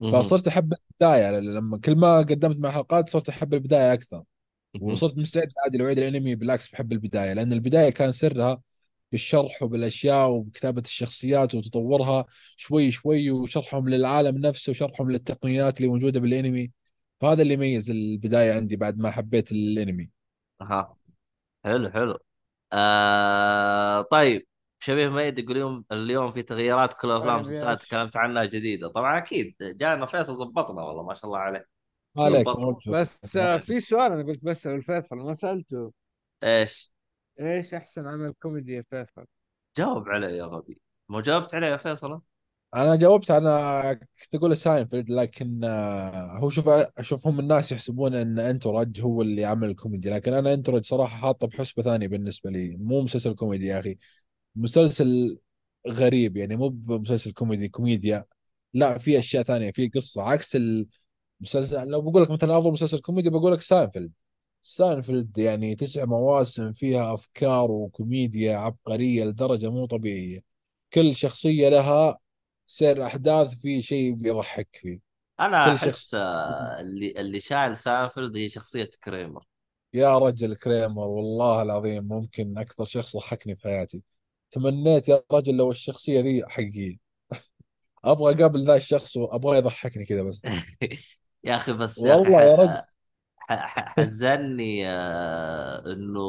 [0.00, 0.10] مهم.
[0.10, 4.22] فصرت أحب البداية لما كل ما قدمت مع حلقات صرت أحب البداية أكثر
[4.74, 4.90] مهم.
[4.90, 8.62] وصرت مستعد عادي لو الأنمي بالعكس بحب البداية لأن البداية كان سرها
[9.12, 12.24] بالشرح وبالأشياء وبكتابة الشخصيات وتطورها
[12.56, 16.70] شوي شوي وشرحهم للعالم نفسه وشرحهم للتقنيات اللي موجودة بالانمي.
[17.20, 20.10] فهذا اللي يميز البداية عندي بعد ما حبيت الانمي.
[20.60, 20.96] ها
[21.64, 22.18] حلو حلو.
[22.72, 24.46] آه طيب.
[24.78, 27.82] شبيه ميت يقول اليوم اليوم في تغييرات كل الافلام والمسلسلات.
[27.82, 28.88] تكلمت عنها جديدة.
[28.88, 29.54] طبعا أكيد.
[29.60, 31.66] جانا فيصل ظبطنا والله ما شاء الله عليه.
[32.14, 32.46] ما عليك
[32.88, 35.92] بس آه، في سؤال أنا قلت بسأل الفيصل ما سألته.
[36.42, 36.95] إيش؟
[37.40, 39.26] إيش أحسن عمل كوميدي يا فيصل؟
[39.78, 40.80] جاوب عليه يا غبي.
[41.08, 42.20] مو جاوبت عليه يا فيصل؟
[42.76, 48.38] أنا جاوبت أنا كنت أقول ساينفيلد لكن آه، هو شوف أشوف هم الناس يحسبون إن
[48.38, 52.76] Entourage هو اللي عمل الكوميدي لكن أنا Entourage صراحة حاطه بحسبة ثانية بالنسبة لي.
[52.76, 53.98] مو مسلسل كوميدي يا أخي.
[54.56, 55.38] مسلسل
[55.88, 58.24] غريب يعني مو بمسلسل كوميدي كوميديا.
[58.74, 60.22] لا في أشياء ثانية في قصة.
[60.22, 60.56] عكس
[61.40, 64.12] المسلسل لو بقول لك مثلا أفضل مسلسل كوميدي بقول لك Seinfeld
[64.66, 70.40] Seinfeld يعني تسع مواسم فيها أفكار وكوميديا عبقرية لدرجة مو طبيعية.
[70.92, 72.18] كل شخصية لها
[72.66, 74.98] سير أحداث في شيء بيضحك فيه.
[75.40, 79.44] أنا كل شخص آه، اللي اللي شايل سانفيلد هي شخصية Kramer.
[79.94, 84.02] يا رجل Kramer والله العظيم ممكن أكثر شخص ضحكني في حياتي.
[84.50, 86.96] تمنيت يا رجل لو الشخصية ذي حقيقية.
[88.04, 90.42] أبغى أقابل ذا الشخص وابغى يضحكني كذا بس.
[91.44, 92.68] يا أخي بس يا أخي والله يا رجل.
[92.68, 92.95] ح- ح- ح-
[93.48, 96.20] حزني آه، إنه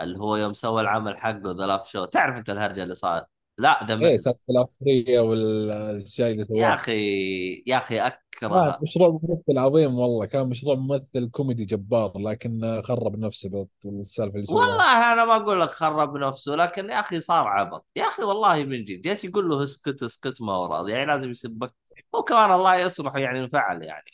[0.00, 3.26] اللي هو يوم سوى العمل حقه ذا live show تعرف أنت الهرجة اللي صار؟
[3.58, 4.16] لا ذا إيه.
[4.16, 10.26] سالفه العنصرية والشيء اللي يا سواه أخي يا أخي اكره مشروع ممثل عظيم والله.
[10.26, 15.60] كان مشروع ممثل كوميدي جبار لكن خرب نفسه بالسالفة اللي سواها والله أنا ما أقول
[15.60, 17.86] لك خرب نفسه لكن يا أخي صار عبط.
[17.96, 19.00] يا أخي والله من جد.
[19.02, 21.74] جالس يقول له اسكت اسكت ما هو راضي يعني لازم يسبك.
[22.12, 24.10] وكمان الله يصلح يعني انفعل يعني.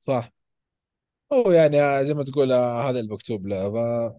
[0.00, 0.32] صح.
[1.32, 3.70] هو يعني زي ما تقول آه، هذا المكتوب له.
[3.70, 4.12] ف-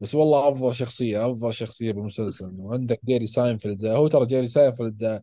[0.00, 2.52] بس والله أفضل شخصية أفضل شخصية بالمسلسل.
[2.58, 5.22] وعندك Jerry Seinfeld هو ترى Jerry Seinfeld آه،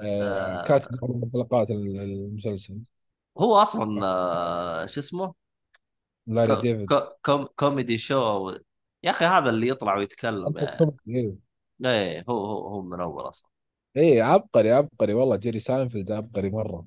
[0.00, 0.62] آه.
[0.62, 2.78] كاتب من حلقات المسلسل.
[3.38, 5.34] هو أصلا آه شو اسمه؟
[6.26, 6.88] Larry David.
[6.88, 8.50] كو كوم comedy show.
[9.02, 11.34] يا أخي هذا اللي يطلع ويتكلم يعني إيه.
[11.84, 13.48] إيه هو هو هو من اول أصلا.
[13.96, 15.14] إيه عبقري عبقري.
[15.14, 16.86] والله Jerry Seinfeld عبقري مرة.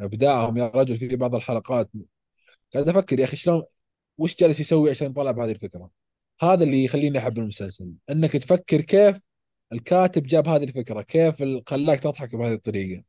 [0.00, 1.90] أبداعهم يا رجل في بعض الحلقات
[2.74, 3.62] قاعد أفكر يا أخي شلون
[4.18, 5.90] وش جالس يسوي عشان يطلع بهذه الفكرة
[6.42, 9.20] هذا اللي يخليني أحب المسلسل إنك تفكر كيف
[9.72, 13.04] الكاتب جاب هذه الفكرة كيف خلاك تضحك بهذه الطريقة.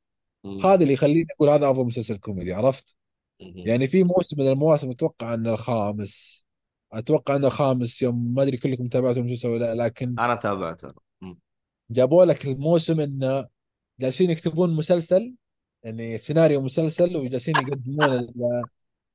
[0.63, 2.95] هذا اللي يخليني أقول هذا أفضل مسلسل كوميدي عرفت.
[3.39, 6.45] يعني في موسم من المواسم أتوقع ان الخامس
[6.93, 10.93] أتوقع ان الخامس يوم ما أدري كلكم تابعتوا المسلسل ولا لا لكن أنا تابعته.
[11.91, 13.47] جابوا لك الموسم إنه
[13.99, 15.33] جالسين يكتبون مسلسل
[15.83, 18.27] يعني سيناريو مسلسل وجالسين يقدمون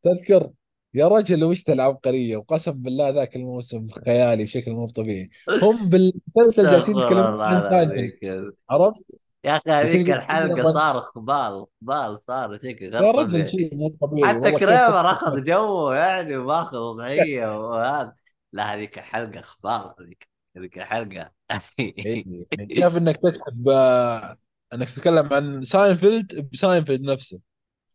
[0.04, 0.50] تذكر؟
[0.94, 5.30] يا رجل وش العبقريه وقسم بالله ذاك الموسم خيالي بشكل مو طبيعي.
[5.62, 9.04] هم بالمسلسل جالسين يتكلمون عن العظيم عرفت؟
[9.44, 14.34] يا أخي هذيك الحلقة صار خبال خبال صار شيء غير يا رجل شيء مو طبيعي.
[14.34, 18.14] حتى كريمر أخذ جوه يعني وماخذ وضعية وهذا.
[18.52, 21.30] لا هذيك الحلقة خبال هذيك هذيك الحلقة.
[21.78, 22.24] إيه،
[22.70, 24.36] كيف إنك تكتب آه،
[24.74, 27.40] إنك تتكلم عن Seinfeld ب Seinfeld نفسه؟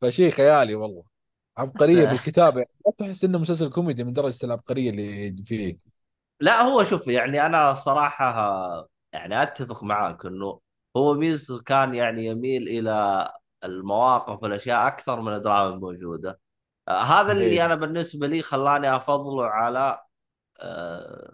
[0.01, 1.16] فشيء خيالي والله.
[1.57, 2.59] عبقرية بالكتابة.
[2.59, 5.77] يعني لا تحس إنه مسلسل كوميدي من درجة العبقرية اللي فيه.
[6.39, 10.59] لا هو شوف يعني أنا صراحة يعني أتفق معاك إنه
[10.97, 13.27] هو ميز كان يعني يميل إلى
[13.63, 16.39] المواقف والأشياء أكثر من الدراما الموجودة.
[16.88, 17.65] آه، هذا اللي إيه.
[17.65, 20.01] أنا بالنسبة لي خلاني افضله على
[20.59, 21.34] آه،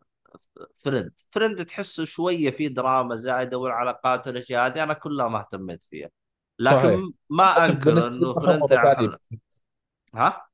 [0.77, 1.11] Friends.
[1.31, 6.09] Friends تحسه شوية في دراما زايدة والعلاقات والأشياء هذه أنا كلها ما اهتميت فيها.
[6.59, 9.17] لكن ما بس انكر إنه ما Friends
[10.15, 10.47] ها؟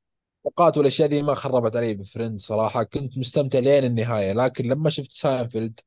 [0.46, 2.82] التوقعات والاشياء دي ما خربت علي ب Friends صراحة.
[2.82, 5.80] كنت مستمتع لين النهاية لكن لما شفت ساينفيلد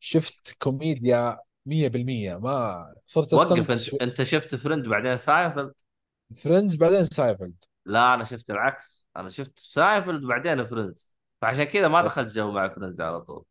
[0.00, 3.74] شفت كوميديا 100% ما صرت وقف أستمتع.
[3.74, 5.72] أنت أنت شفت Friends بعدين Seinfeld؟
[6.36, 7.64] Friends بعدين ساينفيلد.
[7.84, 9.06] لا أنا شفت العكس.
[9.16, 11.08] أنا شفت ساينفيلد بعدين Friends
[11.42, 13.44] فعشان كذا ما دخلت جو مع Friends على طول.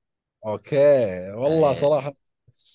[0.45, 1.31] okay.
[1.31, 1.73] والله إيه.
[1.73, 2.13] صراحة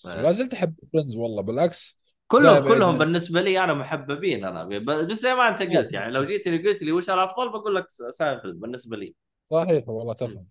[0.07, 0.15] إيه.
[0.15, 1.43] لا زلت أحب Friends والله.
[1.43, 2.00] بالعكس
[2.31, 4.65] كلهم كلهم بالنسبة لي أنا محببين أنا.
[4.79, 7.87] بس زي ما أنت قلت يعني لو جيت لي قلت لي وش الافضل بقول لك
[8.11, 9.15] ساينفيلد بالنسبة لي.
[9.51, 10.47] صحيح والله تفهم.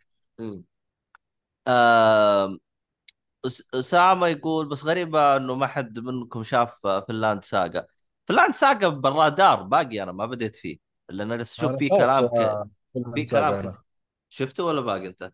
[3.48, 7.88] أس- أسامة يقول بس غريبة إنه ما حد منكم شاف Vinland Saga
[8.28, 10.78] Vinland Saga بالرادار باقي أنا ما بديت فيه.
[11.10, 12.34] لأن لسه فيه شايف كلام ك...
[12.34, 13.84] آه، فيلم في كلام ساقا
[14.30, 15.34] شفته ولا باقي أنت؟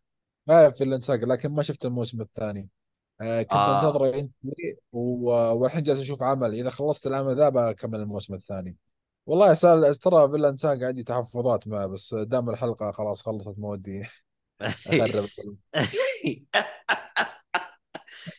[0.50, 2.70] شايف Vinland Saga لكن ما شفت الموسم الثاني.
[3.22, 6.54] آه كنت انتظر ينتهي و- والحين جالس أشوف عمل.
[6.54, 8.76] اذا خلصت العمل ذا بكمل الموسم الثاني.
[9.26, 14.04] والله سال ترى Vinland Saga عندي تحفظات معه بس دام الحلقة خلاص خلصت مودي
[14.62, 15.26] اخرب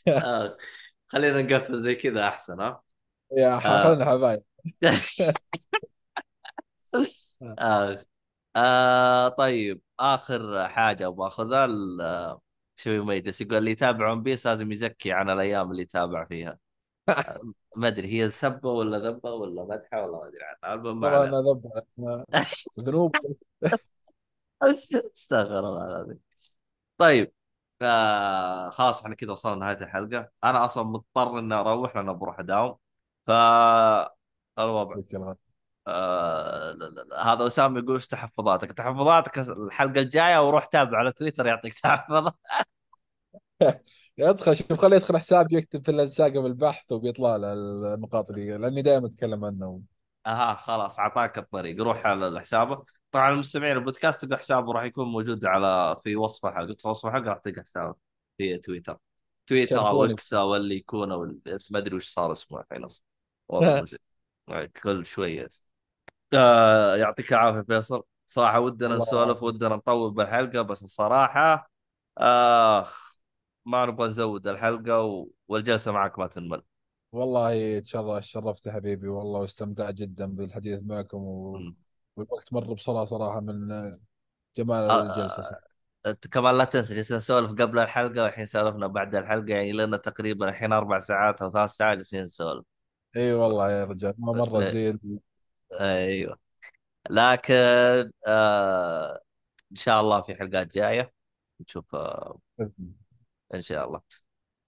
[0.08, 0.56] آه،
[1.08, 2.82] خلينا نقفل زي كذا أحسن ها؟
[3.36, 3.84] يا آه.
[3.84, 4.42] خلينا حبايب.
[7.58, 8.04] آه.
[8.56, 11.30] آه طيب آخر حاجة أبغى
[12.78, 16.24] اخذها ال- شو يميز يقول اللي يتابع ون بيس لازم يزكي عن الأيام اللي يتابع
[16.24, 16.58] فيها.
[17.76, 22.26] ما أدري هي سبه ولا ذبة ولا مدحة ولا ما أدري عنها المهم أنا أنا
[22.80, 23.16] ذنوب.
[25.14, 26.20] استغفر الله العظيم.
[26.98, 27.32] طيب
[27.82, 30.30] آه خلاص إحنا كذا وصلنا نهايه الحلقة.
[30.44, 32.78] أنا أصلا مضطر إني أروح لأن بروح أداوم.
[33.26, 33.30] ف
[34.58, 34.96] الوضع.
[35.88, 36.76] آه.
[37.24, 42.32] هذا أسامة يقول إيش تحفظاتك؟ تحفظاتك الحلقة الجاية وروح تابع على تويتر يعطيك تحفظ
[44.18, 47.52] يدخل شوف خليه يدخل حساب يكتب فيلم ساقا بالبحث وبيطلع له
[47.94, 49.82] النقاط اللي لأني دائما أتكلم عنه
[50.26, 55.44] أها خلاص اعطاك الطريق روح على حسابه طبعا المستمعين البودكاست تلقى حسابه راح يكون موجود
[55.46, 57.94] على في وصف الحلقة في وصف الحلقة راح تلقى حسابه
[58.38, 58.98] في تويتر
[59.46, 60.04] تويتر أو.
[60.04, 61.24] إكس أو اللي يكون أو
[61.70, 63.04] ما أدري وش صار اسمه الحين أصلا
[63.48, 64.70] والله مزعج.
[64.82, 65.48] كل شوية
[66.36, 68.02] آه يعطيك العافية فيصل.
[68.26, 69.42] صراحة ودنا نسولف.
[69.42, 71.70] ودنا نطول بالحلقة بس الصراحة
[72.18, 73.16] آخ
[73.66, 75.28] ما نبغى نزود الحلقة و...
[75.48, 76.62] والجلسة معك ما تنمل.
[77.12, 81.58] والله تشرف شرفت حبيبي والله واستمتعت جدا بالحديث معكم و...
[82.16, 83.68] والوقت مر بسرعة صراحة من
[84.56, 85.58] جمال آه، الجلسة
[86.06, 90.48] أنت كمان لا تنسى جالسين نسولف قبل الحلقة والحين سولفنا بعد الحلقة يعني لنا تقريبا
[90.48, 92.64] الحين أربع ساعات أو ثلاث ساعات جالسين نسولف.
[93.16, 94.98] إي والله يا رجال ما مرت زي
[95.72, 96.38] أيوه.
[97.10, 97.54] لكن
[98.26, 99.20] آه
[99.72, 101.12] إن شاء الله في حلقات جاية
[101.60, 102.40] نشوف آه
[103.54, 104.00] إن شاء الله.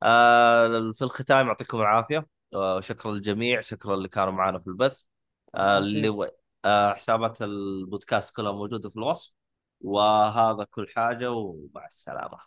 [0.02, 5.04] آه في الختام يعطيكم العافية آه شكرا للجميع شكرا اللي كانوا معنا في البث.
[5.54, 6.28] آه اللي و...
[6.64, 9.32] آه حسابات البودكاست كلها موجودة في الوصف.
[9.80, 12.38] وهذا كل حاجة ومع السلامة.